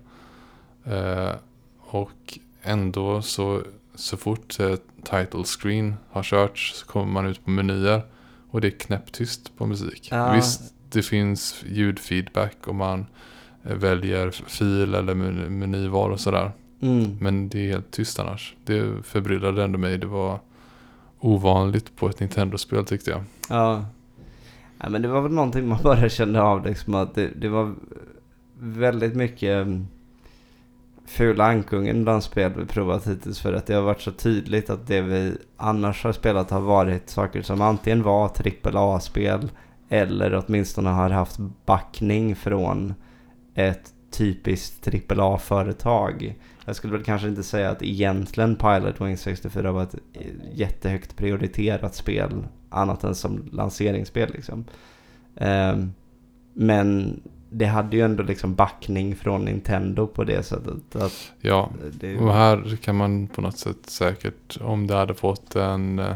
[0.84, 1.30] Eh,
[1.78, 3.62] och ändå så,
[3.94, 4.74] så fort eh,
[5.04, 8.02] title screen har körts så kommer man ut på menyer.
[8.50, 10.08] Och det är knäpptyst på musik.
[10.10, 10.32] Ja.
[10.32, 13.06] Visst, det finns ljudfeedback om man
[13.64, 16.52] eh, väljer fil eller men- menyval och sådär.
[16.80, 17.18] mm.
[17.20, 18.54] Men det är helt tyst annars.
[18.64, 19.98] Det förbryllade ändå mig.
[19.98, 20.40] Det var
[21.20, 23.24] ovanligt på ett Nintendo-spel tyckte jag.
[23.48, 23.84] Ja
[24.82, 24.88] ja.
[24.88, 27.74] men det var väl någonting man bara kände av liksom att det, det var
[28.58, 29.86] väldigt mycket mm,
[31.06, 34.86] fula ankungen bland spel vi provat hittills för att det har varit så tydligt att
[34.86, 38.30] det vi annars har spelat har varit saker som antingen var
[38.64, 39.50] AAA-spel
[39.88, 42.94] eller åtminstone har haft backning från
[43.54, 46.34] ett typiskt AAA-företag.
[46.64, 51.16] Jag skulle väl kanske inte säga att egentligen Pilot Wing 64 var ett eh, jättehögt
[51.16, 54.64] prioriterat spel annat än som lanseringsspel liksom.
[55.36, 55.92] Ehm,
[56.52, 57.20] men
[57.50, 60.96] det hade ju ändå liksom backning från Nintendo på det sättet.
[60.96, 61.70] Att Ja,
[62.00, 66.14] det, och här kan man på något sätt säkert, om det hade fått en, eh,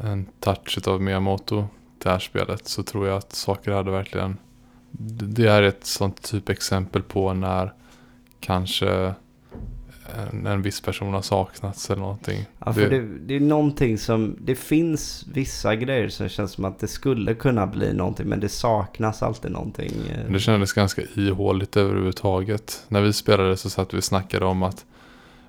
[0.00, 1.64] en touch av Miyamoto,
[1.98, 4.36] det här spelet, så tror jag att saker hade verkligen...
[4.90, 7.72] Det det är ett sånt typ exempel på när
[8.40, 9.14] kanske
[10.32, 12.46] en, en viss person har saknats eller någonting.
[12.58, 14.36] Ja, för det, det är någonting som...
[14.40, 18.48] Det finns vissa grejer som känns som att det skulle kunna bli någonting men det
[18.48, 19.92] saknas alltid någonting.
[20.10, 20.32] eh.
[20.32, 22.84] Det kändes ganska ihåligt överhuvudtaget.
[22.88, 24.86] När vi spelade så satt vi och snackade om att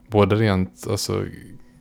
[0.08, 1.26] både rent alltså,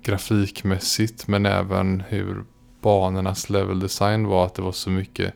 [0.02, 2.44] grafikmässigt men även hur
[2.80, 5.34] banornas level design var att det var så mycket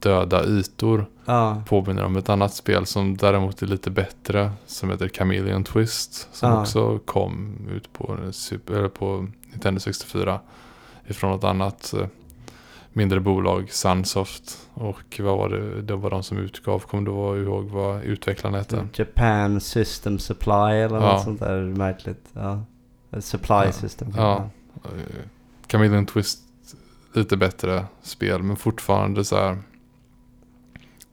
[0.00, 1.06] döda ytor.
[1.24, 6.28] Ja, Påminner om ett annat spel som däremot är lite bättre som heter Chameleon Twist
[6.32, 6.60] som Ja.
[6.60, 10.40] också kom ut på, Super, eller på Nintendo 64
[11.06, 12.06] ifrån något annat eh,
[12.92, 14.58] mindre bolag, Sunsoft.
[14.74, 17.02] Och vad var det, det var de som utgav, kommer
[17.34, 18.86] du ihåg vad utvecklaren hette?
[18.94, 21.12] Japan System Supply eller Ja.
[21.12, 22.24] något sånt där märkligt.
[22.32, 22.64] Ja.
[23.20, 23.72] Supply Ja.
[23.72, 24.08] System.
[24.16, 24.48] Ja.
[24.84, 24.90] Eh,
[25.72, 26.38] Chameleon Twist,
[27.12, 29.58] lite bättre spel men fortfarande så här.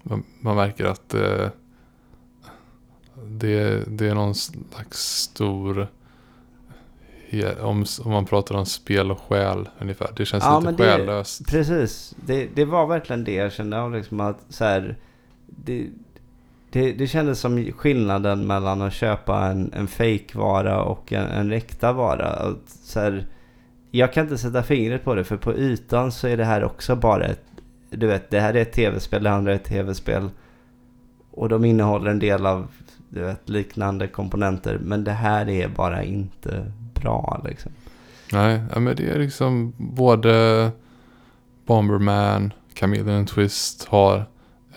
[0.09, 1.47] Man, man märker att eh,
[3.25, 5.87] det, det är någon slags stor,
[7.61, 10.09] om, om man pratar om spel och själ ungefär.
[10.15, 11.45] Det känns Ja, lite det- själlöst.
[11.47, 12.15] Precis.
[12.25, 14.97] Det, det var verkligen det jag kände av liksom att så här,
[15.45, 15.87] det,
[16.71, 21.93] det, det kändes som skillnaden mellan att köpa en, en fake-vara och en, en äkta
[21.93, 22.25] vara.
[22.27, 23.25] Att, så här,
[23.91, 26.95] jag kan inte sätta fingret på det för på ytan så är det här också
[26.95, 27.43] bara ett,
[27.89, 30.29] du vet, det här är ett tv-spel, det andra är ett tv-spel.
[31.31, 32.67] Och de innehåller en del av,
[33.09, 34.79] du vet, liknande komponenter.
[34.81, 37.71] Men det här är bara inte bra liksom.
[38.31, 40.71] Nej, men det är liksom både
[41.65, 44.25] Bomberman, Chameleon Twist har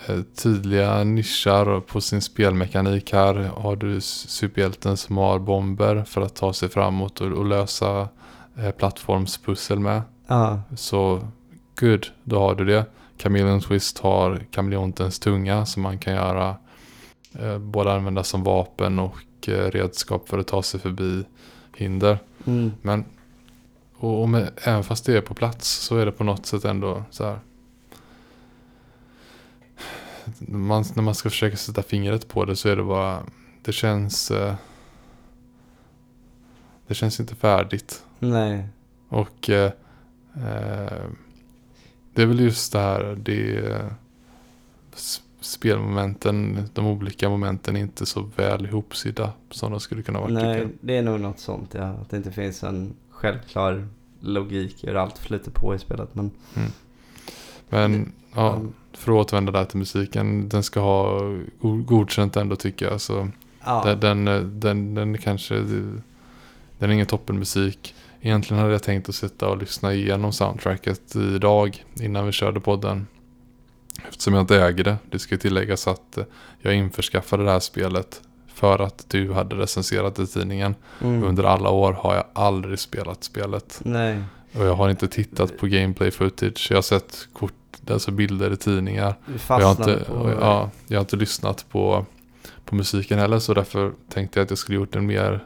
[0.06, 3.12] eh, tydliga nischar på sin spelmekanik.
[3.12, 8.08] Här har du superhjälten som har bomber för att ta sig framåt och, och lösa
[8.58, 10.02] eh, plattformspussel med.
[10.26, 11.20] Ja, Så
[11.80, 12.84] good, då har du det.
[13.22, 16.56] Chameleon Twist har kameleontens tunga som man kan göra
[17.38, 21.24] eh, både använda som vapen och eh, redskap för att ta sig förbi
[21.76, 22.18] hinder.
[22.46, 22.72] mm.
[22.82, 23.04] Men
[24.00, 26.64] och, och med, även fast det är på plats så är det på något sätt
[26.64, 27.38] ändå så här.
[30.38, 33.22] Man, när man ska försöka sätta fingret på det så är det bara,
[33.62, 34.54] det känns, eh,
[36.86, 38.04] det känns inte färdigt.
[38.18, 38.68] nej.
[39.08, 39.72] Och eh,
[40.34, 41.06] eh,
[42.14, 43.64] det är väl just det här, det
[45.40, 50.30] spelmomenten, de olika momenten är inte så väl ihopsydda som de skulle kunna vara.
[50.30, 51.82] Nej, det är nog något sånt ja.
[51.84, 53.88] Att det inte finns en självklar
[54.20, 56.14] logik i hur allt flyter på i spelet.
[56.14, 56.30] Men
[57.68, 58.72] Men ja, Mm.
[58.92, 61.20] för att återvända där till musiken, den ska ha
[61.60, 63.00] go- godkänt ändå tycker jag.
[63.00, 63.28] Så
[63.64, 66.02] ja, den, den, den, den kanske, den
[66.78, 67.94] är ingen toppenmusik.
[68.22, 73.06] Egentligen hade jag tänkt att sitta och lyssna igenom soundtracket idag innan vi körde podden.
[74.08, 74.96] Eftersom jag inte äger det.
[75.10, 76.24] Det ska tilläggas att eh,
[76.58, 78.22] jag införskaffade det här spelet
[78.54, 80.74] för att du hade recenserat det i tidningen.
[81.00, 81.24] mm.
[81.24, 83.80] Under alla år har jag aldrig spelat spelet.
[83.84, 84.22] Nej,
[84.54, 86.66] Och jag har inte tittat på gameplay footage.
[86.70, 87.52] Jag har sett kort,
[87.90, 89.14] alltså bilder i tidningar.
[89.48, 90.36] Jag, har inte, på...
[90.40, 92.06] ja, jag har inte lyssnat på,
[92.64, 93.38] på musiken heller.
[93.38, 95.44] Så därför tänkte jag att jag skulle gjort en mer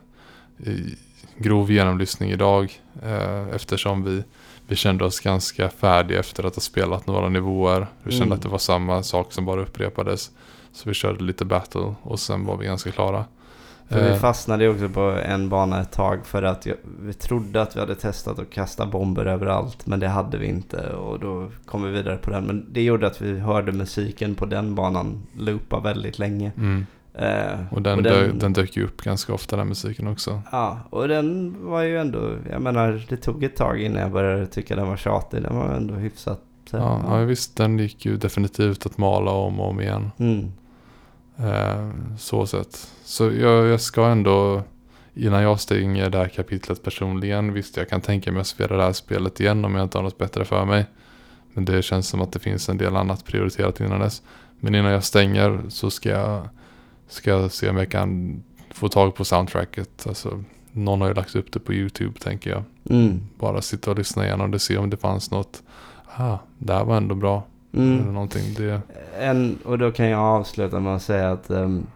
[1.37, 2.73] grov genomlyssning idag.
[3.03, 4.25] Eh, eftersom vi,
[4.67, 7.87] vi kände oss ganska färdiga efter att ha spelat några nivåer.
[8.03, 8.37] Vi kände Mm.
[8.37, 10.31] att det var samma sak som bara upprepades.
[10.73, 13.25] Så vi körde lite battle och sen var vi ganska klara.
[13.89, 17.63] För vi Eh, fastnade också på en bana ett tag för att jag, vi trodde
[17.63, 21.51] att vi hade testat att kasta bomber överallt men det hade vi inte och då
[21.67, 22.45] kom vi vidare på den.
[22.45, 26.53] Men det gjorde att vi hörde musiken på den banan loopa väldigt länge.
[26.57, 26.87] mm.
[27.15, 30.43] Eh, Och den, dö, den dök ju upp ganska ofta den musiken också.
[30.53, 34.47] Ja, och den var ju ändå, jag menar det tog ett tag innan jag började
[34.47, 35.43] tycka den var tjatig.
[35.43, 36.41] Den var ändå hyfsat.
[36.71, 40.11] så här, Ja, ja visst, den gick ju definitivt att mala om och om igen.
[40.19, 40.53] Mm.
[41.37, 42.89] Eh, så sett.
[43.05, 44.63] Så jag, jag ska ändå,
[45.15, 48.83] innan jag stänger det här kapitlet personligen, visst jag kan tänka mig att spela det
[48.83, 50.87] här spelet igen om jag inte har något bättre för mig.
[51.53, 54.23] Men det känns som att det finns en del annat prioriterat innan dess.
[54.61, 56.49] Men innan jag stänger så ska jag,
[57.09, 60.07] ska se om jag kan få tag på soundtracket.
[60.07, 62.63] Alltså, någon har ju lagt upp det på YouTube tänker jag.
[62.91, 63.21] Mm.
[63.39, 65.63] Bara sitta och lyssna igenom det, se om det fanns något.
[66.17, 67.43] Ah, det här var ändå bra.
[67.73, 68.15] Eller Mm.
[68.15, 68.55] någonting.
[68.57, 68.81] Det,
[69.21, 71.87] En, och då kan jag avsluta med att säga att ehm,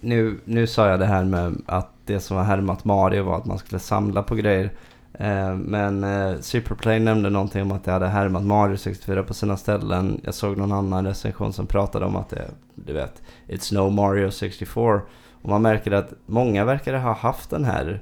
[0.00, 3.44] nu, nu sa jag det här med att det som var härmat Mario var att
[3.46, 4.70] man skulle samla på grejer.
[5.18, 9.56] Eh, men eh, Superplay nämnde någonting om att det hade härmat Mario 64 på sina
[9.56, 10.20] ställen.
[10.24, 14.30] Jag såg någon annan recension som pratade om att det, du vet, It's no Mario
[14.30, 15.00] 64.
[15.42, 18.00] Och man märker att många verkar ha haft den här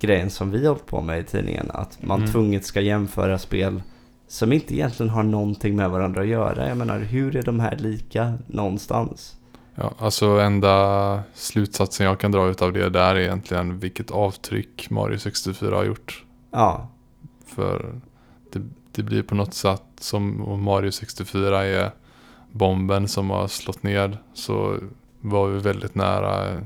[0.00, 1.70] grejen som vi har hållit på med i tidningen.
[1.74, 2.32] Att man Mm.
[2.32, 3.82] tvunget ska jämföra spel
[4.28, 6.68] som inte egentligen har någonting med varandra att göra.
[6.68, 9.36] Jag menar, hur är de här lika någonstans?
[9.74, 14.90] Ja, alltså enda slutsatsen jag kan dra ut av det där är egentligen vilket avtryck
[14.90, 16.23] Mario 64 har gjort.
[16.54, 16.88] Ja,
[17.46, 18.00] För
[18.52, 18.62] det,
[18.92, 21.90] det blir på något sätt som om Mario 64 är
[22.52, 24.76] bomben som har slått ned så
[25.20, 26.60] var vi väldigt nära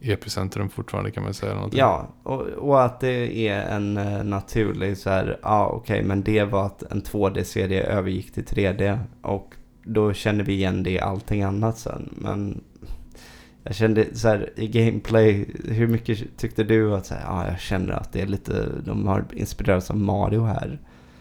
[0.00, 1.54] epicentrum fortfarande kan man säga.
[1.54, 1.78] någonting.
[1.78, 6.44] ja och, och att det är en eh, naturlig så här, ja okej, men det
[6.44, 9.54] var att en 2D-serie övergick till 3D och
[9.84, 12.14] då känner vi igen det i allting annat sen.
[12.18, 12.60] Men
[13.64, 17.60] jag kände så här i gameplay, hur mycket tyckte du att så här, ja, jag
[17.60, 20.78] känner att det är lite, de har inspirerats av Mario här.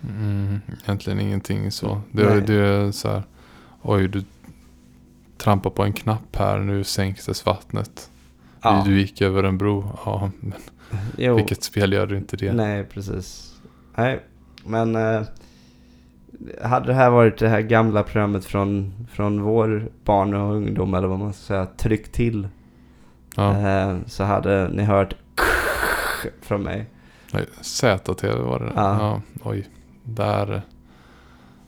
[0.09, 2.01] Mm, egentligen ingenting så.
[2.11, 2.41] Det, Nej.
[2.47, 3.23] det är så här,
[3.81, 4.23] oj du
[5.37, 8.09] trampar på en knapp här, nu sänktes vattnet.
[8.61, 10.53] Ja, Du gick över en bro, ja men
[11.17, 11.35] jo.
[11.35, 12.53] vilket spel gör du inte det?
[12.53, 13.55] Nej, precis.
[13.95, 14.19] Nej,
[14.65, 15.21] men eh,
[16.61, 21.07] hade det här varit det här gamla programmet från, från vår barn och ungdom, eller
[21.07, 22.47] vad man ska säga, tryck till,
[23.35, 23.57] Ja.
[23.57, 25.15] eh, så hade ni hört
[26.41, 26.85] från mig.
[27.61, 28.71] ZTV var det.
[28.75, 28.99] Ja.
[28.99, 29.21] Ja.
[29.43, 29.67] oj.
[30.03, 30.61] Där,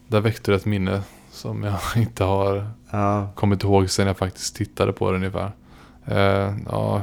[0.08, 1.02] där väckte du ett minne
[1.32, 5.52] som jag inte har Ja, kommit ihåg sen jag faktiskt tittade på det ungefär.
[6.06, 7.02] Eh, ja,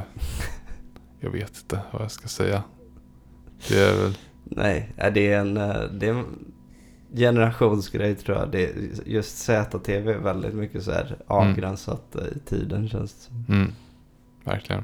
[1.19, 2.63] jag vet inte vad jag ska säga.
[3.69, 6.25] Det är väl, nej, ja, det är en, eh, det är en
[7.13, 8.51] generationsgrej tror jag.
[8.51, 8.71] Det,
[9.05, 13.55] just ZTV är väldigt mycket så här avgränsat eh, i tiden känns det som.
[13.55, 13.71] mm,
[14.43, 14.83] verkligen.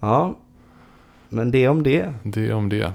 [0.00, 0.38] Ja,
[1.28, 2.14] men det om det.
[2.22, 2.92] Det om det.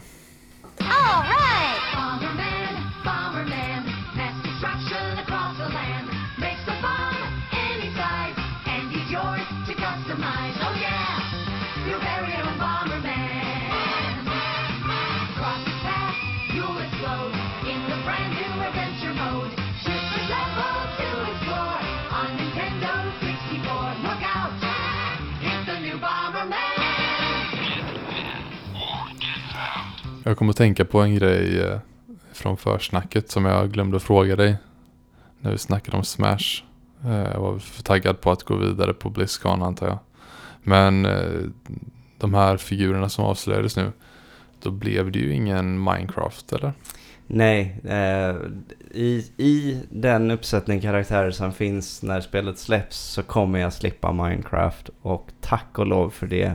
[30.27, 31.79] Jag kommer att tänka på en grej eh,
[32.33, 34.55] från försnacket som jag glömde att fråga dig.
[35.39, 36.63] När vi snackade om Smash.
[37.03, 39.99] Eh, jag var för taggad på att gå vidare på Blizzcon antar jag.
[40.63, 41.41] Men eh,
[42.17, 43.91] de här figurerna som avslöjades nu.
[44.61, 46.73] Då blev det ju ingen Minecraft eller?
[47.27, 48.35] Nej, eh,
[48.91, 54.89] i, i den uppsättning karaktärer som finns när spelet släpps så kommer jag slippa Minecraft
[55.01, 56.53] och tack och lov för det.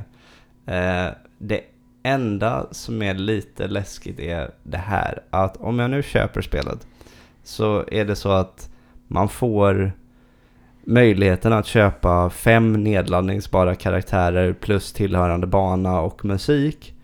[0.66, 1.60] Eh, det
[2.02, 6.86] enda som är lite läskigt är det här att om jag nu köper spelet
[7.42, 8.70] så är det så att
[9.06, 9.92] man får
[10.84, 16.94] möjligheten att köpa fem nedladdningsbara karaktärer plus tillhörande bana och musik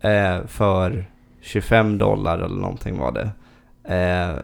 [0.00, 1.04] eh, för
[1.40, 3.30] 25 dollar eller någonting var det.
[3.94, 4.36] Eh,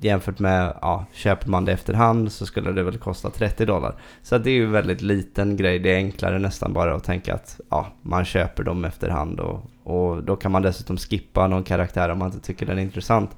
[0.00, 3.94] jämfört med, ja, köper man det efterhand så skulle det väl kosta 30 dollar.
[4.22, 5.78] Så att det är ju en väldigt liten grej.
[5.78, 10.22] Det är enklare nästan bara att tänka att ja, man köper dem efterhand och, och
[10.22, 13.30] då kan man dessutom skippa någon karaktär om man inte tycker den är intressant.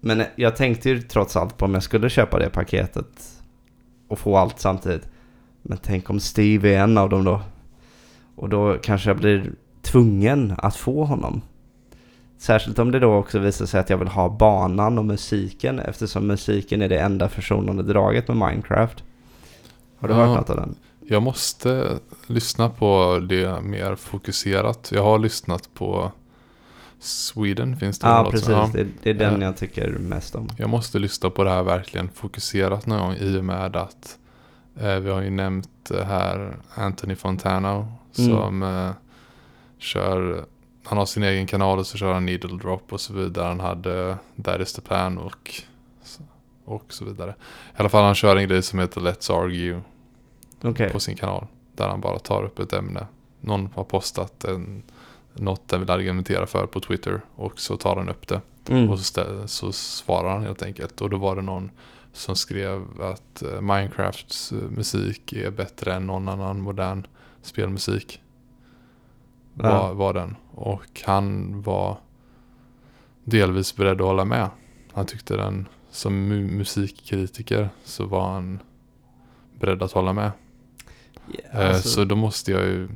[0.00, 3.42] Men jag tänkte ju trots allt på om jag skulle köpa det paketet
[4.08, 5.08] och få allt samtidigt.
[5.62, 7.42] Men tänk om Steve är en av dem då.
[8.34, 9.52] Och då kanske jag blir
[9.82, 11.42] tvungen att få honom.
[12.40, 16.26] Särskilt om det då också visar sig att jag vill ha banan och musiken eftersom
[16.26, 19.04] musiken är det enda försonande draget med Minecraft.
[19.98, 20.24] Har du Ja.
[20.24, 20.74] hört något av den?
[21.08, 24.90] Jag måste lyssna på det mer fokuserat.
[24.94, 26.12] Jag har lyssnat på
[26.98, 28.48] Sweden, finns det Ja, något precis.
[28.48, 28.70] ja.
[28.72, 29.46] Det, det är den Ja.
[29.46, 30.48] jag tycker mest om.
[30.56, 34.18] Jag måste lyssna på det här verkligen fokuserat någon gång i och med att
[34.80, 37.86] eh, vi har ju nämnt eh, här Anthony Fontana
[38.18, 38.30] Mm.
[38.30, 38.90] som eh,
[39.78, 40.44] kör,
[40.84, 43.48] han har sin egen kanal och så kör han Needle Drop och så vidare.
[43.48, 45.50] Han hade That is the plan och,
[46.64, 47.30] och så vidare.
[47.72, 49.80] I alla fall han kör en grej som heter Let's Argue
[50.62, 50.90] Okej.
[50.90, 51.46] på sin kanal.
[51.74, 53.06] Där han bara tar upp ett ämne.
[53.40, 54.82] Någon har postat en,
[55.34, 58.40] något den vill argumentera för på Twitter och så tar han upp det.
[58.68, 58.90] Mm.
[58.90, 61.00] Och så, stä- så svarar han helt enkelt.
[61.00, 61.70] Och då var det någon
[62.12, 67.06] som skrev att eh, Minecrafts eh, musik är bättre än någon annan modern
[67.42, 68.20] spelmusik.
[69.54, 70.36] Var, var den.
[70.60, 71.96] Och han var
[73.24, 74.48] delvis beredd att hålla med.
[74.92, 78.58] Han tyckte den, som mu- musikkritiker så var han
[79.60, 80.30] beredd att hålla med.
[81.52, 82.88] Eh, alltså- Så då måste jag ju,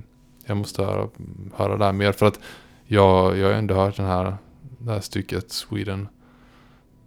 [0.47, 1.09] jag måste höra,
[1.55, 2.13] höra det här mer.
[2.13, 2.41] För att
[2.87, 4.37] jag, jag har ändå hört den här,
[4.79, 6.09] det här stycket Sweden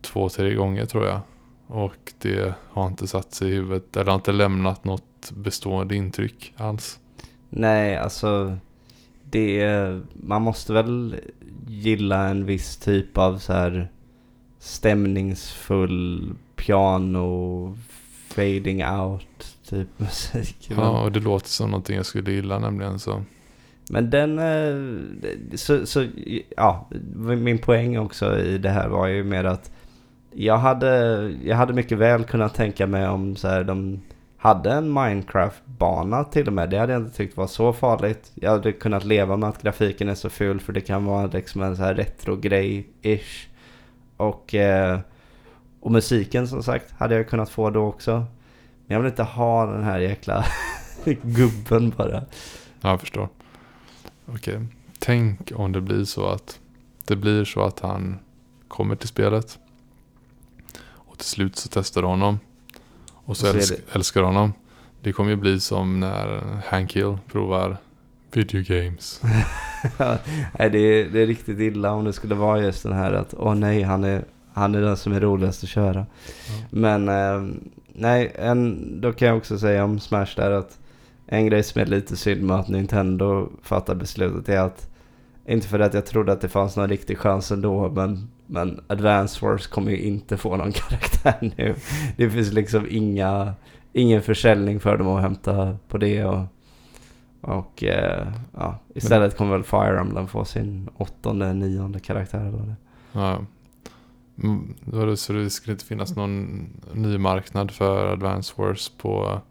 [0.01, 1.19] två, tre gånger tror jag.
[1.67, 6.53] Och det har inte satt sig i huvudet, eller har inte lämnat något bestående intryck
[6.57, 6.99] alls.
[7.49, 8.57] Nej, alltså
[9.29, 11.15] det är, man måste väl
[11.67, 13.91] gilla en viss typ av så här
[14.59, 17.77] stämningsfull piano
[18.29, 20.71] fading out typ musik.
[20.77, 23.23] Ja, och det låter som någonting jag skulle gilla nämligen så.
[23.89, 26.07] Men den, eh, så, så,
[26.57, 29.71] ja, min poäng också i det här var ju mer att
[30.31, 30.89] jag hade,
[31.43, 34.01] jag hade mycket väl kunnat tänka mig om så här, de
[34.47, 36.69] hade en Minecraft-bana till och med.
[36.69, 38.31] Det hade jag inte tyckt var så farligt.
[38.35, 41.61] Jag hade kunnat leva med att grafiken är så ful för det kan vara liksom
[41.61, 43.47] en så här retro-grej-ish.
[44.17, 44.99] Och, eh,
[45.79, 48.11] och musiken som sagt hade jag kunnat få då också.
[48.85, 50.45] Men jag vill inte ha den här jäkla
[51.21, 52.23] gubben bara.
[52.81, 53.29] Ja, jag förstår.
[54.25, 54.59] Okej.
[54.99, 56.59] Tänk om det blir så att
[57.05, 58.19] det blir så att han
[58.67, 59.59] kommer till spelet.
[60.83, 62.39] Och till slut så testar du honom.
[63.27, 64.53] Och så, Och så älsk, älskar honom.
[65.01, 67.77] Det kommer ju bli som när Hank Hill provar
[68.31, 69.21] video games.
[70.59, 73.33] nej, det är, det är riktigt illa om det skulle vara just den här att
[73.37, 76.05] åh nej, han är, han är den som är roligast att köra.
[76.69, 77.57] Men eh,
[77.93, 80.79] nej, en, då kan jag också säga om Smash där att
[81.25, 84.89] en grej som är lite synd med att Nintendo fattar beslutet är att
[85.47, 89.45] inte för att jag trodde att det fanns någon riktig chans ändå men, men Advance
[89.45, 91.75] Wars kommer ju inte få någon karaktär nu.
[92.17, 93.53] Det finns liksom inga,
[93.93, 96.43] ingen försäljning för dem att hämta på det och,
[97.41, 102.75] och eh, ja, istället kommer väl Fire Emblem få sin åttonde, nionde karaktär eller.
[103.11, 103.39] Ja.
[104.43, 104.73] Mm,
[105.15, 109.41] Så det skulle inte finnas någon ny marknad för Advance Wars på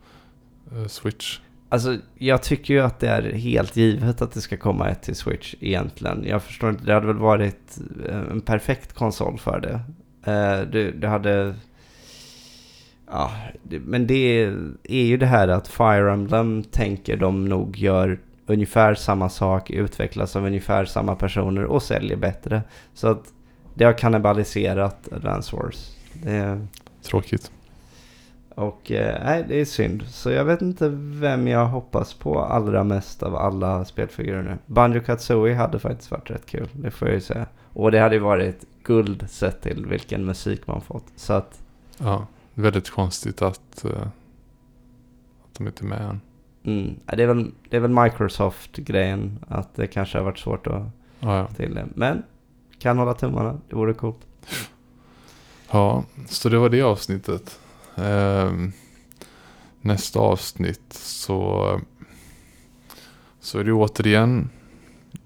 [0.73, 1.41] eh, Switch.
[1.69, 5.17] Alltså jag tycker ju att det är helt givet att det ska komma ett till
[5.17, 6.25] Switch egentligen.
[6.27, 7.79] Jag förstår inte, det hade väl varit
[8.09, 9.81] eh, en perfekt konsol för det.
[10.33, 11.55] Eh, du, det, hade...
[13.11, 13.31] Ja,
[13.63, 14.45] men det
[14.85, 20.37] är ju det här att Fire Emblem tänker de nog gör ungefär samma sak, utvecklas
[20.37, 22.63] av ungefär samma personer och säljer bättre.
[22.95, 23.25] Så att
[23.75, 25.97] det har kannibaliserat Advance Wars.
[26.13, 26.67] Det,
[27.03, 27.51] Tråkigt
[28.57, 30.03] och eh, nej, det är synd.
[30.07, 34.59] Så jag vet inte vem jag hoppas på allra mest av alla spelfigurer nu.
[34.67, 37.47] Banjo Kazooie hade faktiskt varit rätt kul, det får jag ju säga.
[37.73, 41.05] Och det hade ju varit guld sett till vilken musik man fått.
[41.17, 41.61] Så att,
[41.99, 44.03] Ja, väldigt konstigt att, eh,
[45.45, 46.21] att de inte är med än.
[46.65, 50.83] mm, det, är väl, det är väl Microsoft-grejen att det kanske har varit svårt att
[51.21, 51.47] Ja, ja.
[51.47, 51.87] till det.
[51.95, 52.23] Men
[52.79, 54.19] kan hålla tummarna, det vore coolt.
[55.71, 57.61] ja, så det var det avsnittet.
[57.97, 58.73] Ehm,
[59.81, 61.81] nästa avsnitt så,
[63.41, 64.51] så är det återigen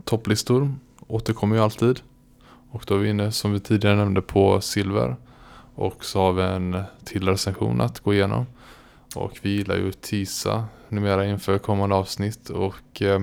[0.05, 0.75] topplistor.
[1.07, 2.01] Återkommer ju alltid.
[2.71, 5.17] Och då är vi inne som vi tidigare nämnde på silver.
[5.75, 8.47] Och så har vi en till recension att gå igenom.
[9.15, 12.51] Och vi gillar ju att teasa numera inför kommande avsnitt.
[12.51, 13.21] Och eh,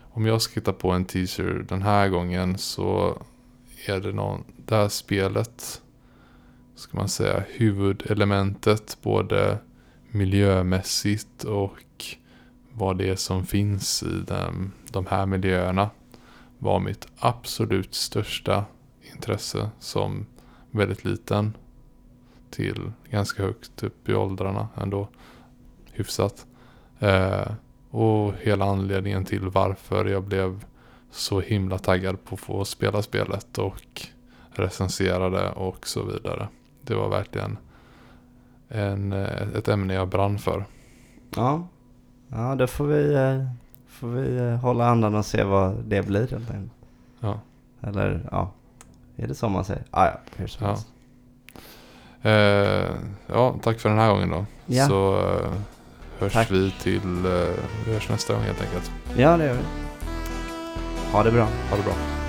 [0.00, 3.18] om jag ska hitta på en teaser den här gången så
[3.86, 5.82] är det någon, det här spelet
[6.74, 9.58] ska man säga, huvudelementet både
[10.10, 12.04] miljömässigt och
[12.72, 15.90] vad det är som finns i den, de här miljöerna
[16.58, 18.64] var mitt absolut största
[19.12, 20.26] intresse som
[20.70, 21.56] väldigt liten
[22.50, 25.08] till ganska högt upp i åldrarna ändå.
[25.92, 26.46] Hyfsat.
[26.98, 27.52] Eh,
[27.90, 30.64] och hela anledningen till varför jag blev
[31.10, 34.06] så himla taggad på att få spela spelet och
[34.50, 36.48] recensera det och så vidare.
[36.84, 37.58] Det var verkligen
[38.68, 40.64] en, eh, ett ämne jag brann för.
[41.36, 41.66] Ja.
[42.28, 43.44] Ja, då får vi, eh,
[43.88, 46.72] får vi eh, hålla andan och se vad det blir helt enkelt.
[47.20, 47.40] Ja.
[47.80, 48.50] Eller ja,
[49.16, 49.82] är det så man säger?
[49.90, 50.70] Ah, ja, hur som Ja.
[50.72, 50.86] helst.
[52.22, 52.94] Eh,
[53.26, 54.46] ja, tack för den här gången då.
[54.66, 54.86] Ja.
[54.86, 55.52] Så eh,
[56.18, 56.50] hörs Tack.
[56.50, 57.48] vi till, eh,
[57.86, 58.92] vi hörs nästa gång helt enkelt.
[59.16, 59.62] Ja, det gör vi.
[61.12, 61.44] Ha det bra.
[61.70, 62.23] Ha det bra.